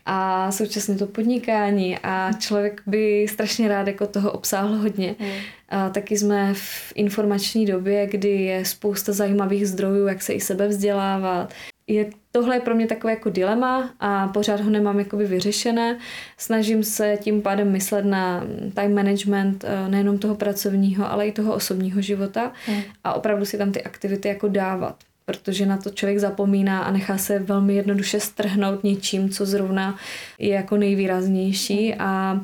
a 0.07 0.51
současně 0.51 0.95
to 0.95 1.07
podnikání 1.07 1.99
a 1.99 2.31
člověk 2.39 2.83
by 2.87 3.27
strašně 3.29 3.69
rád 3.69 3.87
jako 3.87 4.07
toho 4.07 4.33
obsáhl 4.33 4.77
hodně. 4.77 5.15
Mm. 5.19 5.27
A 5.69 5.91
taky 5.91 6.19
jsme 6.19 6.55
v 6.55 6.93
informační 6.95 7.67
době, 7.67 8.07
kdy 8.07 8.29
je 8.29 8.65
spousta 8.65 9.13
zajímavých 9.13 9.69
zdrojů, 9.69 10.07
jak 10.07 10.23
se 10.23 10.33
i 10.33 10.41
sebe 10.41 10.69
vzdělávat. 10.69 11.53
Je, 11.89 12.11
tohle 12.33 12.57
je 12.57 12.61
pro 12.61 12.75
mě 12.75 12.87
takové 12.87 13.13
jako 13.13 13.31
dilema 13.31 13.91
a 14.01 14.29
pořád 14.29 14.61
ho 14.61 14.71
nemám 14.71 14.99
jakoby 14.99 15.27
vyřešené. 15.27 15.99
Snažím 16.37 16.85
se 16.85 17.19
tím 17.21 17.43
pádem 17.43 17.73
myslet 17.73 18.05
na 18.05 18.45
time 18.75 18.95
management 18.95 19.65
eh, 19.65 19.89
nejenom 19.89 20.19
toho 20.19 20.35
pracovního, 20.35 21.13
ale 21.13 21.27
i 21.27 21.33
toho 21.33 21.55
osobního 21.55 22.01
života 22.01 22.53
mm. 22.69 22.81
a 23.05 23.15
opravdu 23.15 23.45
si 23.45 23.59
tam 23.59 23.73
ty 23.73 23.83
aktivity 23.83 24.29
jako 24.29 24.49
dávat 24.49 24.97
protože 25.25 25.67
na 25.67 25.77
to 25.77 25.91
člověk 25.91 26.19
zapomíná 26.19 26.81
a 26.81 26.91
nechá 26.91 27.19
se 27.19 27.39
velmi 27.39 27.75
jednoduše 27.75 28.21
strhnout 28.21 28.85
něčím, 28.85 29.31
co 29.31 29.47
zrovna 29.47 29.97
je 30.39 30.55
jako 30.55 30.77
nejvýraznější 30.77 31.95
a, 31.95 32.41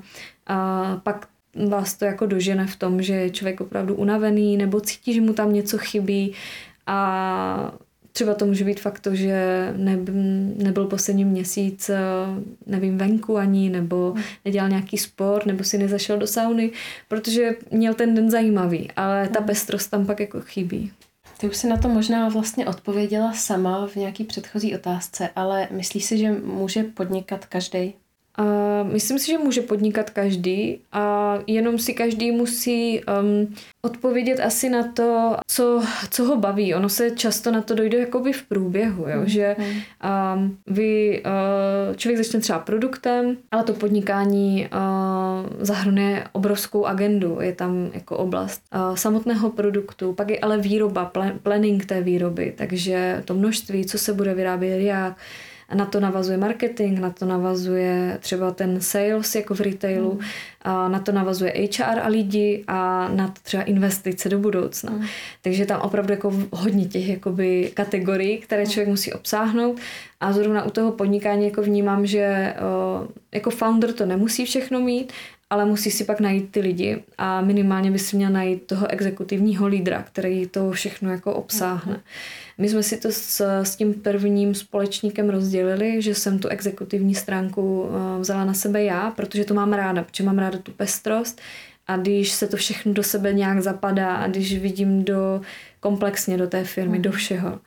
a 0.46 1.00
pak 1.02 1.28
vás 1.68 1.94
to 1.94 2.04
jako 2.04 2.26
dožene 2.26 2.66
v 2.66 2.76
tom, 2.76 3.02
že 3.02 3.14
je 3.14 3.30
člověk 3.30 3.60
opravdu 3.60 3.94
unavený 3.94 4.56
nebo 4.56 4.80
cítí, 4.80 5.14
že 5.14 5.20
mu 5.20 5.32
tam 5.32 5.52
něco 5.52 5.78
chybí 5.78 6.32
a 6.86 7.72
třeba 8.16 8.34
to 8.34 8.46
může 8.46 8.64
být 8.64 8.80
fakt 8.80 9.00
to, 9.00 9.14
že 9.14 9.68
ne, 9.76 9.98
nebyl 10.56 10.84
poslední 10.84 11.24
měsíc, 11.24 11.90
nevím, 12.66 12.98
venku 12.98 13.36
ani, 13.36 13.70
nebo 13.70 14.14
nedělal 14.44 14.68
nějaký 14.68 14.98
sport, 14.98 15.46
nebo 15.46 15.64
si 15.64 15.78
nezašel 15.78 16.18
do 16.18 16.26
sauny, 16.26 16.70
protože 17.08 17.50
měl 17.70 17.94
ten 17.94 18.14
den 18.14 18.30
zajímavý, 18.30 18.90
ale 18.96 19.28
ta 19.28 19.40
pestrost 19.40 19.90
tam 19.90 20.06
pak 20.06 20.20
jako 20.20 20.40
chybí. 20.40 20.92
Ty 21.38 21.48
už 21.48 21.56
si 21.56 21.66
na 21.66 21.76
to 21.76 21.88
možná 21.88 22.28
vlastně 22.28 22.66
odpověděla 22.66 23.32
sama 23.32 23.86
v 23.86 23.96
nějaký 23.96 24.24
předchozí 24.24 24.74
otázce, 24.74 25.28
ale 25.36 25.68
myslíš 25.70 26.04
si, 26.04 26.18
že 26.18 26.32
může 26.32 26.84
podnikat 26.84 27.46
každý? 27.46 27.94
Uh, 28.38 28.92
myslím 28.92 29.18
si, 29.18 29.26
že 29.26 29.38
může 29.38 29.60
podnikat 29.60 30.10
každý 30.10 30.80
a 30.92 31.34
jenom 31.46 31.78
si 31.78 31.94
každý 31.94 32.32
musí 32.32 33.00
um, 33.04 33.54
odpovědět 33.82 34.40
asi 34.40 34.68
na 34.68 34.92
to, 34.92 35.36
co, 35.46 35.82
co 36.10 36.24
ho 36.24 36.36
baví. 36.36 36.74
Ono 36.74 36.88
se 36.88 37.10
často 37.10 37.50
na 37.50 37.60
to 37.60 37.74
dojde 37.74 37.98
jakoby 37.98 38.32
v 38.32 38.42
průběhu, 38.42 39.04
jo? 39.08 39.20
Mm. 39.20 39.28
že 39.28 39.56
um, 40.36 40.56
vy, 40.66 41.22
uh, 41.26 41.96
člověk 41.96 42.18
začne 42.18 42.40
třeba 42.40 42.58
produktem, 42.58 43.36
ale 43.50 43.64
to 43.64 43.72
podnikání 43.72 44.68
uh, 44.72 45.50
zahrnuje 45.60 46.24
obrovskou 46.32 46.84
agendu. 46.84 47.38
Je 47.40 47.52
tam 47.52 47.90
jako 47.94 48.16
oblast 48.16 48.62
uh, 48.74 48.96
samotného 48.96 49.50
produktu, 49.50 50.12
pak 50.12 50.30
je 50.30 50.38
ale 50.38 50.58
výroba, 50.58 51.12
planning 51.42 51.86
té 51.86 52.00
výroby, 52.00 52.54
takže 52.56 53.22
to 53.24 53.34
množství, 53.34 53.86
co 53.86 53.98
se 53.98 54.12
bude 54.12 54.34
vyrábět, 54.34 54.80
jak, 54.80 55.16
na 55.74 55.86
to 55.86 56.00
navazuje 56.00 56.36
marketing, 56.36 56.98
na 56.98 57.10
to 57.10 57.26
navazuje 57.26 58.18
třeba 58.20 58.50
ten 58.50 58.80
sales 58.80 59.34
jako 59.34 59.54
v 59.54 59.60
retailu, 59.60 60.12
mm. 60.12 60.20
a 60.62 60.88
na 60.88 60.98
to 60.98 61.12
navazuje 61.12 61.52
HR 61.52 61.98
a 62.02 62.08
lidi 62.08 62.64
a 62.66 63.08
na 63.08 63.28
to 63.28 63.40
třeba 63.42 63.62
investice 63.62 64.28
do 64.28 64.38
budoucna. 64.38 64.92
Mm. 64.92 65.04
Takže 65.42 65.66
tam 65.66 65.80
opravdu 65.80 66.12
jako 66.12 66.32
hodně 66.50 66.84
těch 66.84 67.08
jakoby 67.08 67.70
kategorií, 67.74 68.38
které 68.38 68.62
mm. 68.62 68.70
člověk 68.70 68.88
musí 68.88 69.12
obsáhnout 69.12 69.80
a 70.20 70.32
zrovna 70.32 70.64
u 70.64 70.70
toho 70.70 70.92
podnikání 70.92 71.44
jako 71.44 71.62
vnímám, 71.62 72.06
že 72.06 72.54
o, 72.60 73.08
jako 73.32 73.50
founder 73.50 73.92
to 73.92 74.06
nemusí 74.06 74.44
všechno 74.44 74.80
mít, 74.80 75.12
ale 75.54 75.64
musí 75.64 75.90
si 75.90 76.04
pak 76.04 76.20
najít 76.20 76.50
ty 76.50 76.60
lidi 76.60 77.02
a 77.18 77.40
minimálně 77.40 77.90
by 77.90 77.98
si 77.98 78.16
měl 78.16 78.30
najít 78.30 78.66
toho 78.66 78.90
exekutivního 78.90 79.66
lídra, 79.66 80.02
který 80.02 80.46
to 80.46 80.70
všechno 80.70 81.10
jako 81.10 81.34
obsáhne. 81.34 82.00
My 82.58 82.68
jsme 82.68 82.82
si 82.82 82.96
to 82.96 83.08
s, 83.12 83.40
s 83.62 83.76
tím 83.76 83.94
prvním 83.94 84.54
společníkem 84.54 85.30
rozdělili, 85.30 86.02
že 86.02 86.14
jsem 86.14 86.38
tu 86.38 86.48
exekutivní 86.48 87.14
stránku 87.14 87.88
eh, 87.88 88.20
vzala 88.20 88.44
na 88.44 88.54
sebe 88.54 88.82
já, 88.82 89.10
protože 89.10 89.44
to 89.44 89.54
mám 89.54 89.72
ráda, 89.72 90.02
protože 90.02 90.24
mám 90.24 90.38
ráda 90.38 90.58
tu 90.58 90.72
pestrost 90.72 91.40
a 91.86 91.96
když 91.96 92.30
se 92.30 92.46
to 92.46 92.56
všechno 92.56 92.92
do 92.92 93.02
sebe 93.02 93.32
nějak 93.32 93.62
zapadá 93.62 94.14
a 94.14 94.26
když 94.26 94.58
vidím 94.58 95.04
do 95.04 95.40
komplexně 95.80 96.38
do 96.38 96.46
té 96.46 96.64
firmy, 96.64 96.98
do 96.98 97.12
všeho. 97.12 97.58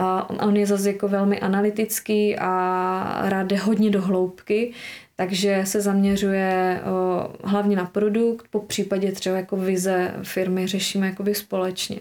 A 0.00 0.30
on 0.30 0.56
je 0.56 0.66
zase 0.66 0.92
jako 0.92 1.08
velmi 1.08 1.40
analytický 1.40 2.36
a 2.38 3.22
rád 3.24 3.46
jde 3.46 3.56
hodně 3.56 3.90
do 3.90 4.02
hloubky, 4.02 4.72
takže 5.16 5.60
se 5.64 5.80
zaměřuje 5.80 6.80
o, 6.84 7.28
hlavně 7.44 7.76
na 7.76 7.84
produkt, 7.84 8.46
po 8.50 8.60
případě 8.60 9.12
třeba 9.12 9.36
jako 9.36 9.56
vize 9.56 10.14
firmy 10.22 10.66
řešíme 10.66 11.06
jakoby 11.06 11.34
společně. 11.34 11.98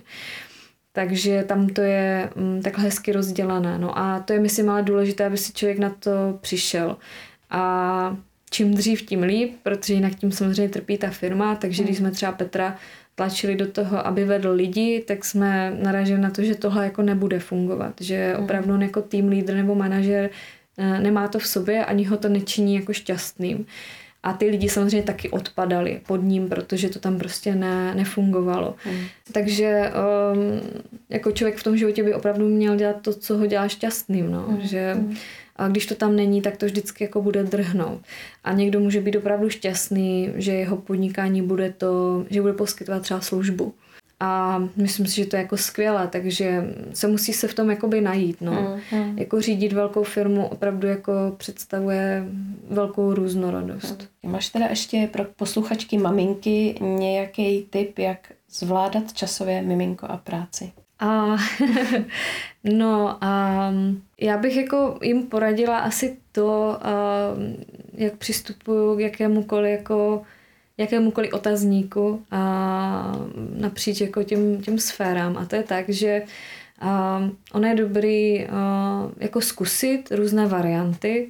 Takže 0.92 1.44
tam 1.44 1.70
to 1.70 1.82
je 1.82 2.30
mm, 2.36 2.62
takhle 2.62 2.84
hezky 2.84 3.12
rozdělané. 3.12 3.78
No 3.80 4.00
a 4.00 4.20
to 4.20 4.34
je, 4.34 4.40
myslím, 4.40 4.70
ale 4.70 4.84
důležité, 4.84 5.26
aby 5.26 5.38
si 5.38 5.54
člověk 5.54 5.80
na 5.80 5.90
to 5.90 6.12
přišel. 6.42 6.98
A 7.50 8.18
čím 8.50 8.74
dřív, 8.74 9.06
tím 9.06 9.24
líp, 9.24 9.56
protože 9.64 9.94
jinak 9.94 10.16
tím 10.16 10.32
samozřejmě 10.32 10.70
trpí 10.70 10.98
ta 10.98 11.10
firma, 11.10 11.56
takže 11.56 11.84
když 11.84 11.98
jsme 11.98 12.12
třeba 12.12 12.32
Petra 12.32 12.76
tlačili 13.18 13.56
do 13.56 13.68
toho, 13.68 14.08
aby 14.08 14.26
vedl 14.26 14.52
lidi, 14.52 15.04
tak 15.08 15.26
jsme 15.26 15.78
naražili 15.84 16.22
na 16.22 16.30
to, 16.30 16.44
že 16.44 16.56
tohle 16.56 16.84
jako 16.84 17.02
nebude 17.02 17.40
fungovat, 17.40 17.94
že 18.02 18.36
opravdu 18.40 18.74
on 18.74 18.82
jako 18.82 19.02
tým 19.02 19.28
lídr 19.28 19.54
nebo 19.54 19.76
manažer 19.76 20.30
Eh, 20.78 21.00
nemá 21.00 21.28
to 21.28 21.40
v 21.40 21.48
sobě, 21.48 21.86
ani 21.86 22.04
ho 22.04 22.18
to 22.18 22.30
nečiní 22.30 22.76
jako 22.76 22.94
šťastným. 22.94 23.66
A 24.24 24.34
ty 24.34 24.50
lidi 24.50 24.70
samozřejmě 24.70 25.04
taky 25.04 25.30
odpadali 25.30 26.02
pod 26.08 26.18
ním, 26.18 26.50
protože 26.50 26.90
to 26.90 27.00
tam 27.00 27.18
prostě 27.18 27.56
ne, 27.56 27.96
nefungovalo. 27.96 28.76
Mm. 28.86 29.06
Takže 29.32 29.92
um, 30.34 30.62
jako 31.10 31.32
člověk 31.32 31.58
v 31.58 31.64
tom 31.64 31.78
životě 31.78 32.04
by 32.04 32.14
opravdu 32.14 32.48
měl 32.48 32.76
dělat 32.76 33.02
to, 33.02 33.14
co 33.14 33.38
ho 33.38 33.46
dělá 33.46 33.68
šťastným. 33.68 34.32
No? 34.32 34.46
Mm. 34.48 34.62
Že, 34.62 34.96
mm. 34.96 35.16
A 35.58 35.68
když 35.68 35.86
to 35.86 35.96
tam 35.96 36.16
není, 36.16 36.42
tak 36.42 36.58
to 36.58 36.66
vždycky 36.66 37.04
jako 37.04 37.22
bude 37.22 37.44
drhnout. 37.44 38.02
A 38.44 38.54
někdo 38.54 38.80
může 38.80 39.02
být 39.02 39.16
opravdu 39.16 39.50
šťastný, 39.50 40.30
že 40.36 40.52
jeho 40.52 40.78
podnikání 40.78 41.42
bude 41.42 41.74
to, 41.78 42.26
že 42.30 42.42
bude 42.42 42.54
poskytovat 42.54 43.02
třeba 43.02 43.22
službu 43.22 43.74
a 44.20 44.60
myslím 44.76 45.08
si, 45.08 45.16
že 45.16 45.26
to 45.26 45.36
je 45.36 45.42
jako 45.42 45.58
skvělé, 45.58 46.08
takže 46.08 46.74
se 46.94 47.08
musí 47.08 47.34
se 47.34 47.48
v 47.48 47.54
tom 47.54 47.70
jakoby 47.70 48.02
najít, 48.02 48.42
no. 48.42 48.82
Mm, 48.92 49.00
mm. 49.00 49.20
Jako 49.20 49.42
řídit 49.42 49.74
velkou 49.74 50.04
firmu 50.04 50.48
opravdu 50.48 50.88
jako 50.88 51.12
představuje 51.38 52.24
velkou 52.70 53.14
různorodost. 53.14 54.10
Mm. 54.24 54.32
Máš 54.32 54.50
teda 54.50 54.66
ještě 54.66 55.10
pro 55.12 55.24
posluchačky 55.24 55.98
maminky 55.98 56.76
nějaký 56.82 57.68
tip, 57.70 58.00
jak 58.00 58.32
zvládat 58.50 59.14
časově 59.14 59.62
miminko 59.62 60.06
a 60.06 60.18
práci? 60.18 60.72
A, 61.00 61.38
no 62.64 63.18
a 63.22 63.74
já 64.22 64.38
bych 64.38 64.56
jako 64.56 65.00
jim 65.02 65.24
poradila 65.24 65.78
asi 65.78 66.18
to, 66.32 66.78
a, 66.82 66.96
jak 67.94 68.16
přistupuju 68.16 68.98
k 68.98 69.00
jakémukoliv 69.00 69.72
jako 69.72 70.22
jakémukoliv 70.78 71.34
otazníku 71.34 72.22
a 72.32 73.20
napříč 73.58 74.02
jako 74.02 74.24
těm, 74.24 74.62
těm 74.62 74.80
sférám. 74.80 75.38
A 75.38 75.46
to 75.46 75.56
je 75.56 75.64
tak, 75.64 75.90
že 75.90 76.22
a 76.80 77.22
ono 77.54 77.68
je 77.68 77.76
dobrý 77.76 78.46
a, 78.46 79.10
jako 79.18 79.42
zkusit 79.42 80.12
různé 80.12 80.48
varianty 80.48 81.30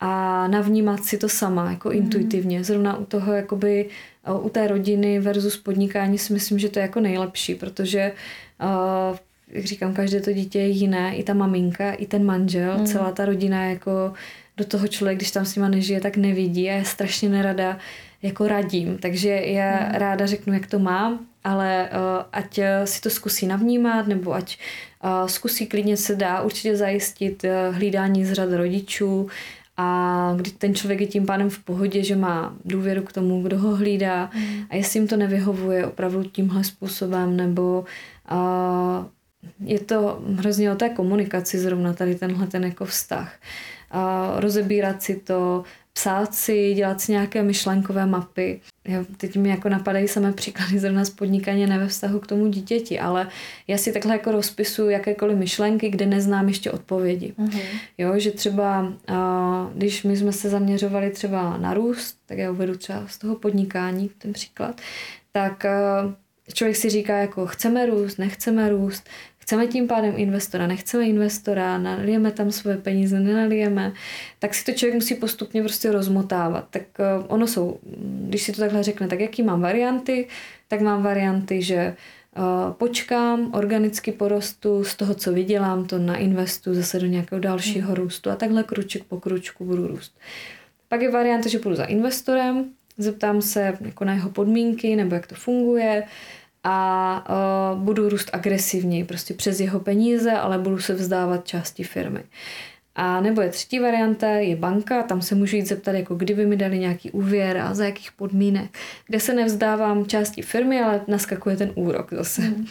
a 0.00 0.48
navnímat 0.48 1.04
si 1.04 1.18
to 1.18 1.28
sama, 1.28 1.70
jako 1.70 1.88
mm. 1.88 1.94
intuitivně. 1.94 2.64
Zrovna 2.64 2.96
u 2.96 3.04
toho, 3.04 3.32
jakoby 3.32 3.88
u 4.34 4.48
té 4.48 4.68
rodiny 4.68 5.20
versus 5.20 5.56
podnikání 5.56 6.18
si 6.18 6.32
myslím, 6.32 6.58
že 6.58 6.68
to 6.68 6.78
je 6.78 6.82
jako 6.82 7.00
nejlepší, 7.00 7.54
protože 7.54 8.12
a, 8.58 9.14
jak 9.48 9.64
říkám, 9.64 9.94
každé 9.94 10.20
to 10.20 10.32
dítě 10.32 10.58
je 10.58 10.68
jiné, 10.68 11.16
i 11.16 11.22
ta 11.22 11.34
maminka, 11.34 11.92
i 11.92 12.06
ten 12.06 12.24
manžel, 12.24 12.78
mm. 12.78 12.86
celá 12.86 13.12
ta 13.12 13.24
rodina 13.24 13.64
jako 13.64 14.12
do 14.56 14.64
toho 14.64 14.88
člověk, 14.88 15.18
když 15.18 15.30
tam 15.30 15.44
s 15.44 15.56
nima 15.56 15.68
nežije, 15.68 16.00
tak 16.00 16.16
nevidí 16.16 16.70
a 16.70 16.74
je 16.74 16.84
strašně 16.84 17.28
nerada 17.28 17.78
jako 18.22 18.48
radím. 18.48 18.98
Takže 18.98 19.28
já 19.28 19.80
mm. 19.80 19.94
ráda 19.94 20.26
řeknu, 20.26 20.52
jak 20.54 20.66
to 20.66 20.78
mám, 20.78 21.18
ale 21.44 21.88
uh, 21.92 22.24
ať 22.32 22.58
eh, 22.58 22.86
si 22.86 23.00
to 23.00 23.10
zkusí 23.10 23.46
navnímat, 23.46 24.06
nebo 24.06 24.34
ať 24.34 24.58
uh, 25.04 25.26
zkusí 25.26 25.66
klidně 25.66 25.96
se 25.96 26.16
dá 26.16 26.40
určitě 26.40 26.76
zajistit 26.76 27.44
uh, 27.44 27.74
hlídání 27.74 28.24
z 28.24 28.32
řad 28.32 28.52
rodičů 28.52 29.28
a 29.76 30.32
kdy 30.36 30.50
ten 30.50 30.74
člověk 30.74 31.00
je 31.00 31.06
tím 31.06 31.26
pádem 31.26 31.50
v 31.50 31.58
pohodě, 31.58 32.04
že 32.04 32.16
má 32.16 32.56
důvěru 32.64 33.02
k 33.02 33.12
tomu, 33.12 33.42
kdo 33.42 33.58
ho 33.58 33.76
hlídá 33.76 34.30
mm. 34.34 34.62
a 34.70 34.76
jestli 34.76 34.98
jim 34.98 35.08
to 35.08 35.16
nevyhovuje 35.16 35.86
opravdu 35.86 36.22
tímhle 36.22 36.64
způsobem, 36.64 37.36
nebo 37.36 37.84
uh, 38.32 39.06
je 39.60 39.80
to 39.80 40.22
hrozně 40.36 40.72
o 40.72 40.74
té 40.74 40.88
komunikaci 40.88 41.58
zrovna 41.58 41.92
tady 41.92 42.14
tenhle 42.14 42.46
ten 42.46 42.64
jako 42.64 42.84
vztah. 42.84 43.36
A 43.90 44.32
rozebírat 44.40 45.02
si 45.02 45.16
to, 45.16 45.64
psát 45.96 46.34
si, 46.34 46.74
dělat 46.74 47.00
si 47.00 47.12
nějaké 47.12 47.42
myšlenkové 47.42 48.06
mapy. 48.06 48.60
Jo, 48.84 49.04
teď 49.16 49.36
mi 49.36 49.48
jako 49.48 49.68
napadají 49.68 50.08
samé 50.08 50.32
příklady 50.32 50.78
zrovna 50.78 51.04
z 51.04 51.10
podnikání 51.10 51.66
ne 51.66 51.78
ve 51.78 51.86
vztahu 51.86 52.18
k 52.18 52.26
tomu 52.26 52.46
dítěti, 52.46 53.00
ale 53.00 53.28
já 53.68 53.78
si 53.78 53.92
takhle 53.92 54.12
jako 54.12 54.32
rozpisuju 54.32 54.90
jakékoliv 54.90 55.38
myšlenky, 55.38 55.90
kde 55.90 56.06
neznám 56.06 56.48
ještě 56.48 56.70
odpovědi. 56.70 57.34
Uh-huh. 57.38 57.60
Jo, 57.98 58.18
že 58.18 58.30
třeba, 58.30 58.92
když 59.74 60.02
my 60.02 60.16
jsme 60.16 60.32
se 60.32 60.50
zaměřovali 60.50 61.10
třeba 61.10 61.56
na 61.56 61.74
růst, 61.74 62.18
tak 62.26 62.38
já 62.38 62.50
uvedu 62.50 62.76
třeba 62.76 63.04
z 63.06 63.18
toho 63.18 63.36
podnikání 63.36 64.10
ten 64.18 64.32
příklad, 64.32 64.80
tak 65.32 65.66
člověk 66.52 66.76
si 66.76 66.90
říká 66.90 67.18
jako 67.18 67.46
chceme 67.46 67.86
růst, 67.86 68.18
nechceme 68.18 68.68
růst, 68.68 69.08
chceme 69.46 69.66
tím 69.66 69.88
pádem 69.88 70.14
investora, 70.16 70.66
nechceme 70.66 71.04
investora, 71.04 71.78
nalijeme 71.78 72.30
tam 72.30 72.50
svoje 72.50 72.76
peníze, 72.76 73.20
nenalijeme, 73.20 73.92
tak 74.38 74.54
si 74.54 74.64
to 74.64 74.72
člověk 74.72 74.94
musí 74.94 75.14
postupně 75.14 75.62
prostě 75.62 75.92
rozmotávat. 75.92 76.66
Tak 76.70 76.82
uh, 76.98 77.24
ono 77.28 77.46
jsou, 77.46 77.78
když 78.28 78.42
si 78.42 78.52
to 78.52 78.60
takhle 78.60 78.82
řekne, 78.82 79.08
tak 79.08 79.20
jaký 79.20 79.42
mám 79.42 79.60
varianty, 79.60 80.28
tak 80.68 80.80
mám 80.80 81.02
varianty, 81.02 81.62
že 81.62 81.96
uh, 82.36 82.72
počkám, 82.72 83.54
organicky 83.54 84.12
porostu, 84.12 84.84
z 84.84 84.96
toho, 84.96 85.14
co 85.14 85.32
vydělám, 85.32 85.84
to 85.84 85.98
nainvestu 85.98 86.74
zase 86.74 87.00
do 87.00 87.06
nějakého 87.06 87.40
dalšího 87.40 87.86
hmm. 87.86 87.96
růstu 87.96 88.30
a 88.30 88.36
takhle 88.36 88.62
kruček 88.62 89.04
po 89.04 89.20
kručku 89.20 89.64
budu 89.64 89.86
růst. 89.86 90.18
Pak 90.88 91.02
je 91.02 91.10
varianta, 91.10 91.48
že 91.48 91.58
půjdu 91.58 91.76
za 91.76 91.84
investorem, 91.84 92.64
zeptám 92.98 93.42
se 93.42 93.76
jako 93.80 94.04
na 94.04 94.14
jeho 94.14 94.30
podmínky 94.30 94.96
nebo 94.96 95.14
jak 95.14 95.26
to 95.26 95.34
funguje, 95.34 96.02
a 96.68 97.24
uh, 97.72 97.78
budu 97.78 98.08
růst 98.08 98.30
agresivněji, 98.32 99.04
prostě 99.04 99.34
přes 99.34 99.60
jeho 99.60 99.80
peníze, 99.80 100.32
ale 100.32 100.58
budu 100.58 100.78
se 100.78 100.94
vzdávat 100.94 101.46
části 101.46 101.84
firmy. 101.84 102.20
A 102.94 103.20
nebo 103.20 103.40
je 103.40 103.48
třetí 103.48 103.78
varianta, 103.78 104.28
je 104.28 104.56
banka, 104.56 105.02
tam 105.02 105.22
se 105.22 105.34
můžu 105.34 105.56
jít 105.56 105.66
zeptat, 105.66 105.92
jako 105.92 106.14
kdyby 106.14 106.46
mi 106.46 106.56
dali 106.56 106.78
nějaký 106.78 107.10
úvěr 107.10 107.58
a 107.58 107.74
za 107.74 107.84
jakých 107.84 108.12
podmínek, 108.12 108.78
kde 109.06 109.20
se 109.20 109.34
nevzdávám 109.34 110.06
části 110.06 110.42
firmy, 110.42 110.80
ale 110.80 111.00
naskakuje 111.08 111.56
ten 111.56 111.72
úrok 111.74 112.12
zase. 112.12 112.42
Mm. 112.42 112.66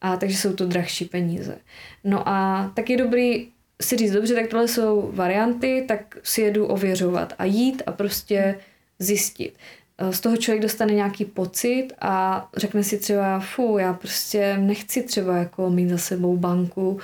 A 0.00 0.16
takže 0.16 0.36
jsou 0.36 0.52
to 0.52 0.66
drahší 0.66 1.04
peníze. 1.04 1.58
No 2.04 2.28
a 2.28 2.70
tak 2.74 2.90
je 2.90 2.96
dobrý 2.96 3.48
si 3.82 3.96
říct, 3.96 4.12
dobře, 4.12 4.34
tak 4.34 4.46
tohle 4.46 4.68
jsou 4.68 5.10
varianty, 5.12 5.84
tak 5.88 6.18
si 6.22 6.40
jedu 6.40 6.66
ověřovat 6.66 7.32
a 7.38 7.44
jít 7.44 7.82
a 7.86 7.92
prostě 7.92 8.58
zjistit 8.98 9.54
z 10.10 10.20
toho 10.20 10.36
člověk 10.36 10.62
dostane 10.62 10.94
nějaký 10.94 11.24
pocit 11.24 11.88
a 12.00 12.48
řekne 12.56 12.84
si 12.84 12.98
třeba, 12.98 13.40
fu, 13.40 13.78
já 13.78 13.92
prostě 13.92 14.56
nechci 14.58 15.02
třeba 15.02 15.36
jako 15.36 15.70
mít 15.70 15.88
za 15.88 15.98
sebou 15.98 16.36
banku, 16.36 17.00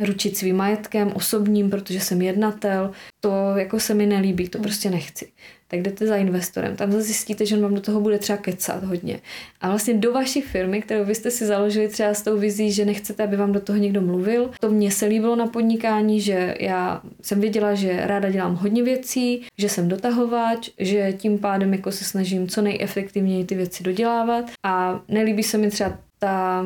ručit 0.00 0.36
svým 0.36 0.56
majetkem 0.56 1.12
osobním, 1.14 1.70
protože 1.70 2.00
jsem 2.00 2.22
jednatel, 2.22 2.90
to 3.20 3.52
jako 3.56 3.80
se 3.80 3.94
mi 3.94 4.06
nelíbí, 4.06 4.48
to 4.48 4.58
prostě 4.58 4.90
nechci. 4.90 5.28
Tak 5.68 5.82
jdete 5.82 6.06
za 6.06 6.16
investorem. 6.16 6.76
Tam 6.76 6.92
zase 6.92 7.02
zjistíte, 7.02 7.46
že 7.46 7.56
on 7.56 7.62
vám 7.62 7.74
do 7.74 7.80
toho 7.80 8.00
bude 8.00 8.18
třeba 8.18 8.36
kecat 8.36 8.84
hodně. 8.84 9.20
A 9.60 9.68
vlastně 9.68 9.94
do 9.94 10.12
vaší 10.12 10.40
firmy, 10.40 10.82
kterou 10.82 11.04
vy 11.04 11.14
jste 11.14 11.30
si 11.30 11.46
založili 11.46 11.88
třeba 11.88 12.14
s 12.14 12.22
tou 12.22 12.38
vizí, 12.38 12.72
že 12.72 12.84
nechcete, 12.84 13.24
aby 13.24 13.36
vám 13.36 13.52
do 13.52 13.60
toho 13.60 13.78
někdo 13.78 14.00
mluvil, 14.00 14.50
to 14.60 14.70
mně 14.70 14.90
se 14.90 15.06
líbilo 15.06 15.36
na 15.36 15.46
podnikání, 15.46 16.20
že 16.20 16.54
já 16.60 17.02
jsem 17.22 17.40
věděla, 17.40 17.74
že 17.74 18.06
ráda 18.06 18.30
dělám 18.30 18.54
hodně 18.54 18.82
věcí, 18.82 19.46
že 19.58 19.68
jsem 19.68 19.88
dotahovač, 19.88 20.70
že 20.78 21.12
tím 21.12 21.38
pádem 21.38 21.72
jako 21.72 21.92
se 21.92 22.04
snažím 22.04 22.48
co 22.48 22.62
nejefektivněji 22.62 23.44
ty 23.44 23.54
věci 23.54 23.82
dodělávat. 23.82 24.44
A 24.64 25.02
nelíbí 25.08 25.42
se 25.42 25.58
mi 25.58 25.70
třeba 25.70 25.98
ta 26.20 26.64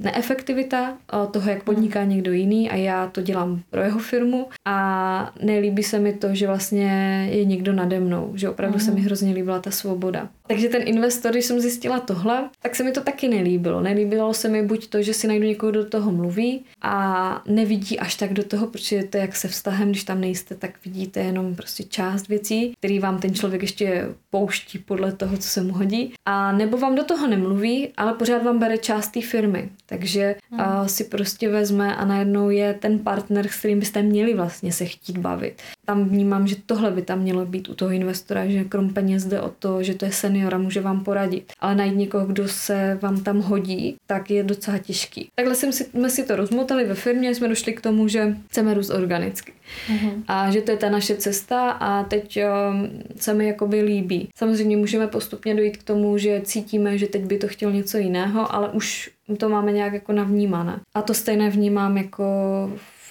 neefektivita 0.00 0.92
eh, 0.92 1.26
toho, 1.30 1.50
jak 1.50 1.62
podniká 1.62 2.04
někdo 2.04 2.32
jiný 2.32 2.70
a 2.70 2.76
já 2.76 3.06
to 3.06 3.22
dělám 3.22 3.60
pro 3.70 3.82
jeho 3.82 3.98
firmu 3.98 4.46
a 4.64 5.32
nelíbí 5.42 5.82
se 5.82 5.98
mi 5.98 6.12
to, 6.12 6.34
že 6.34 6.46
vlastně 6.46 7.28
je 7.30 7.44
někdo 7.44 7.72
nade 7.72 8.00
mnou, 8.00 8.32
že 8.34 8.48
opravdu 8.48 8.76
mm. 8.76 8.84
se 8.84 8.90
mi 8.90 9.00
hrozně 9.00 9.34
líbila 9.34 9.58
ta 9.58 9.70
svoboda. 9.70 10.28
Takže 10.48 10.68
ten 10.68 10.82
investor, 10.88 11.32
když 11.32 11.44
jsem 11.44 11.60
zjistila 11.60 12.00
tohle, 12.00 12.50
tak 12.62 12.76
se 12.76 12.84
mi 12.84 12.92
to 12.92 13.00
taky 13.00 13.28
nelíbilo. 13.28 13.80
Nelíbilo 13.80 14.34
se 14.34 14.48
mi 14.48 14.62
buď 14.62 14.86
to, 14.86 15.02
že 15.02 15.14
si 15.14 15.26
najdu 15.26 15.46
někoho, 15.46 15.72
do 15.72 15.84
toho 15.84 16.12
mluví 16.12 16.64
a 16.82 17.42
nevidí 17.46 17.98
až 17.98 18.14
tak 18.14 18.32
do 18.32 18.44
toho, 18.44 18.66
protože 18.66 19.02
to 19.02 19.16
jak 19.16 19.36
se 19.36 19.48
vztahem, 19.48 19.90
když 19.90 20.04
tam 20.04 20.20
nejste, 20.20 20.54
tak 20.54 20.70
vidíte 20.84 21.20
jenom 21.20 21.54
prostě 21.54 21.84
část 21.84 22.28
věcí, 22.28 22.74
který 22.78 22.98
vám 22.98 23.18
ten 23.18 23.34
člověk 23.34 23.62
ještě 23.62 24.08
pouští 24.30 24.78
podle 24.78 25.12
toho, 25.12 25.36
co 25.36 25.48
se 25.48 25.62
mu 25.62 25.72
hodí. 25.72 26.12
A 26.26 26.52
nebo 26.52 26.78
vám 26.78 26.94
do 26.94 27.04
toho 27.04 27.26
nemluví, 27.26 27.88
ale 27.96 28.14
pořád 28.14 28.42
vám 28.42 28.58
bere 28.58 28.78
část 28.78 29.08
té 29.08 29.20
firmy. 29.20 29.70
Takže 29.86 30.34
hmm. 30.50 30.60
uh, 30.60 30.86
si 30.86 31.04
prostě 31.04 31.48
vezme 31.48 31.96
a 31.96 32.04
najednou 32.04 32.50
je 32.50 32.74
ten 32.74 32.98
partner, 32.98 33.48
s 33.48 33.58
kterým 33.58 33.78
byste 33.80 34.02
měli 34.02 34.34
vlastně 34.34 34.72
se 34.72 34.84
chtít 34.84 35.18
bavit. 35.18 35.62
Tam 35.84 36.08
vnímám, 36.08 36.46
že 36.46 36.56
tohle 36.66 36.90
by 36.90 37.02
tam 37.02 37.18
mělo 37.20 37.46
být 37.46 37.68
u 37.68 37.74
toho 37.74 37.90
investora, 37.90 38.46
že 38.46 38.64
krom 38.64 38.94
peněz 38.94 39.24
jde 39.24 39.40
o 39.40 39.48
to, 39.58 39.82
že 39.82 39.94
to 39.94 40.04
je 40.04 40.12
senior 40.12 40.54
a 40.54 40.58
může 40.58 40.80
vám 40.80 41.04
poradit. 41.04 41.52
Ale 41.60 41.74
najít 41.74 41.96
někoho, 41.96 42.26
kdo 42.26 42.48
se 42.48 42.98
vám 43.02 43.22
tam 43.22 43.40
hodí, 43.40 43.96
tak 44.06 44.30
je 44.30 44.42
docela 44.42 44.78
těžký. 44.78 45.28
Takhle 45.34 45.54
jsme 45.54 45.72
si, 45.72 45.84
jsme 45.84 46.10
si 46.10 46.24
to 46.24 46.36
rozmotali 46.36 46.84
ve 46.84 46.94
firmě, 46.94 47.34
jsme 47.34 47.48
došli 47.48 47.72
k 47.72 47.80
tomu, 47.80 48.08
že 48.08 48.36
chceme 48.50 48.74
růst 48.74 48.90
organicky. 48.90 49.52
Mm-hmm. 49.88 50.22
A 50.28 50.50
že 50.50 50.60
to 50.60 50.70
je 50.70 50.76
ta 50.76 50.90
naše 50.90 51.16
cesta 51.16 51.70
a 51.70 52.04
teď 52.04 52.38
um, 52.38 53.02
se 53.16 53.34
mi 53.34 53.46
jakoby 53.46 53.82
líbí. 53.82 54.28
Samozřejmě 54.36 54.76
můžeme 54.76 55.06
postupně 55.06 55.54
dojít 55.54 55.76
k 55.76 55.82
tomu, 55.82 56.18
že 56.18 56.40
cítíme, 56.44 56.98
že 56.98 57.06
teď 57.06 57.22
by 57.22 57.38
to 57.38 57.48
chtěl 57.48 57.72
něco 57.72 57.98
jiného, 57.98 58.54
ale 58.54 58.68
už 58.70 59.10
to 59.38 59.48
máme 59.48 59.72
nějak 59.72 59.92
jako 59.92 60.12
navnímané. 60.12 60.80
A 60.94 61.02
to 61.02 61.14
stejné 61.14 61.50
vnímám 61.50 61.96
jako 61.96 62.24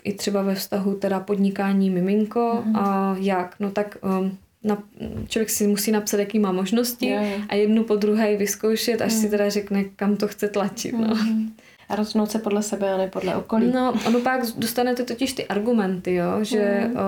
i 0.04 0.14
třeba 0.14 0.41
ve 0.41 0.56
vztahu 0.56 0.95
teda 0.95 1.20
podnikání 1.20 1.89
miminko 1.89 2.64
mm-hmm. 2.66 2.78
a 2.78 3.16
jak, 3.20 3.56
no 3.60 3.72
tak 3.72 3.97
um, 4.01 4.38
na, 4.64 4.84
člověk 5.28 5.49
si 5.49 5.68
musí 5.68 5.91
napsat, 5.91 6.18
jaký 6.18 6.39
má 6.39 6.51
možnosti 6.51 7.06
je, 7.06 7.22
je. 7.22 7.41
a 7.49 7.56
jednu 7.56 7.84
po 7.84 7.95
druhé 7.95 8.38
vyzkoušet, 8.38 9.01
až 9.01 9.14
mm. 9.14 9.20
si 9.20 9.30
teda 9.30 9.49
řekne, 9.49 9.84
kam 9.84 10.16
to 10.16 10.28
chce 10.28 10.47
tlačit. 10.47 10.93
No. 10.93 11.16
Mm 11.16 11.54
a 11.90 11.96
rozhodnout 11.96 12.32
se 12.32 12.40
podle 12.40 12.64
sebe 12.64 12.94
a 12.94 12.98
ne 12.98 13.08
podle 13.08 13.36
okolí. 13.36 13.72
No, 13.74 13.94
ono 14.08 14.20
pak 14.20 14.42
dostanete 14.58 15.04
totiž 15.04 15.34
ty 15.34 15.46
argumenty, 15.48 16.14
jo, 16.14 16.32
že 16.42 16.82
mm. 16.88 16.96
o, 16.96 17.00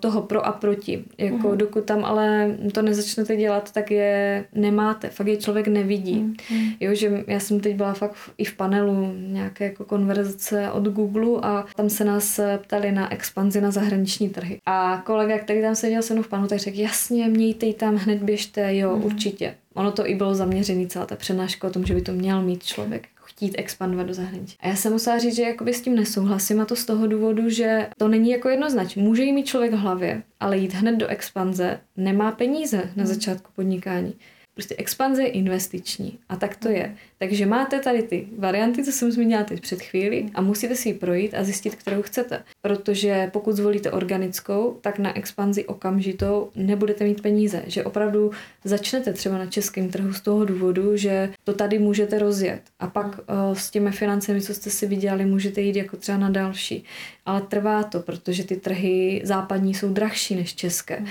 toho 0.00 0.22
pro 0.22 0.46
a 0.46 0.52
proti. 0.52 1.04
Jako 1.18 1.48
mm. 1.48 1.58
dokud 1.58 1.84
tam 1.84 2.04
ale 2.04 2.56
to 2.72 2.82
nezačnete 2.82 3.36
dělat, 3.36 3.72
tak 3.72 3.90
je 3.90 4.44
nemáte. 4.54 5.08
Fakt 5.08 5.26
je 5.26 5.36
člověk 5.36 5.68
nevidí. 5.68 6.14
Mm. 6.14 6.36
Jo, 6.80 6.94
že 6.94 7.24
já 7.26 7.40
jsem 7.40 7.60
teď 7.60 7.76
byla 7.76 7.92
fakt 7.92 8.16
i 8.38 8.44
v 8.44 8.56
panelu 8.56 9.14
nějaké 9.16 9.64
jako 9.64 9.84
konverzace 9.84 10.70
od 10.70 10.88
Google 10.88 11.40
a 11.42 11.64
tam 11.76 11.90
se 11.90 12.04
nás 12.04 12.40
ptali 12.58 12.92
na 12.92 13.12
expanzi 13.12 13.60
na 13.60 13.70
zahraniční 13.70 14.28
trhy. 14.28 14.60
A 14.66 15.02
kolega, 15.06 15.38
který 15.38 15.62
tam 15.62 15.74
seděl 15.74 16.02
se 16.02 16.14
mnou 16.14 16.22
v 16.22 16.28
panelu, 16.28 16.48
tak 16.48 16.58
řekl, 16.58 16.78
jasně, 16.78 17.28
mějte 17.28 17.66
ji 17.66 17.74
tam, 17.74 17.96
hned 17.96 18.22
běžte, 18.22 18.76
jo, 18.76 18.96
mm. 18.96 19.04
určitě. 19.04 19.54
Ono 19.74 19.92
to 19.92 20.08
i 20.08 20.14
bylo 20.14 20.34
zaměřené, 20.34 20.86
celá 20.86 21.06
ta 21.06 21.16
přednáška 21.16 21.68
o 21.68 21.70
tom, 21.70 21.84
že 21.84 21.94
by 21.94 22.02
to 22.02 22.12
měl 22.12 22.42
mít 22.42 22.64
člověk 22.64 23.08
chtít 23.38 23.54
expandovat 23.58 24.06
do 24.06 24.14
zahraničí. 24.14 24.56
A 24.60 24.68
já 24.68 24.76
jsem 24.76 24.92
musela 24.92 25.18
říct, 25.18 25.36
že 25.36 25.42
jakoby 25.42 25.74
s 25.74 25.80
tím 25.80 25.94
nesouhlasím 25.94 26.60
a 26.60 26.64
to 26.64 26.76
z 26.76 26.84
toho 26.84 27.06
důvodu, 27.06 27.48
že 27.48 27.88
to 27.98 28.08
není 28.08 28.30
jako 28.30 28.48
jednoznačné. 28.48 29.02
Může 29.02 29.22
jí 29.22 29.32
mít 29.32 29.46
člověk 29.46 29.72
v 29.72 29.78
hlavě, 29.78 30.22
ale 30.40 30.58
jít 30.58 30.74
hned 30.74 30.96
do 30.96 31.06
expanze 31.06 31.80
nemá 31.96 32.32
peníze 32.32 32.90
na 32.96 33.06
začátku 33.06 33.50
podnikání. 33.56 34.14
Prostě 34.58 34.74
expanze 34.78 35.22
je 35.22 35.28
investiční 35.28 36.18
a 36.28 36.36
tak 36.36 36.56
to 36.56 36.68
je. 36.68 36.96
Takže 37.18 37.46
máte 37.46 37.80
tady 37.80 38.02
ty 38.02 38.28
varianty, 38.38 38.84
co 38.84 38.92
jsem 38.92 39.12
zmínila 39.12 39.44
teď 39.44 39.60
před 39.60 39.82
chvíli 39.82 40.26
a 40.34 40.40
musíte 40.40 40.74
si 40.74 40.88
ji 40.88 40.94
projít 40.94 41.34
a 41.34 41.44
zjistit, 41.44 41.74
kterou 41.74 42.02
chcete. 42.02 42.42
Protože 42.62 43.30
pokud 43.32 43.56
zvolíte 43.56 43.90
organickou, 43.90 44.78
tak 44.80 44.98
na 44.98 45.16
expanzi 45.16 45.66
okamžitou 45.66 46.50
nebudete 46.54 47.04
mít 47.04 47.22
peníze. 47.22 47.62
Že 47.66 47.84
opravdu 47.84 48.30
začnete 48.64 49.12
třeba 49.12 49.38
na 49.38 49.46
českém 49.46 49.88
trhu 49.88 50.12
z 50.12 50.20
toho 50.20 50.44
důvodu, 50.44 50.96
že 50.96 51.30
to 51.44 51.52
tady 51.52 51.78
můžete 51.78 52.18
rozjet. 52.18 52.60
A 52.80 52.86
pak 52.86 53.06
uh, 53.06 53.54
s 53.54 53.70
těmi 53.70 53.90
financemi, 53.90 54.40
co 54.40 54.54
jste 54.54 54.70
si 54.70 54.86
vydělali, 54.86 55.24
můžete 55.24 55.60
jít 55.60 55.76
jako 55.76 55.96
třeba 55.96 56.18
na 56.18 56.30
další. 56.30 56.84
Ale 57.26 57.40
trvá 57.40 57.82
to, 57.82 58.00
protože 58.00 58.44
ty 58.44 58.56
trhy 58.56 59.20
západní 59.24 59.74
jsou 59.74 59.88
drahší 59.88 60.34
než 60.34 60.54
české. 60.54 61.04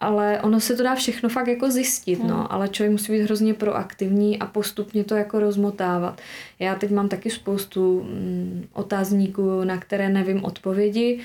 Ale 0.00 0.40
ono 0.40 0.60
se 0.60 0.76
to 0.76 0.82
dá 0.82 0.94
všechno 0.94 1.28
fakt 1.28 1.46
jako 1.48 1.70
zjistit, 1.70 2.24
no. 2.24 2.52
Ale 2.52 2.68
člověk 2.68 2.83
musí 2.90 3.12
být 3.12 3.22
hrozně 3.22 3.54
proaktivní 3.54 4.38
a 4.38 4.46
postupně 4.46 5.04
to 5.04 5.14
jako 5.14 5.40
rozmotávat. 5.40 6.20
Já 6.58 6.74
teď 6.74 6.90
mám 6.90 7.08
taky 7.08 7.30
spoustu 7.30 8.02
mm, 8.02 8.64
otázníků, 8.72 9.64
na 9.64 9.78
které 9.78 10.08
nevím 10.08 10.44
odpovědi 10.44 11.20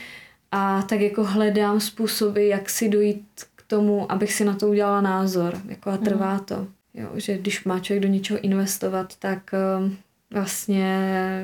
a 0.51 0.81
tak 0.81 1.01
jako 1.01 1.23
hledám 1.23 1.79
způsoby, 1.79 2.49
jak 2.49 2.69
si 2.69 2.89
dojít 2.89 3.25
k 3.55 3.63
tomu, 3.67 4.11
abych 4.11 4.33
si 4.33 4.45
na 4.45 4.55
to 4.55 4.67
udělala 4.67 5.01
názor. 5.01 5.61
Jako 5.67 5.89
a 5.89 5.97
trvá 5.97 6.33
mhm. 6.33 6.45
to. 6.45 6.67
Jo, 6.93 7.09
že 7.15 7.37
když 7.37 7.63
má 7.63 7.79
člověk 7.79 8.03
do 8.03 8.09
něčeho 8.09 8.39
investovat, 8.39 9.15
tak 9.19 9.51
um, 9.79 9.97
vlastně 10.31 11.43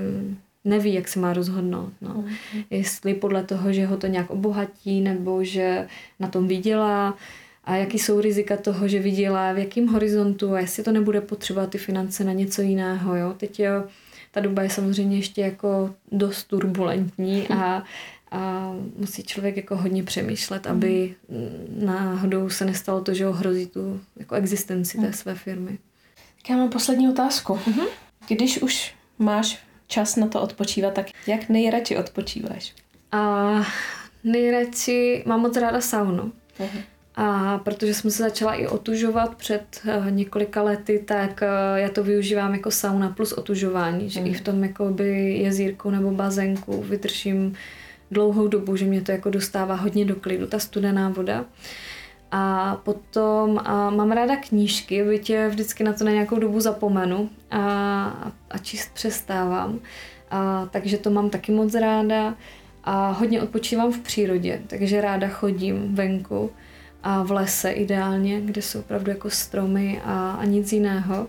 neví, 0.66 0.93
jak 0.93 1.07
se 1.07 1.20
má 1.20 1.34
rozhodnout. 1.34 1.93
No. 2.01 2.13
Mm. 2.13 2.63
Jestli 2.70 3.13
podle 3.13 3.43
toho, 3.43 3.74
že 3.74 3.86
ho 3.86 3.97
to 3.97 4.07
nějak 4.07 4.30
obohatí, 4.30 5.01
nebo 5.01 5.43
že 5.43 5.88
na 6.20 6.28
tom 6.28 6.47
vydělá, 6.47 7.18
a 7.66 7.76
jaký 7.76 7.99
jsou 7.99 8.22
rizika 8.22 8.57
toho, 8.57 8.88
že 8.88 8.99
vydělá, 8.99 9.53
v 9.53 9.57
jakém 9.57 9.88
horizontu 9.88 10.53
a 10.53 10.59
jestli 10.59 10.84
to 10.84 10.91
nebude 10.91 11.22
potřebovat 11.22 11.70
ty 11.70 11.78
finance 11.78 12.24
na 12.24 12.32
něco 12.32 12.61
jiného. 12.61 13.16
Jo? 13.16 13.34
Teď 13.38 13.59
jo, 13.59 13.84
ta 14.32 14.39
doba 14.39 14.63
je 14.63 14.70
samozřejmě 14.70 15.18
ještě 15.18 15.41
jako 15.41 15.95
dost 16.11 16.43
turbulentní 16.43 17.47
a, 17.47 17.84
a 18.32 18.74
musí 18.97 19.24
člověk 19.24 19.57
jako 19.57 19.76
hodně 19.78 20.03
přemýšlet, 20.03 20.68
aby 20.68 21.16
náhodou 21.80 22.49
se 22.49 22.66
nestalo 22.66 23.01
to, 23.01 23.13
že 23.13 23.28
ohrozí 23.28 23.66
tu 23.66 24.01
jako 24.20 24.36
existenci 24.36 24.97
té 24.97 25.13
své 25.13 25.36
firmy. 25.36 25.78
Tak 26.38 26.49
já 26.49 26.57
mám 26.57 26.70
poslední 26.70 27.09
otázku. 27.09 27.59
Když 28.28 28.61
už 28.61 28.95
máš 29.20 29.59
čas 29.88 30.16
na 30.16 30.28
to 30.28 30.41
odpočívat, 30.41 30.93
tak 30.93 31.07
jak 31.28 31.49
nejradši 31.49 31.97
odpočíváš? 31.97 32.74
A 33.11 33.61
nejradši 34.24 35.24
mám 35.26 35.41
moc 35.41 35.57
ráda 35.57 35.82
saunu. 35.82 36.32
A 37.18 37.57
protože 37.57 37.93
jsem 37.93 38.11
se 38.11 38.24
začala 38.24 38.53
i 38.53 38.68
otužovat 38.68 39.36
před 39.36 39.82
uh, 39.86 40.11
několika 40.11 40.61
lety, 40.61 41.03
tak 41.05 41.41
uh, 41.41 41.78
já 41.78 41.89
to 41.89 42.03
využívám 42.03 42.53
jako 42.53 42.72
sauna 42.72 43.09
plus 43.09 43.34
otužování, 43.34 44.09
že 44.09 44.20
i 44.20 44.34
v 44.34 44.41
tom 44.41 44.63
jakoby 44.63 45.38
jezírku 45.38 45.89
nebo 45.89 46.11
bazénku 46.11 46.82
vydržím 46.82 47.53
dlouhou 48.11 48.47
dobu, 48.47 48.76
že 48.76 48.86
mě 48.86 49.01
to 49.01 49.11
jako 49.11 49.30
dostává 49.30 49.76
hodně 49.76 50.05
do 50.05 50.16
klidu, 50.16 50.47
ta 50.47 50.59
studená 50.59 51.09
voda. 51.09 51.45
A 52.32 52.76
potom 52.84 53.61
a 53.63 53.89
mám 53.89 54.11
ráda 54.11 54.36
knížky, 54.36 55.03
byť 55.03 55.32
vždycky 55.49 55.84
na 55.84 55.93
to 55.93 56.03
na 56.03 56.11
nějakou 56.11 56.39
dobu 56.39 56.59
zapomenu 56.59 57.30
a, 57.51 58.32
a 58.49 58.57
číst 58.57 58.93
přestávám. 58.93 59.80
A, 60.32 60.68
takže 60.72 60.97
to 60.97 61.09
mám 61.09 61.30
taky 61.30 61.51
moc 61.51 61.74
ráda. 61.74 62.36
A 62.84 63.11
hodně 63.11 63.41
odpočívám 63.41 63.91
v 63.91 63.99
přírodě, 63.99 64.61
takže 64.68 65.01
ráda 65.01 65.28
chodím 65.28 65.95
venku 65.95 66.51
a 67.06 67.24
v 67.24 67.32
lese 67.32 67.72
ideálně, 67.72 68.41
kde 68.41 68.62
jsou 68.62 68.80
opravdu 68.80 69.12
jako 69.12 69.30
stromy 69.30 70.01
a, 70.03 70.32
a 70.32 70.45
nic 70.45 70.74
jiného. 70.74 71.28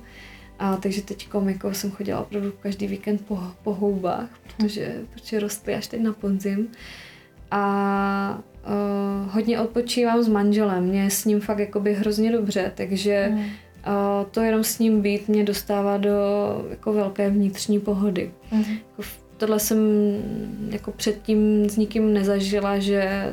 A 0.58 0.76
takže 0.76 1.02
teď 1.02 1.28
jako 1.46 1.74
jsem 1.74 1.90
chodila 1.90 2.20
opravdu 2.20 2.52
každý 2.60 2.86
víkend 2.86 3.26
po, 3.26 3.38
po 3.62 3.74
houbách, 3.74 4.28
protože, 4.42 4.94
protože 5.12 5.40
rostly 5.40 5.74
až 5.74 5.86
teď 5.86 6.00
na 6.00 6.12
podzim. 6.12 6.68
A 7.50 8.38
uh, 8.66 9.32
hodně 9.32 9.60
odpočívám 9.60 10.22
s 10.22 10.28
manželem, 10.28 10.84
mě 10.84 11.02
je 11.02 11.10
s 11.10 11.24
ním 11.24 11.40
fakt 11.40 11.58
jakoby 11.58 11.94
hrozně 11.94 12.32
dobře, 12.32 12.72
takže 12.74 13.28
mm. 13.30 13.38
uh, 13.38 13.46
to 14.30 14.40
jenom 14.40 14.64
s 14.64 14.78
ním 14.78 15.02
být 15.02 15.28
mě 15.28 15.44
dostává 15.44 15.96
do 15.96 16.10
jako 16.70 16.92
velké 16.92 17.30
vnitřní 17.30 17.80
pohody. 17.80 18.30
Mm. 18.52 18.60
Jako 18.60 19.02
tohle 19.36 19.60
jsem 19.60 19.78
jako 20.70 20.92
předtím 20.92 21.70
s 21.70 21.76
nikým 21.76 22.12
nezažila, 22.12 22.78
že 22.78 23.32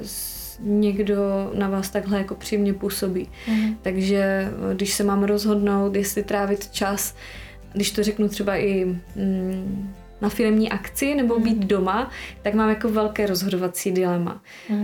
někdo 0.64 1.51
na 1.53 1.70
vás 1.70 1.89
takhle 1.89 2.18
jako 2.18 2.36
přímě 2.36 2.74
působí. 2.74 3.30
Mhm. 3.47 3.78
Takže 3.82 4.18
eh, 4.18 4.76
když 4.76 4.93
se 4.93 5.03
mám 5.03 5.24
rozhodnout, 5.24 5.95
jestli 5.95 6.24
trávit 6.24 6.72
čas, 6.72 7.16
když 7.74 7.91
to 7.91 8.03
řeknu 8.03 8.30
třeba 8.30 8.57
i 8.57 8.86
mm, 8.86 9.93
na 10.22 10.30
firmní 10.30 10.70
akci 10.70 11.16
nebo 11.16 11.39
být 11.39 11.57
doma, 11.57 12.11
tak 12.41 12.53
mám 12.53 12.70
jako 12.70 12.89
velké 12.89 13.26
rozhodovací 13.26 13.91
dilema. 13.91 14.41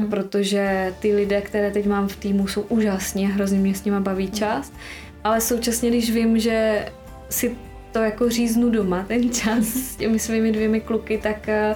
Protože 0.09 0.93
ty 0.99 1.15
lidé, 1.15 1.41
které 1.41 1.71
teď 1.71 1.86
mám 1.86 2.07
v 2.07 2.15
týmu, 2.15 2.47
jsou 2.47 2.61
úžasní, 2.61 3.25
hrozně 3.27 3.59
mě 3.59 3.75
s 3.75 3.86
nima 3.86 3.99
baví 3.99 4.32
čas, 4.32 4.73
ale 5.23 5.41
současně, 5.41 5.89
když 5.89 6.11
vím, 6.11 6.39
že 6.39 6.86
si 7.30 7.55
to 7.91 7.99
jako 7.99 8.30
říznu 8.30 8.69
doma, 8.69 9.05
ten 9.07 9.30
čas 9.30 9.65
s 9.65 9.95
těmi 9.95 10.19
svými 10.19 10.51
dvěmi 10.51 10.82
kluky, 10.82 11.17
tak 11.17 11.49
eh, 11.49 11.75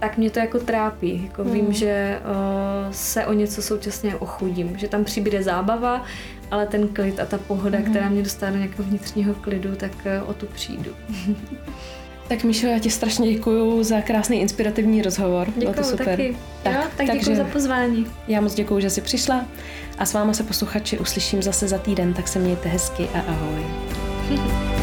tak 0.00 0.18
mě 0.18 0.30
to 0.30 0.38
jako 0.38 0.58
trápí. 0.58 1.22
Jako 1.24 1.44
vím, 1.44 1.72
že 1.72 2.20
uh, 2.20 2.92
se 2.92 3.26
o 3.26 3.32
něco 3.32 3.62
současně 3.62 4.16
ochudím, 4.16 4.78
že 4.78 4.88
tam 4.88 5.04
přibude 5.04 5.42
zábava, 5.42 6.04
ale 6.50 6.66
ten 6.66 6.88
klid 6.88 7.20
a 7.20 7.26
ta 7.26 7.38
pohoda, 7.38 7.78
která 7.82 8.08
mě 8.08 8.22
dostane 8.22 8.52
do 8.52 8.58
nějakého 8.58 8.84
vnitřního 8.84 9.34
klidu, 9.34 9.76
tak 9.76 9.92
uh, 10.22 10.30
o 10.30 10.34
tu 10.34 10.46
přijdu. 10.46 10.90
Tak 12.28 12.44
Míšo, 12.44 12.66
já 12.66 12.78
ti 12.78 12.90
strašně 12.90 13.32
děkuji 13.32 13.82
za 13.82 14.00
krásný 14.00 14.40
inspirativní 14.40 15.02
rozhovor. 15.02 15.48
Bylo 15.56 15.72
to 15.72 15.80
Děkuju 15.80 15.90
super. 15.90 16.06
taky. 16.06 16.36
Tak, 16.62 16.74
jo, 16.74 16.80
tak 16.96 17.06
děkuji 17.12 17.36
za 17.36 17.44
pozvání. 17.44 18.06
Já 18.28 18.40
moc 18.40 18.54
děkuji, 18.54 18.80
že 18.80 18.90
jsi 18.90 19.00
přišla 19.00 19.46
a 19.98 20.06
s 20.06 20.14
váma 20.14 20.32
se 20.32 20.42
posluchači 20.42 20.98
uslyším 20.98 21.42
zase 21.42 21.68
za 21.68 21.78
týden, 21.78 22.14
tak 22.14 22.28
se 22.28 22.38
mějte 22.38 22.68
hezky 22.68 23.08
a 23.14 23.20
ahoj. 23.20 23.66